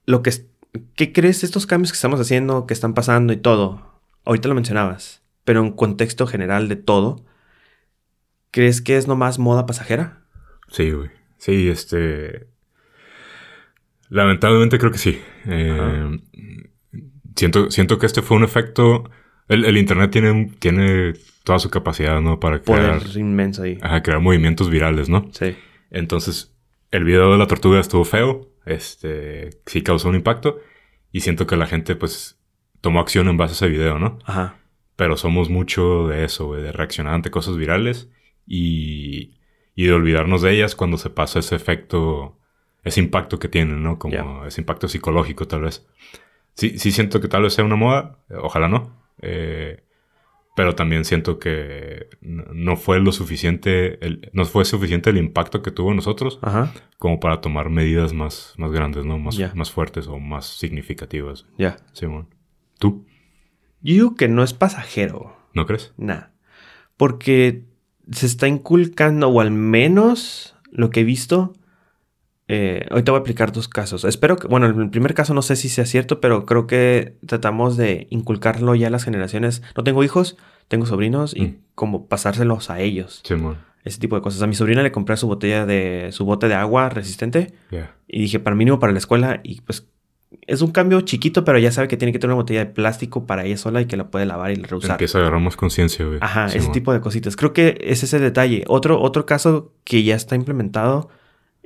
Lo 0.06 0.22
que 0.22 0.30
es- 0.30 0.46
¿qué 0.94 1.12
crees 1.12 1.40
de 1.40 1.46
estos 1.46 1.66
cambios 1.66 1.92
que 1.92 1.96
estamos 1.96 2.20
haciendo, 2.20 2.66
que 2.66 2.74
están 2.74 2.94
pasando 2.94 3.32
y 3.32 3.36
todo? 3.36 4.00
Ahorita 4.24 4.48
lo 4.48 4.54
mencionabas, 4.54 5.22
pero 5.44 5.60
en 5.62 5.72
contexto 5.72 6.26
general 6.26 6.68
de 6.68 6.76
todo, 6.76 7.24
¿crees 8.50 8.80
que 8.82 8.96
es 8.96 9.06
nomás 9.08 9.38
moda 9.38 9.66
pasajera? 9.66 10.24
sí, 10.70 10.90
güey. 10.90 11.10
Sí, 11.38 11.68
este. 11.68 12.48
Lamentablemente 14.08 14.78
creo 14.78 14.90
que 14.90 14.98
sí. 14.98 15.20
Eh, 15.46 16.18
siento, 17.36 17.70
siento 17.70 17.98
que 17.98 18.06
este 18.06 18.22
fue 18.22 18.36
un 18.36 18.44
efecto. 18.44 19.08
El, 19.48 19.64
el 19.64 19.76
internet 19.76 20.10
tiene, 20.10 20.52
tiene 20.58 21.14
toda 21.44 21.58
su 21.58 21.70
capacidad, 21.70 22.20
¿no? 22.20 22.40
Para 22.40 22.60
crear, 22.60 22.98
Poder 22.98 23.16
inmenso 23.16 23.62
ahí. 23.62 23.78
ajá, 23.80 24.02
crear 24.02 24.20
movimientos 24.20 24.68
virales, 24.68 25.08
¿no? 25.08 25.28
Sí. 25.32 25.56
Entonces, 25.90 26.52
el 26.90 27.04
video 27.04 27.32
de 27.32 27.38
la 27.38 27.46
tortuga 27.46 27.80
estuvo 27.80 28.04
feo. 28.04 28.48
Este, 28.64 29.50
sí 29.66 29.82
causó 29.82 30.08
un 30.08 30.14
impacto. 30.14 30.60
Y 31.12 31.20
siento 31.20 31.46
que 31.46 31.56
la 31.56 31.66
gente, 31.66 31.96
pues, 31.96 32.38
tomó 32.80 33.00
acción 33.00 33.28
en 33.28 33.36
base 33.36 33.52
a 33.52 33.54
ese 33.54 33.68
video, 33.68 33.98
¿no? 33.98 34.18
Ajá. 34.24 34.56
Pero 34.96 35.16
somos 35.16 35.48
mucho 35.48 36.08
de 36.08 36.24
eso, 36.24 36.46
güey, 36.46 36.62
de 36.62 36.72
reaccionar 36.72 37.14
ante 37.14 37.30
cosas 37.30 37.56
virales 37.56 38.10
y, 38.46 39.38
y 39.74 39.86
de 39.86 39.92
olvidarnos 39.92 40.42
de 40.42 40.52
ellas 40.52 40.74
cuando 40.74 40.98
se 40.98 41.10
pasa 41.10 41.38
ese 41.38 41.54
efecto, 41.54 42.38
ese 42.82 43.00
impacto 43.00 43.38
que 43.38 43.48
tienen, 43.48 43.82
¿no? 43.82 43.98
Como 43.98 44.44
ese 44.44 44.60
impacto 44.60 44.88
psicológico, 44.88 45.46
tal 45.46 45.62
vez. 45.62 45.86
Sí, 46.54 46.78
sí 46.78 46.90
siento 46.90 47.20
que 47.20 47.28
tal 47.28 47.42
vez 47.42 47.54
sea 47.54 47.64
una 47.64 47.76
moda, 47.76 48.18
ojalá 48.42 48.68
no. 48.68 49.08
Eh, 49.22 49.84
pero 50.58 50.74
también 50.74 51.04
siento 51.04 51.38
que 51.38 52.08
no 52.20 52.76
fue 52.76 52.98
lo 52.98 53.12
suficiente, 53.12 54.04
el- 54.04 54.28
no 54.32 54.44
fue 54.44 54.64
suficiente 54.64 55.08
el 55.10 55.16
impacto 55.16 55.62
que 55.62 55.70
tuvo 55.70 55.90
en 55.90 55.96
nosotros 55.96 56.40
Ajá. 56.42 56.72
como 56.98 57.20
para 57.20 57.40
tomar 57.40 57.70
medidas 57.70 58.12
más, 58.12 58.54
más 58.58 58.72
grandes, 58.72 59.04
¿no? 59.04 59.20
Más, 59.20 59.38
más 59.54 59.70
fuertes 59.70 60.08
o 60.08 60.18
más 60.18 60.46
significativas. 60.58 61.46
Ya. 61.58 61.76
Simón. 61.92 62.26
¿Tú? 62.80 63.06
Yo 63.82 63.92
digo 63.94 64.14
que 64.16 64.26
no 64.26 64.42
es 64.42 64.52
pasajero. 64.52 65.36
¿No 65.54 65.64
crees? 65.64 65.94
Nah. 65.96 66.22
Porque 66.96 67.62
se 68.10 68.26
está 68.26 68.48
inculcando, 68.48 69.28
o 69.28 69.40
al 69.40 69.52
menos 69.52 70.56
lo 70.72 70.90
que 70.90 71.02
he 71.02 71.04
visto. 71.04 71.52
Eh, 72.48 72.86
ahorita 72.90 73.12
voy 73.12 73.18
a 73.18 73.20
aplicar 73.20 73.52
dos 73.52 73.68
casos. 73.68 74.04
Espero 74.04 74.36
que, 74.36 74.48
bueno, 74.48 74.66
el 74.66 74.90
primer 74.90 75.14
caso 75.14 75.34
no 75.34 75.42
sé 75.42 75.54
si 75.56 75.68
sea 75.68 75.84
cierto, 75.86 76.20
pero 76.20 76.46
creo 76.46 76.66
que 76.66 77.16
tratamos 77.26 77.76
de 77.76 78.06
inculcarlo 78.10 78.74
ya 78.74 78.86
a 78.86 78.90
las 78.90 79.04
generaciones. 79.04 79.62
No 79.76 79.84
tengo 79.84 80.02
hijos, 80.02 80.36
tengo 80.68 80.86
sobrinos 80.86 81.34
y 81.36 81.42
Mm. 81.42 81.56
como 81.74 82.06
pasárselos 82.08 82.70
a 82.70 82.80
ellos. 82.80 83.20
Simón. 83.24 83.58
Ese 83.84 84.00
tipo 84.00 84.16
de 84.16 84.22
cosas. 84.22 84.42
A 84.42 84.46
mi 84.46 84.54
sobrina 84.54 84.82
le 84.82 84.92
compré 84.92 85.16
su 85.16 85.26
botella 85.28 85.64
de, 85.66 86.08
su 86.12 86.24
bote 86.24 86.48
de 86.48 86.54
agua 86.54 86.88
resistente 86.88 87.52
Ya. 87.70 87.94
y 88.06 88.20
dije 88.22 88.38
para 88.40 88.56
mínimo 88.56 88.78
para 88.78 88.92
la 88.92 88.98
escuela 88.98 89.40
y 89.44 89.60
pues 89.62 89.86
es 90.46 90.60
un 90.60 90.72
cambio 90.72 91.00
chiquito, 91.02 91.42
pero 91.44 91.58
ya 91.58 91.72
sabe 91.72 91.88
que 91.88 91.96
tiene 91.96 92.12
que 92.12 92.18
tener 92.18 92.32
una 92.34 92.42
botella 92.42 92.60
de 92.66 92.70
plástico 92.70 93.26
para 93.26 93.44
ella 93.46 93.56
sola 93.56 93.80
y 93.80 93.86
que 93.86 93.96
la 93.96 94.10
puede 94.10 94.26
lavar 94.26 94.50
y 94.50 94.56
reusar. 94.56 94.92
Empieza 94.92 95.16
a 95.18 95.20
agarrar 95.22 95.40
más 95.40 95.56
conciencia, 95.56 96.04
güey. 96.04 96.18
Ajá, 96.20 96.46
ese 96.46 96.58
Simón. 96.60 96.72
tipo 96.72 96.92
de 96.92 97.00
cositas. 97.00 97.34
Creo 97.36 97.52
que 97.54 97.78
es 97.82 98.02
ese 98.02 98.18
detalle. 98.18 98.64
Otro, 98.68 99.00
otro 99.00 99.24
caso 99.24 99.72
que 99.84 100.02
ya 100.02 100.14
está 100.16 100.34
implementado 100.34 101.08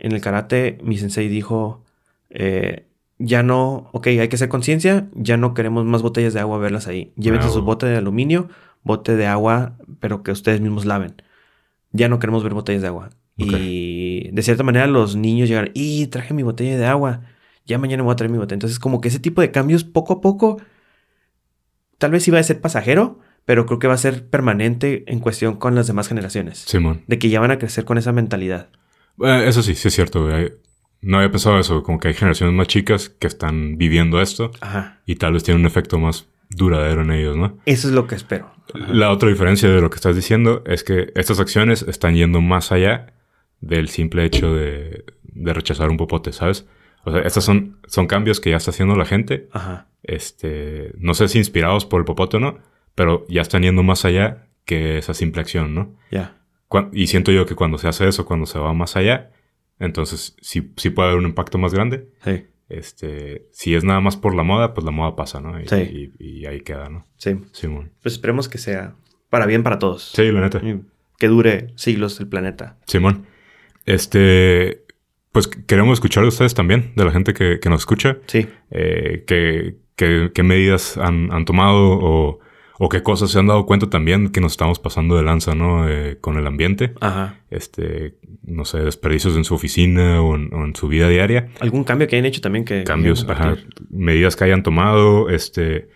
en 0.02 0.10
el 0.10 0.20
karate, 0.20 0.78
mi 0.82 0.98
sensei 0.98 1.28
dijo, 1.28 1.84
eh, 2.28 2.88
ya 3.18 3.44
no, 3.44 3.88
ok, 3.92 4.08
hay 4.08 4.28
que 4.28 4.34
hacer 4.34 4.48
conciencia, 4.48 5.08
ya 5.14 5.36
no 5.36 5.54
queremos 5.54 5.84
más 5.84 6.02
botellas 6.02 6.34
de 6.34 6.40
agua 6.40 6.58
verlas 6.58 6.88
ahí. 6.88 7.12
Llévense 7.16 7.46
Bravo. 7.46 7.60
su 7.60 7.62
bote 7.62 7.86
de 7.86 7.96
aluminio, 7.96 8.48
bote 8.82 9.14
de 9.14 9.28
agua, 9.28 9.78
pero 10.00 10.24
que 10.24 10.32
ustedes 10.32 10.60
mismos 10.60 10.86
laven. 10.86 11.22
Ya 11.92 12.08
no 12.08 12.18
queremos 12.18 12.42
ver 12.42 12.52
botellas 12.52 12.82
de 12.82 12.88
agua. 12.88 13.10
Y 13.36 14.28
de 14.32 14.42
cierta 14.42 14.64
manera 14.64 14.88
los 14.88 15.14
niños 15.14 15.48
llegan, 15.48 15.70
y 15.72 16.08
traje 16.08 16.34
mi 16.34 16.42
botella 16.42 16.76
de 16.76 16.86
agua, 16.86 17.20
ya 17.64 17.78
mañana 17.78 18.02
voy 18.02 18.12
a 18.12 18.16
traer 18.16 18.32
mi 18.32 18.38
botella. 18.38 18.56
Entonces 18.56 18.80
como 18.80 19.00
que 19.00 19.06
ese 19.06 19.20
tipo 19.20 19.40
de 19.40 19.52
cambios 19.52 19.84
poco 19.84 20.14
a 20.14 20.20
poco, 20.20 20.60
tal 21.98 22.10
vez 22.10 22.26
iba 22.26 22.40
a 22.40 22.42
ser 22.42 22.60
pasajero, 22.60 23.20
pero 23.44 23.66
creo 23.66 23.78
que 23.78 23.86
va 23.86 23.94
a 23.94 23.98
ser 23.98 24.28
permanente 24.28 25.04
en 25.06 25.20
cuestión 25.20 25.54
con 25.56 25.76
las 25.76 25.86
demás 25.86 26.08
generaciones. 26.08 26.58
Simón. 26.58 27.02
De 27.06 27.20
que 27.20 27.28
ya 27.28 27.38
van 27.38 27.52
a 27.52 27.58
crecer 27.58 27.84
con 27.84 27.98
esa 27.98 28.10
mentalidad. 28.10 28.68
Eh, 29.22 29.48
eso 29.48 29.62
sí, 29.62 29.74
sí 29.74 29.88
es 29.88 29.94
cierto, 29.94 30.26
güey. 30.26 30.52
No 31.00 31.18
había 31.18 31.30
pensado 31.30 31.58
eso, 31.58 31.82
como 31.82 31.98
que 31.98 32.08
hay 32.08 32.14
generaciones 32.14 32.54
más 32.54 32.68
chicas 32.68 33.08
que 33.08 33.26
están 33.26 33.76
viviendo 33.76 34.20
esto 34.20 34.52
Ajá. 34.60 35.00
y 35.04 35.16
tal 35.16 35.32
vez 35.32 35.42
tiene 35.42 35.58
un 35.58 35.66
efecto 35.66 35.98
más 35.98 36.28
duradero 36.48 37.02
en 37.02 37.10
ellos, 37.10 37.36
¿no? 37.36 37.58
Eso 37.66 37.88
es 37.88 37.94
lo 37.94 38.06
que 38.06 38.14
espero. 38.14 38.52
La 38.74 39.10
otra 39.10 39.28
diferencia 39.28 39.68
de 39.68 39.80
lo 39.80 39.90
que 39.90 39.96
estás 39.96 40.14
diciendo 40.14 40.62
es 40.64 40.84
que 40.84 41.12
estas 41.16 41.40
acciones 41.40 41.82
están 41.82 42.14
yendo 42.14 42.40
más 42.40 42.70
allá 42.70 43.14
del 43.60 43.88
simple 43.88 44.24
hecho 44.24 44.54
de, 44.54 45.04
de 45.22 45.52
rechazar 45.52 45.90
un 45.90 45.96
popote, 45.96 46.32
¿sabes? 46.32 46.66
O 47.04 47.12
sea, 47.12 47.22
estos 47.22 47.44
son, 47.44 47.78
son 47.86 48.06
cambios 48.06 48.40
que 48.40 48.50
ya 48.50 48.56
está 48.56 48.70
haciendo 48.70 48.94
la 48.94 49.04
gente. 49.04 49.48
Ajá. 49.52 49.88
Este, 50.02 50.92
no 50.98 51.14
sé 51.14 51.28
si 51.28 51.38
inspirados 51.38 51.84
por 51.84 52.00
el 52.00 52.04
popote 52.04 52.36
o 52.36 52.40
no, 52.40 52.58
pero 52.94 53.26
ya 53.28 53.42
están 53.42 53.62
yendo 53.62 53.82
más 53.82 54.04
allá 54.04 54.46
que 54.64 54.98
esa 54.98 55.14
simple 55.14 55.40
acción, 55.40 55.74
¿no? 55.74 55.94
Ya. 56.10 56.36
Y 56.92 57.06
siento 57.08 57.32
yo 57.32 57.46
que 57.46 57.54
cuando 57.54 57.78
se 57.78 57.88
hace 57.88 58.08
eso, 58.08 58.24
cuando 58.24 58.46
se 58.46 58.58
va 58.58 58.72
más 58.72 58.96
allá, 58.96 59.30
entonces 59.78 60.36
sí, 60.40 60.72
sí 60.76 60.90
puede 60.90 61.08
haber 61.08 61.20
un 61.20 61.26
impacto 61.26 61.58
más 61.58 61.72
grande. 61.74 62.08
Sí. 62.24 62.44
Este, 62.68 63.46
si 63.50 63.74
es 63.74 63.84
nada 63.84 64.00
más 64.00 64.16
por 64.16 64.34
la 64.34 64.42
moda, 64.42 64.72
pues 64.74 64.84
la 64.84 64.90
moda 64.92 65.14
pasa, 65.14 65.40
¿no? 65.40 65.60
Y, 65.60 65.68
Sí. 65.68 66.10
y- 66.18 66.24
y 66.40 66.46
ahí 66.46 66.60
queda, 66.62 66.88
¿no? 66.88 67.06
Sí. 67.16 67.36
Simón. 67.52 67.90
Pues 68.02 68.14
esperemos 68.14 68.48
que 68.48 68.58
sea 68.58 68.94
para 69.28 69.44
bien 69.46 69.62
para 69.62 69.78
todos. 69.78 70.12
Sí, 70.14 70.30
la 70.32 70.40
neta. 70.40 70.60
Que 71.18 71.28
dure 71.28 71.68
siglos 71.76 72.18
el 72.20 72.28
planeta. 72.28 72.78
Simón. 72.86 73.26
Este, 73.84 74.84
pues 75.32 75.48
queremos 75.48 75.94
escuchar 75.94 76.22
de 76.22 76.28
ustedes 76.28 76.54
también, 76.54 76.92
de 76.96 77.04
la 77.04 77.10
gente 77.12 77.34
que, 77.34 77.58
que 77.60 77.68
nos 77.68 77.80
escucha. 77.80 78.18
Sí. 78.26 78.46
eh, 78.70 79.24
qué, 79.26 79.76
qué- 79.96 80.30
qué 80.34 80.42
medidas 80.42 80.96
han, 80.96 81.30
han 81.32 81.44
tomado 81.44 81.98
o, 82.00 82.38
o 82.84 82.88
qué 82.88 83.04
cosas 83.04 83.30
se 83.30 83.38
han 83.38 83.46
dado 83.46 83.64
cuenta 83.64 83.88
también 83.88 84.30
que 84.30 84.40
nos 84.40 84.54
estamos 84.54 84.80
pasando 84.80 85.16
de 85.16 85.22
lanza, 85.22 85.54
¿no? 85.54 85.88
Eh, 85.88 86.18
con 86.20 86.36
el 86.36 86.48
ambiente. 86.48 86.94
Ajá. 87.00 87.36
Este, 87.48 88.16
no 88.42 88.64
sé, 88.64 88.78
desperdicios 88.78 89.36
en 89.36 89.44
su 89.44 89.54
oficina 89.54 90.20
o 90.20 90.34
en, 90.34 90.52
o 90.52 90.64
en 90.64 90.74
su 90.74 90.88
vida 90.88 91.08
diaria. 91.08 91.46
¿Algún 91.60 91.84
cambio 91.84 92.08
que 92.08 92.16
hayan 92.16 92.26
hecho 92.26 92.40
también 92.40 92.64
que... 92.64 92.82
Cambios, 92.82 93.24
ajá, 93.28 93.54
medidas 93.88 94.34
que 94.34 94.42
hayan 94.42 94.64
tomado, 94.64 95.30
este, 95.30 95.90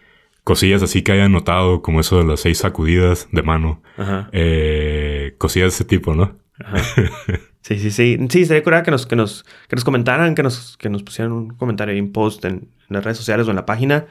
cosillas 0.44 0.80
así 0.80 1.02
que 1.02 1.10
hayan 1.10 1.32
notado, 1.32 1.82
como 1.82 1.98
eso 1.98 2.18
de 2.18 2.24
las 2.24 2.38
seis 2.38 2.58
sacudidas 2.58 3.26
de 3.32 3.42
mano. 3.42 3.82
Ajá. 3.96 4.28
Eh, 4.30 5.34
cosillas 5.38 5.72
de 5.72 5.74
ese 5.74 5.84
tipo, 5.86 6.14
¿no? 6.14 6.38
Ajá. 6.60 6.78
Sí, 7.62 7.80
sí, 7.80 7.90
sí. 7.90 8.16
Sí, 8.30 8.44
sería 8.44 8.62
curada 8.62 8.84
que 8.84 8.92
nos, 8.92 9.06
que 9.06 9.16
nos, 9.16 9.44
que 9.66 9.74
nos 9.74 9.82
comentaran, 9.82 10.36
que 10.36 10.44
nos, 10.44 10.76
que 10.76 10.88
nos 10.88 11.02
pusieran 11.02 11.32
un 11.32 11.48
comentario 11.48 11.92
ahí, 11.92 12.00
un 12.00 12.12
post 12.12 12.44
en, 12.44 12.52
en 12.52 12.68
las 12.90 13.02
redes 13.02 13.16
sociales 13.16 13.48
o 13.48 13.50
en 13.50 13.56
la 13.56 13.66
página. 13.66 14.06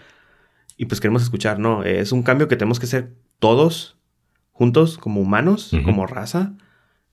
Y 0.78 0.86
pues 0.86 1.00
queremos 1.00 1.24
escuchar, 1.24 1.60
¿no? 1.60 1.84
Es 1.84 2.12
un 2.12 2.24
cambio 2.24 2.48
que 2.48 2.56
tenemos 2.56 2.80
que 2.80 2.86
hacer 2.86 3.14
todos 3.40 3.98
juntos, 4.52 4.98
como 4.98 5.22
humanos, 5.22 5.72
como 5.84 6.08
raza, 6.08 6.54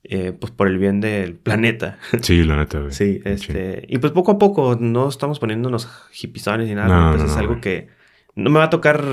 eh, 0.05 0.33
pues 0.39 0.53
por 0.53 0.69
el 0.69 0.79
bien 0.79 1.01
del 1.01 1.35
planeta. 1.35 1.99
Sí, 2.23 2.43
la 2.45 2.57
neta, 2.57 2.81
güey. 2.81 2.93
Sí, 2.93 3.21
este. 3.25 3.85
Y 3.89 3.99
pues 3.99 4.13
poco 4.13 4.33
a 4.33 4.39
poco, 4.39 4.77
no 4.81 5.09
estamos 5.09 5.39
poniéndonos 5.39 5.89
hippizones 6.13 6.69
ni 6.69 6.75
nada. 6.75 6.89
No, 6.89 7.11
pues 7.11 7.23
no, 7.23 7.29
es 7.29 7.35
no, 7.35 7.39
algo 7.39 7.53
güey. 7.55 7.61
que 7.61 7.89
no 8.35 8.51
me 8.51 8.59
va 8.59 8.67
a 8.67 8.71
tocar 8.71 9.05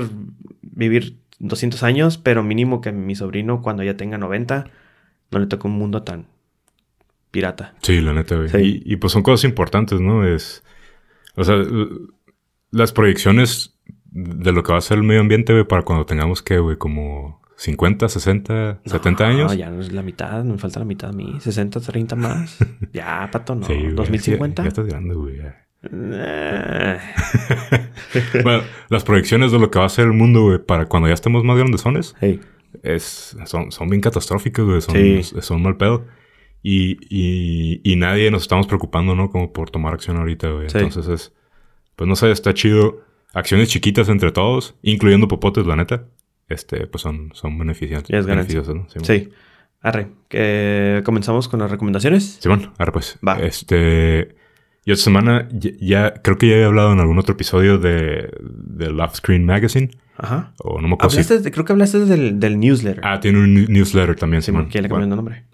vivir 0.62 1.16
200 1.38 1.82
años, 1.82 2.18
pero 2.18 2.42
mínimo 2.42 2.80
que 2.80 2.92
mi 2.92 3.14
sobrino, 3.14 3.62
cuando 3.62 3.82
ya 3.82 3.96
tenga 3.96 4.18
90, 4.18 4.70
no 5.30 5.38
le 5.38 5.46
toque 5.46 5.66
un 5.66 5.74
mundo 5.74 6.02
tan 6.02 6.26
pirata. 7.30 7.74
Sí, 7.82 8.00
la 8.00 8.12
neta, 8.12 8.36
güey. 8.36 8.48
Sí. 8.48 8.82
Y, 8.84 8.92
y, 8.92 8.96
pues 8.96 9.12
son 9.12 9.22
cosas 9.22 9.44
importantes, 9.44 10.00
¿no? 10.00 10.26
Es. 10.26 10.64
O 11.36 11.44
sea, 11.44 11.56
las 12.70 12.92
proyecciones 12.92 13.76
de 14.12 14.52
lo 14.52 14.62
que 14.62 14.72
va 14.72 14.78
a 14.78 14.82
ser 14.82 14.98
el 14.98 15.04
medio 15.04 15.20
ambiente, 15.20 15.52
güey, 15.52 15.64
para 15.66 15.82
cuando 15.82 16.04
tengamos 16.06 16.42
que, 16.42 16.58
güey, 16.58 16.76
como 16.76 17.40
50, 17.56 18.08
60, 18.08 18.80
70 18.84 19.24
No, 19.24 19.30
años. 19.30 19.56
ya 19.56 19.70
no 19.70 19.80
es 19.80 19.92
la 19.92 20.02
mitad, 20.02 20.42
me 20.44 20.58
falta 20.58 20.78
la 20.80 20.86
mitad 20.86 21.10
a 21.10 21.12
mí. 21.12 21.36
60, 21.40 21.80
30 21.80 22.16
más. 22.16 22.58
ya, 22.92 23.28
pato, 23.30 23.54
no. 23.54 23.66
Sí, 23.66 23.74
güey, 23.74 23.92
2050. 23.94 24.62
Ya, 24.62 24.64
ya 24.64 24.68
estás 24.68 24.86
grande, 24.86 25.14
güey. 25.14 25.36
ya. 25.38 25.56
Bueno, 28.42 28.62
las 28.88 29.04
proyecciones 29.04 29.52
de 29.52 29.58
lo 29.58 29.70
que 29.70 29.78
va 29.78 29.84
a 29.86 29.88
ser 29.88 30.06
el 30.06 30.12
mundo, 30.12 30.42
güey, 30.42 30.58
para 30.58 30.86
cuando 30.86 31.08
ya 31.08 31.14
estemos 31.14 31.44
más 31.44 31.56
grandesones, 31.56 32.14
hey, 32.20 32.40
es, 32.82 33.36
son, 33.46 33.70
son 33.72 33.88
bien 33.88 34.00
catastróficas, 34.00 34.64
güey. 34.64 34.80
Son, 34.80 34.94
Sí. 34.94 35.22
son 35.40 35.62
mal 35.62 35.76
pedo. 35.76 36.04
Y, 36.62 36.98
y, 37.08 37.80
y 37.84 37.96
nadie 37.96 38.30
nos 38.30 38.42
estamos 38.42 38.66
preocupando, 38.66 39.14
¿no? 39.14 39.30
Como 39.30 39.52
por 39.52 39.70
tomar 39.70 39.94
acción 39.94 40.16
ahorita, 40.18 40.50
güey. 40.50 40.68
Sí. 40.68 40.78
Entonces 40.78 41.08
es... 41.08 41.32
Pues 41.96 42.06
no 42.08 42.16
sé, 42.16 42.30
está 42.30 42.52
chido. 42.54 43.00
Acciones 43.32 43.68
chiquitas 43.68 44.08
entre 44.08 44.32
todos, 44.32 44.74
incluyendo 44.82 45.28
popotes, 45.28 45.66
la 45.66 45.76
neta. 45.76 46.04
Este, 46.48 46.86
pues 46.88 47.02
son, 47.02 47.30
son 47.32 47.56
beneficiantes. 47.58 48.10
Es 48.10 48.26
ganancia. 48.26 48.60
beneficiosas, 48.60 48.74
¿no? 48.74 48.88
Simón. 48.90 49.04
sí. 49.06 49.28
Arre, 49.82 50.08
que 50.28 51.00
comenzamos 51.06 51.48
con 51.48 51.60
las 51.60 51.70
recomendaciones. 51.70 52.38
Simón, 52.40 52.72
ahora 52.78 52.92
pues. 52.92 53.18
Va. 53.26 53.38
Este. 53.40 54.34
Yo 54.84 54.94
esta 54.94 55.04
semana 55.04 55.48
ya, 55.52 55.70
ya- 55.80 56.14
creo 56.22 56.36
que 56.38 56.48
ya 56.48 56.56
he 56.56 56.64
hablado 56.64 56.92
en 56.92 57.00
algún 57.00 57.18
otro 57.18 57.32
episodio 57.34 57.78
de, 57.78 58.30
de 58.40 58.90
Love 58.90 59.14
Screen 59.14 59.46
Magazine. 59.46 59.90
Ajá. 60.18 60.52
O 60.58 60.80
no 60.82 60.88
me 60.88 60.94
acuerdo 60.94 61.16
Hablaste 61.18 61.50
creo 61.50 61.64
que 61.64 61.72
hablaste 61.72 62.00
del, 62.00 62.38
del 62.40 62.58
newsletter. 62.60 63.00
Ah, 63.06 63.20
tiene 63.20 63.38
un 63.38 63.54
newsletter 63.72 64.16
también, 64.16 64.42
Simón, 64.42 64.62
Simón. 64.64 64.70
que 64.72 64.82
le 64.82 64.88
Bueno, 64.88 65.02
cambiando 65.04 65.16
nombre. 65.16 65.44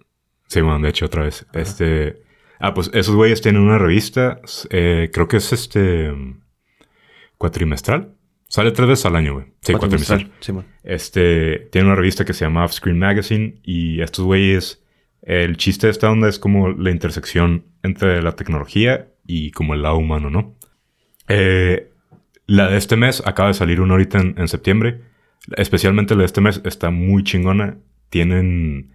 Bueno, 0.54 0.80
de 0.80 0.88
hecho, 0.88 1.06
otra 1.06 1.22
vez. 1.22 1.46
Este. 1.52 2.22
Ah, 2.58 2.72
pues 2.74 2.90
esos 2.94 3.14
güeyes 3.14 3.42
tienen 3.42 3.60
una 3.62 3.78
revista. 3.78 4.40
eh, 4.70 5.10
creo 5.12 5.28
que 5.28 5.36
es 5.36 5.52
este. 5.52 6.12
Cuatrimestral. 7.38 8.14
Sale 8.48 8.70
tres 8.70 8.88
veces 8.88 9.06
al 9.06 9.16
año, 9.16 9.34
güey. 9.34 9.46
Sí, 9.60 9.72
cuatrimestral. 9.72 10.30
Simón. 10.40 10.66
Este. 10.84 11.68
Tiene 11.72 11.88
una 11.88 11.96
revista 11.96 12.24
que 12.24 12.32
se 12.32 12.44
llama 12.44 12.64
Offscreen 12.64 12.98
Magazine. 12.98 13.60
Y 13.62 14.00
estos 14.00 14.24
güeyes. 14.24 14.82
El 15.22 15.56
chiste 15.56 15.88
de 15.88 15.90
esta 15.90 16.10
onda 16.10 16.28
es 16.28 16.38
como 16.38 16.68
la 16.68 16.90
intersección 16.92 17.64
entre 17.82 18.22
la 18.22 18.32
tecnología 18.32 19.08
y 19.26 19.50
como 19.50 19.74
el 19.74 19.82
lado 19.82 19.96
humano, 19.96 20.30
¿no? 20.30 20.54
Eh, 21.26 21.90
la 22.46 22.68
de 22.68 22.76
este 22.76 22.94
mes 22.94 23.22
acaba 23.26 23.48
de 23.48 23.54
salir 23.54 23.80
una 23.80 23.94
ahorita 23.94 24.18
en, 24.20 24.34
en 24.38 24.46
septiembre. 24.46 25.00
Especialmente 25.56 26.14
la 26.14 26.20
de 26.20 26.26
este 26.26 26.40
mes 26.40 26.60
está 26.64 26.90
muy 26.90 27.24
chingona. 27.24 27.78
Tienen. 28.08 28.92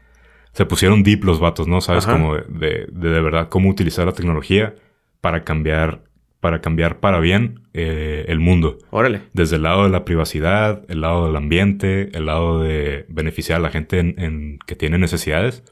Se 0.53 0.65
pusieron 0.65 1.03
deep 1.03 1.25
los 1.25 1.41
vatos, 1.41 1.67
¿no? 1.67 1.81
Sabes, 1.81 2.05
Ajá. 2.05 2.13
como 2.13 2.35
de, 2.35 2.43
de, 2.47 2.87
de 2.89 3.09
de 3.09 3.21
verdad 3.21 3.49
cómo 3.49 3.69
utilizar 3.69 4.05
la 4.05 4.13
tecnología 4.13 4.75
para 5.19 5.43
cambiar. 5.43 6.03
Para 6.41 6.59
cambiar 6.59 6.99
para 6.99 7.19
bien 7.21 7.61
eh, 7.73 8.25
el 8.27 8.39
mundo. 8.39 8.79
Órale. 8.89 9.21
Desde 9.33 9.55
el 9.55 9.61
lado 9.63 9.83
de 9.85 9.89
la 9.91 10.03
privacidad, 10.03 10.83
el 10.89 11.01
lado 11.01 11.27
del 11.27 11.35
ambiente, 11.37 12.09
el 12.13 12.25
lado 12.25 12.61
de 12.61 13.05
beneficiar 13.09 13.59
a 13.59 13.61
la 13.61 13.69
gente 13.69 13.99
en, 13.99 14.15
en- 14.17 14.59
que 14.65 14.75
tiene 14.75 14.97
necesidades. 14.97 15.63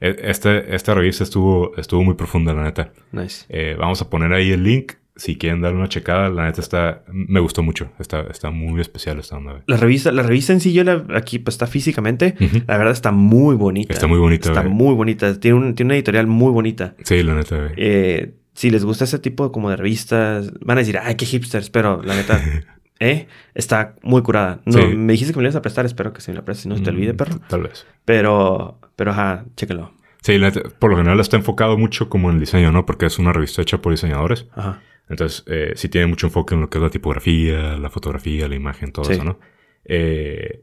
E- 0.00 0.16
Este, 0.24 0.74
esta 0.74 0.94
revista 0.94 1.24
estuvo, 1.24 1.74
estuvo 1.78 2.04
muy 2.04 2.14
profunda, 2.14 2.52
la 2.52 2.64
neta. 2.64 2.92
Nice. 3.12 3.46
Eh, 3.48 3.76
vamos 3.78 4.02
a 4.02 4.10
poner 4.10 4.32
ahí 4.34 4.52
el 4.52 4.62
link. 4.62 4.92
Si 5.16 5.36
quieren 5.38 5.60
darle 5.62 5.78
una 5.78 5.88
checada, 5.88 6.28
la 6.28 6.44
neta 6.46 6.60
está... 6.60 7.04
Me 7.08 7.38
gustó 7.40 7.62
mucho. 7.62 7.88
Está, 8.00 8.22
está 8.30 8.50
muy 8.50 8.80
especial 8.80 9.18
esta 9.20 9.36
onda. 9.36 9.62
La 9.66 9.76
revista, 9.76 10.10
la 10.10 10.24
revista 10.24 10.52
en 10.52 10.58
sí, 10.60 10.72
yo 10.72 10.82
la, 10.84 11.06
aquí 11.14 11.38
pues 11.38 11.54
está 11.54 11.66
físicamente. 11.68 12.34
Ujú. 12.40 12.58
La 12.66 12.76
verdad 12.76 12.92
está 12.92 13.12
muy 13.12 13.54
bonita. 13.54 13.92
Está 13.94 14.06
muy 14.08 14.18
bonita, 14.18 14.48
Está 14.48 14.62
güey. 14.62 14.74
muy 14.74 14.94
bonita. 14.94 15.38
Tiene, 15.40 15.56
un- 15.56 15.74
tiene 15.76 15.88
una 15.90 15.94
editorial 15.94 16.26
muy 16.26 16.50
bonita. 16.52 16.94
Sí, 17.04 17.22
la 17.22 17.34
neta. 17.36 17.70
Eh, 17.76 18.34
si 18.54 18.70
les 18.70 18.84
gusta 18.84 19.04
ese 19.04 19.18
tipo 19.18 19.52
como 19.52 19.68
de 19.70 19.76
revistas, 19.76 20.52
van 20.60 20.78
a 20.78 20.80
decir, 20.80 20.98
ay, 20.98 21.16
qué 21.16 21.26
hipsters, 21.26 21.68
pero 21.70 22.02
la 22.02 22.14
neta, 22.14 22.40
¿eh? 23.00 23.26
Está 23.54 23.96
muy 24.02 24.22
curada. 24.22 24.60
No, 24.64 24.78
Sí. 24.78 24.86
me 24.96 25.12
dijiste 25.12 25.32
que 25.34 25.38
me 25.38 25.42
la 25.42 25.48
ibas 25.48 25.56
a 25.56 25.62
prestar, 25.62 25.84
espero 25.86 26.12
que 26.12 26.20
se 26.20 26.30
me 26.30 26.36
la 26.36 26.44
prestes, 26.44 26.66
no 26.66 26.76
se 26.76 26.82
te 26.82 26.90
olvide, 26.90 27.12
Mm, 27.12 27.16
perro. 27.16 27.40
Tal 27.48 27.62
vez. 27.64 27.86
Pero, 28.04 28.78
pero 28.96 29.10
ajá, 29.10 29.44
chéquelo. 29.56 29.92
Sí, 30.22 30.38
la 30.38 30.50
por 30.52 30.90
lo 30.90 30.96
general 30.96 31.20
está 31.20 31.36
enfocado 31.36 31.76
mucho 31.76 32.08
como 32.08 32.30
en 32.30 32.36
el 32.36 32.40
diseño, 32.40 32.72
¿no? 32.72 32.86
Porque 32.86 33.04
es 33.06 33.18
una 33.18 33.32
revista 33.32 33.60
hecha 33.60 33.82
por 33.82 33.92
diseñadores. 33.92 34.46
Ajá. 34.54 34.80
Entonces, 35.10 35.44
eh, 35.48 35.72
sí 35.76 35.90
tiene 35.90 36.06
mucho 36.06 36.28
enfoque 36.28 36.54
en 36.54 36.62
lo 36.62 36.70
que 36.70 36.78
es 36.78 36.82
la 36.82 36.88
tipografía, 36.88 37.76
la 37.76 37.90
fotografía, 37.90 38.48
la 38.48 38.54
imagen, 38.54 38.90
todo 38.90 39.04
Sí. 39.04 39.12
eso, 39.12 39.24
¿no? 39.24 39.38
Eh, 39.84 40.62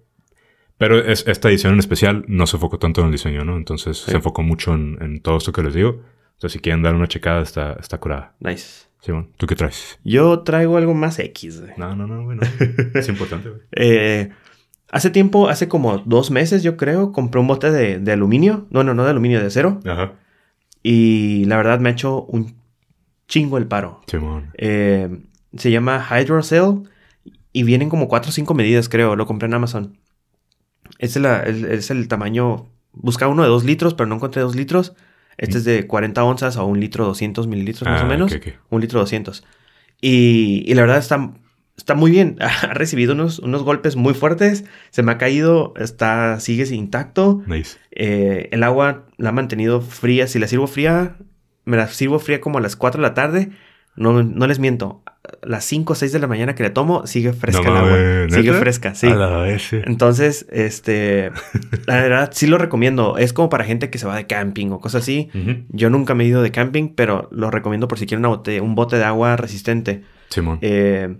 pero 0.77 0.97
es- 0.97 1.27
esta 1.27 1.49
edición 1.49 1.73
en 1.73 1.79
especial 1.79 2.25
no 2.27 2.47
se 2.47 2.57
enfocó 2.57 2.79
tanto 2.79 3.01
en 3.01 3.07
el 3.07 3.11
diseño, 3.11 3.45
¿no? 3.45 3.55
Entonces 3.55 3.97
Sí. 3.99 4.09
se 4.11 4.17
enfocó 4.17 4.41
mucho 4.41 4.73
en, 4.73 4.97
en 5.01 5.21
todo 5.21 5.37
esto 5.37 5.51
que 5.51 5.61
les 5.61 5.75
digo. 5.75 6.01
Entonces, 6.41 6.53
si 6.53 6.59
quieren 6.59 6.81
dar 6.81 6.95
una 6.95 7.05
checada, 7.07 7.39
está, 7.43 7.73
está 7.73 7.99
curada. 7.99 8.33
Nice. 8.39 8.87
Simón, 8.99 9.29
¿tú 9.37 9.45
qué 9.45 9.55
traes? 9.55 9.99
Yo 10.03 10.39
traigo 10.39 10.75
algo 10.77 10.95
más 10.95 11.19
X, 11.19 11.61
güey. 11.61 11.73
No, 11.77 11.95
no, 11.95 12.07
no, 12.07 12.23
bueno. 12.23 12.41
es 12.95 13.07
importante, 13.09 13.49
güey. 13.49 13.61
Eh, 13.73 14.31
hace 14.89 15.11
tiempo, 15.11 15.49
hace 15.49 15.67
como 15.67 15.99
dos 15.99 16.31
meses, 16.31 16.63
yo 16.63 16.77
creo, 16.77 17.11
compré 17.11 17.39
un 17.39 17.45
bote 17.45 17.69
de, 17.69 17.99
de 17.99 18.11
aluminio. 18.11 18.65
No, 18.71 18.83
no, 18.83 18.95
no 18.95 19.03
de 19.03 19.11
aluminio, 19.11 19.39
de 19.39 19.45
acero. 19.45 19.79
Ajá. 19.85 20.13
Y 20.81 21.45
la 21.45 21.57
verdad 21.57 21.79
me 21.79 21.89
ha 21.89 21.91
hecho 21.91 22.23
un 22.23 22.55
chingo 23.27 23.59
el 23.59 23.67
paro. 23.67 24.01
Simón. 24.07 24.49
Eh, 24.55 25.15
se 25.55 25.69
llama 25.69 26.03
Hydrocell 26.09 26.89
y 27.53 27.61
vienen 27.61 27.89
como 27.89 28.07
4 28.07 28.29
o 28.29 28.33
5 28.33 28.55
medidas, 28.55 28.89
creo. 28.89 29.15
Lo 29.15 29.27
compré 29.27 29.45
en 29.47 29.53
Amazon. 29.53 29.95
Es, 30.97 31.15
la- 31.17 31.41
el, 31.41 31.65
es 31.65 31.91
el 31.91 32.07
tamaño. 32.07 32.65
Buscaba 32.93 33.31
uno 33.31 33.43
de 33.43 33.49
2 33.49 33.63
litros, 33.63 33.93
pero 33.93 34.07
no 34.07 34.15
encontré 34.15 34.41
2 34.41 34.55
litros. 34.55 34.95
Este 35.41 35.57
es 35.57 35.65
de 35.65 35.85
40 35.87 36.23
onzas 36.23 36.55
a 36.57 36.63
un 36.63 36.79
litro 36.79 37.05
200 37.05 37.47
mililitros 37.47 37.89
más 37.89 38.01
Ah, 38.01 38.05
o 38.05 38.07
menos. 38.07 38.31
ok, 38.33 38.41
ok. 38.47 38.53
Un 38.69 38.81
litro 38.81 38.99
200. 38.99 39.43
Y, 39.99 40.63
y 40.65 40.73
la 40.73 40.81
verdad 40.81 40.97
está, 40.99 41.33
está 41.77 41.95
muy 41.95 42.11
bien. 42.11 42.37
Ha 42.39 42.73
recibido 42.73 43.13
unos, 43.13 43.39
unos 43.39 43.63
golpes 43.63 43.95
muy 43.95 44.13
fuertes. 44.13 44.63
Se 44.91 45.03
me 45.03 45.11
ha 45.11 45.17
caído. 45.17 45.73
Está, 45.77 46.39
sigue 46.39 46.65
intacto. 46.75 47.43
Nice. 47.47 47.77
Eh, 47.91 48.49
el 48.51 48.63
agua 48.63 49.05
la 49.17 49.29
ha 49.29 49.33
mantenido 49.33 49.81
fría. 49.81 50.27
Si 50.27 50.39
la 50.39 50.47
sirvo 50.47 50.67
fría, 50.67 51.17
me 51.65 51.77
la 51.77 51.87
sirvo 51.87 52.19
fría 52.19 52.39
como 52.41 52.57
a 52.57 52.61
las 52.61 52.75
4 52.75 53.01
de 53.01 53.07
la 53.07 53.13
tarde. 53.13 53.49
No, 53.95 54.23
no 54.23 54.47
les 54.47 54.59
miento. 54.59 55.03
Las 55.43 55.65
5 55.65 55.93
o 55.93 55.95
6 55.95 56.11
de 56.11 56.19
la 56.19 56.27
mañana 56.27 56.53
que 56.55 56.61
le 56.63 56.69
tomo, 56.69 57.07
sigue 57.07 57.33
fresca 57.33 57.63
No 57.63 57.71
el 57.71 57.77
agua. 57.77 58.29
Sigue 58.37 58.53
fresca, 58.53 58.93
sí. 58.95 59.07
A 59.07 59.15
la 59.15 59.37
vez. 59.37 59.73
Entonces, 59.73 60.45
este, 60.51 61.31
la 61.87 61.95
verdad 62.01 62.29
sí 62.33 62.45
lo 62.47 62.57
recomiendo. 62.59 63.17
Es 63.17 63.33
como 63.33 63.49
para 63.49 63.63
gente 63.63 63.89
que 63.89 63.97
se 63.97 64.05
va 64.07 64.15
de 64.15 64.27
camping 64.27 64.67
o 64.71 64.79
cosas 64.79 65.01
así. 65.03 65.29
Yo 65.69 65.89
nunca 65.89 66.13
me 66.13 66.23
he 66.23 66.27
ido 66.27 66.41
de 66.43 66.51
camping, 66.51 66.89
pero 66.95 67.27
lo 67.31 67.49
recomiendo 67.49 67.87
por 67.87 67.97
si 67.97 68.05
quieren 68.05 68.25
una 68.25 68.35
bote- 68.37 68.61
un 68.61 68.75
bote 68.75 68.97
de 68.97 69.03
agua 69.03 69.35
resistente. 69.35 70.03
Simón. 70.29 70.59
Eh, 70.61 71.17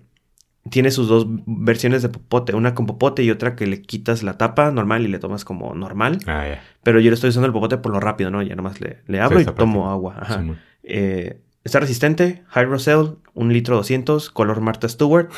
tiene 0.69 0.91
sus 0.91 1.07
dos 1.07 1.25
versiones 1.47 2.03
de 2.03 2.09
popote, 2.09 2.53
una 2.53 2.75
con 2.75 2.85
popote 2.85 3.23
y 3.23 3.31
otra 3.31 3.55
que 3.55 3.65
le 3.65 3.81
quitas 3.81 4.21
la 4.21 4.37
tapa 4.37 4.69
normal 4.69 5.03
y 5.03 5.07
le 5.07 5.17
tomas 5.17 5.43
como 5.43 5.73
normal. 5.73 6.19
ah. 6.27 6.45
Pero 6.83 6.99
yo 6.99 7.09
le 7.09 7.15
estoy 7.15 7.31
usando 7.31 7.47
el 7.47 7.53
popote 7.53 7.77
por 7.77 7.91
lo 7.91 7.99
rápido, 7.99 8.29
¿no? 8.29 8.43
Ya 8.43 8.55
nomás 8.55 8.79
le, 8.79 8.99
le 9.07 9.19
abro 9.19 9.39
Sí, 9.39 9.45
y 9.49 9.53
tomo 9.53 9.89
agua. 9.89 10.17
Ajá. 10.19 10.43
Eh, 10.83 11.39
está 11.63 11.79
resistente, 11.79 12.43
Hydrocell, 12.55 13.15
un 13.33 13.51
litro 13.53 13.75
200, 13.77 14.29
color 14.29 14.61
Martha 14.61 14.87
Stewart. 14.89 15.29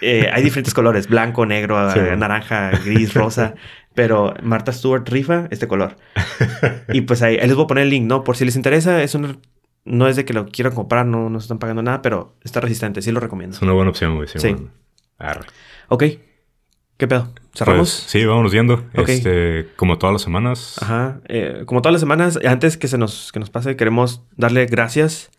Eh, 0.00 0.28
hay 0.32 0.42
diferentes 0.42 0.74
colores, 0.74 1.08
blanco, 1.08 1.44
negro, 1.46 1.90
Sí. 1.92 1.98
eh, 1.98 2.16
naranja, 2.16 2.70
gris, 2.84 3.14
rosa. 3.14 3.54
Pero 3.94 4.34
Martha 4.42 4.72
Stewart 4.72 5.08
rifa 5.08 5.48
este 5.50 5.66
color. 5.66 5.96
Y 6.92 7.00
pues 7.00 7.20
ahí, 7.22 7.36
ahí 7.38 7.46
les 7.48 7.56
voy 7.56 7.64
a 7.64 7.66
poner 7.66 7.84
el 7.84 7.90
link, 7.90 8.06
¿no? 8.06 8.22
Por 8.22 8.36
si 8.36 8.44
les 8.44 8.54
interesa, 8.54 9.02
es 9.02 9.14
un- 9.16 9.40
no 9.84 10.06
es 10.06 10.14
de 10.16 10.24
que 10.24 10.32
lo 10.34 10.46
quieran 10.46 10.74
comprar, 10.74 11.04
no 11.06 11.30
nos 11.30 11.44
están 11.44 11.58
pagando 11.58 11.82
nada, 11.82 12.00
pero 12.02 12.36
está 12.44 12.60
resistente, 12.60 13.02
sí 13.02 13.10
lo 13.10 13.18
recomiendo. 13.20 13.56
Es 13.56 13.62
una 13.62 13.72
buena 13.72 13.90
opción, 13.90 14.14
güey. 14.16 14.28
Sí. 14.28 14.54
Arre. 15.18 15.46
Ok. 15.88 16.04
¿Qué 16.96 17.08
pedo? 17.08 17.32
¿Cerramos? 17.54 17.78
Pues, 18.02 18.10
sí, 18.10 18.24
vámonos 18.24 18.52
yendo. 18.52 18.84
Este, 18.92 19.68
como 19.76 19.98
todas 19.98 20.12
las 20.12 20.22
semanas. 20.22 20.76
Ajá. 20.80 21.20
Eh, 21.28 21.62
como 21.66 21.80
todas 21.82 21.92
las 21.92 22.00
semanas, 22.00 22.38
antes 22.44 22.76
que 22.76 22.86
se 22.88 22.98
nos, 22.98 23.32
que 23.32 23.40
nos 23.40 23.50
pase, 23.50 23.74
queremos 23.76 24.22
darle 24.36 24.66
gracias 24.66 25.30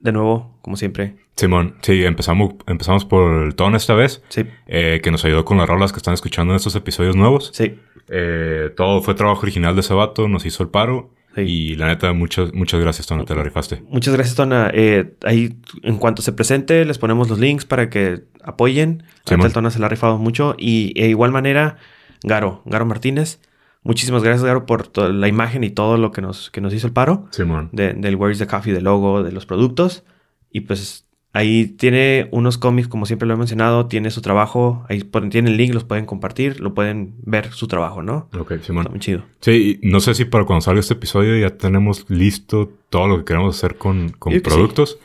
de 0.00 0.12
nuevo, 0.12 0.58
como 0.62 0.76
siempre. 0.76 1.16
Simón, 1.36 1.76
sí, 1.82 2.04
empezamos, 2.04 2.54
empezamos 2.66 3.04
por 3.04 3.42
el 3.44 3.54
tono 3.54 3.76
esta 3.76 3.94
vez, 3.94 4.22
Sí, 4.28 4.44
eh, 4.66 5.00
que 5.02 5.10
nos 5.10 5.24
ayudó 5.24 5.44
con 5.44 5.58
las 5.58 5.68
rolas 5.68 5.92
que 5.92 5.96
están 5.98 6.14
escuchando 6.14 6.52
en 6.52 6.56
estos 6.56 6.74
episodios 6.76 7.16
nuevos. 7.16 7.50
sí. 7.54 7.78
Eh, 8.08 8.68
todo 8.76 9.00
fue 9.00 9.14
trabajo 9.14 9.40
original 9.42 9.74
de 9.74 9.80
ese 9.80 9.94
vato, 9.94 10.28
nos 10.28 10.44
hizo 10.44 10.62
el 10.62 10.68
paro. 10.68 11.10
Sí. 11.34 11.40
Y 11.40 11.74
la 11.76 11.86
neta, 11.86 12.12
muchas, 12.12 12.52
muchas 12.52 12.78
gracias, 12.78 13.06
Tono, 13.06 13.24
te 13.24 13.34
la 13.34 13.42
rifaste. 13.42 13.82
Muchas 13.88 14.12
gracias, 14.14 14.36
Tona. 14.36 14.70
Eh, 14.74 15.14
ahí, 15.24 15.56
en 15.82 15.96
cuanto 15.96 16.20
se 16.20 16.32
presente, 16.32 16.84
les 16.84 16.98
ponemos 16.98 17.30
los 17.30 17.38
links 17.40 17.64
para 17.64 17.88
que 17.88 18.24
apoyen. 18.42 19.04
El 19.28 19.52
Tona 19.54 19.70
se 19.70 19.78
la 19.78 19.86
ha 19.86 19.88
rifado 19.88 20.18
mucho. 20.18 20.54
Y 20.58 20.92
de 21.00 21.08
igual 21.08 21.32
manera, 21.32 21.78
Garo, 22.22 22.60
Garo 22.66 22.84
Martínez. 22.84 23.40
Muchísimas 23.84 24.22
gracias, 24.22 24.44
Garo, 24.44 24.66
por 24.66 24.90
la 25.12 25.28
imagen 25.28 25.62
y 25.62 25.70
todo 25.70 25.96
lo 25.98 26.10
que 26.10 26.20
nos, 26.22 26.50
que 26.50 26.60
nos 26.60 26.72
hizo 26.74 26.86
el 26.86 26.92
paro. 26.92 27.26
Simón. 27.30 27.68
de- 27.72 27.92
del 27.92 28.16
Where's 28.16 28.38
the 28.38 28.46
Coffee, 28.46 28.72
del 28.72 28.84
logo, 28.84 29.22
de 29.22 29.30
los 29.30 29.46
productos. 29.46 30.04
Y 30.50 30.60
pues 30.62 31.06
ahí 31.32 31.66
tiene 31.66 32.28
unos 32.32 32.58
cómics, 32.58 32.88
como 32.88 33.06
siempre 33.06 33.26
lo 33.28 33.34
he 33.34 33.36
mencionado, 33.36 33.86
tiene 33.86 34.10
su 34.10 34.20
trabajo, 34.22 34.84
ahí 34.88 35.02
ponen, 35.04 35.30
tienen 35.30 35.52
el 35.52 35.58
link, 35.58 35.74
los 35.74 35.84
pueden 35.84 36.06
compartir, 36.06 36.60
lo 36.60 36.74
pueden 36.74 37.14
ver 37.24 37.52
su 37.52 37.66
trabajo, 37.68 38.02
¿no? 38.02 38.28
Ok, 38.38 38.52
Está 38.52 38.66
Simón. 38.66 38.86
muy 38.90 39.00
chido. 39.00 39.22
Sí, 39.40 39.80
no 39.82 40.00
sé 40.00 40.14
si 40.14 40.24
para 40.24 40.44
cuando 40.44 40.62
salga 40.62 40.80
este 40.80 40.94
episodio 40.94 41.36
ya 41.36 41.56
tenemos 41.56 42.06
listo 42.08 42.72
todo 42.88 43.06
lo 43.08 43.18
que 43.18 43.24
queremos 43.24 43.56
hacer 43.56 43.76
con, 43.76 44.10
con 44.10 44.32
que 44.32 44.38
sí. 44.38 44.44
productos. 44.44 44.98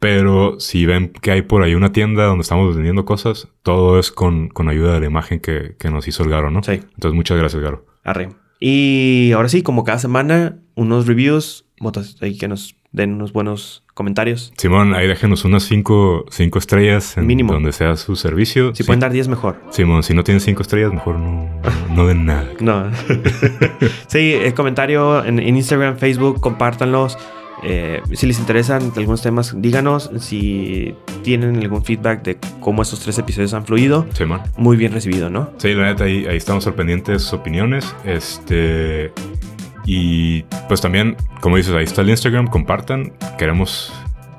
Pero 0.00 0.60
si 0.60 0.86
ven 0.86 1.12
que 1.20 1.32
hay 1.32 1.42
por 1.42 1.62
ahí 1.64 1.74
una 1.74 1.90
tienda 1.92 2.24
donde 2.24 2.42
estamos 2.42 2.74
vendiendo 2.76 3.04
cosas, 3.04 3.48
todo 3.64 3.98
es 3.98 4.12
con, 4.12 4.48
con 4.48 4.68
ayuda 4.68 4.94
de 4.94 5.00
la 5.00 5.06
imagen 5.06 5.40
que, 5.40 5.74
que 5.78 5.90
nos 5.90 6.06
hizo 6.06 6.22
el 6.22 6.30
Garo, 6.30 6.50
¿no? 6.52 6.62
Sí. 6.62 6.72
Entonces, 6.72 7.14
muchas 7.14 7.36
gracias, 7.36 7.60
Garo. 7.60 7.84
Arre. 8.04 8.30
Y 8.60 9.32
ahora 9.34 9.48
sí, 9.48 9.62
como 9.62 9.84
cada 9.84 9.98
semana, 9.98 10.58
unos 10.74 11.06
reviews, 11.06 11.64
votos 11.80 12.16
ahí 12.20 12.36
que 12.36 12.48
nos 12.48 12.74
den 12.90 13.12
unos 13.14 13.32
buenos 13.32 13.84
comentarios. 13.94 14.52
Simón, 14.56 14.94
ahí 14.94 15.06
déjenos 15.06 15.44
unas 15.44 15.62
cinco, 15.64 16.24
cinco 16.30 16.58
estrellas 16.58 17.16
en 17.18 17.26
Mínimo. 17.26 17.52
donde 17.52 17.72
sea 17.72 17.96
su 17.96 18.16
servicio. 18.16 18.70
Si 18.74 18.82
Sí. 18.82 18.86
pueden 18.86 19.00
dar 19.00 19.12
10 19.12 19.28
mejor. 19.28 19.60
Simón, 19.70 20.02
si 20.02 20.14
no 20.14 20.24
tienen 20.24 20.40
cinco 20.40 20.62
estrellas, 20.62 20.92
mejor 20.92 21.18
no, 21.18 21.44
no, 21.88 21.94
no 21.94 22.06
den 22.06 22.24
nada. 22.24 22.48
No. 22.60 22.90
sí, 24.08 24.32
el 24.32 24.54
comentario 24.54 25.24
en, 25.24 25.38
en 25.38 25.56
Instagram, 25.56 25.98
Facebook, 25.98 26.40
compártanlos. 26.40 27.18
Eh, 27.62 28.00
si 28.12 28.26
les 28.26 28.38
interesan 28.38 28.92
algunos 28.96 29.22
temas, 29.22 29.54
díganos. 29.56 30.10
Si 30.20 30.94
tienen 31.22 31.56
algún 31.56 31.84
feedback 31.84 32.22
de 32.22 32.38
cómo 32.60 32.82
estos 32.82 33.00
tres 33.00 33.18
episodios 33.18 33.54
han 33.54 33.64
fluido, 33.64 34.06
Simón. 34.12 34.40
muy 34.56 34.76
bien 34.76 34.92
recibido, 34.92 35.30
¿no? 35.30 35.50
Sí, 35.58 35.74
la 35.74 35.86
neta, 35.86 36.04
ahí, 36.04 36.26
ahí 36.26 36.36
estamos 36.36 36.66
al 36.66 36.74
pendiente 36.74 37.12
de 37.12 37.18
sus 37.18 37.32
opiniones. 37.32 37.94
Este. 38.04 39.12
Y 39.84 40.42
pues 40.68 40.80
también, 40.80 41.16
como 41.40 41.56
dices, 41.56 41.74
ahí 41.74 41.84
está 41.84 42.02
el 42.02 42.10
Instagram, 42.10 42.46
compartan. 42.48 43.12
Queremos. 43.38 43.92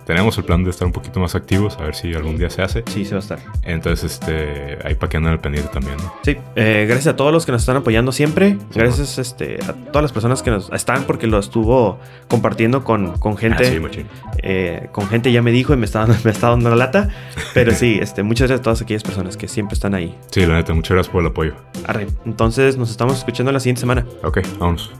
Tenemos 0.09 0.35
el 0.39 0.43
plan 0.43 0.63
de 0.63 0.71
estar 0.71 0.87
un 0.87 0.91
poquito 0.91 1.19
más 1.19 1.35
activos, 1.35 1.77
a 1.77 1.83
ver 1.83 1.93
si 1.93 2.15
algún 2.15 2.35
día 2.35 2.49
se 2.49 2.63
hace. 2.63 2.83
Sí, 2.87 3.05
se 3.05 3.11
va 3.11 3.17
a 3.17 3.19
estar. 3.19 3.39
Entonces, 3.61 4.13
este. 4.13 4.79
Ahí 4.83 4.95
para 4.95 5.07
que 5.07 5.17
anden 5.17 5.33
al 5.33 5.39
pendiente 5.39 5.69
también, 5.71 5.97
¿no? 5.97 6.11
Sí, 6.23 6.35
eh, 6.55 6.87
gracias 6.87 7.13
a 7.13 7.15
todos 7.15 7.31
los 7.31 7.45
que 7.45 7.51
nos 7.51 7.61
están 7.61 7.75
apoyando 7.75 8.11
siempre. 8.11 8.57
Gracias 8.73 9.19
este, 9.19 9.59
a 9.63 9.73
todas 9.73 10.01
las 10.01 10.11
personas 10.11 10.41
que 10.41 10.49
nos 10.49 10.71
están 10.71 11.03
porque 11.03 11.27
lo 11.27 11.37
estuvo 11.37 11.99
compartiendo 12.27 12.83
con, 12.83 13.19
con 13.19 13.37
gente. 13.37 13.67
Ah, 13.67 13.89
sí, 13.93 14.05
eh, 14.39 14.89
con 14.91 15.07
gente 15.09 15.31
ya 15.31 15.43
me 15.43 15.51
dijo 15.51 15.75
y 15.75 15.77
me 15.77 15.85
está, 15.85 16.07
me 16.23 16.31
está 16.31 16.49
dando 16.49 16.71
la 16.71 16.75
lata. 16.75 17.09
Pero 17.53 17.71
sí, 17.75 17.99
este, 18.01 18.23
muchas 18.23 18.47
gracias 18.47 18.61
a 18.61 18.63
todas 18.63 18.81
aquellas 18.81 19.03
personas 19.03 19.37
que 19.37 19.47
siempre 19.47 19.75
están 19.75 19.93
ahí. 19.93 20.17
Sí, 20.31 20.43
la 20.43 20.55
neta, 20.55 20.73
muchas 20.73 20.95
gracias 20.95 21.13
por 21.13 21.21
el 21.21 21.27
apoyo. 21.27 21.53
Arre. 21.85 22.07
Entonces 22.25 22.77
nos 22.77 22.89
estamos 22.89 23.19
escuchando 23.19 23.51
la 23.51 23.59
siguiente 23.59 23.81
semana. 23.81 24.07
Ok, 24.23 24.39
vámonos. 24.57 24.91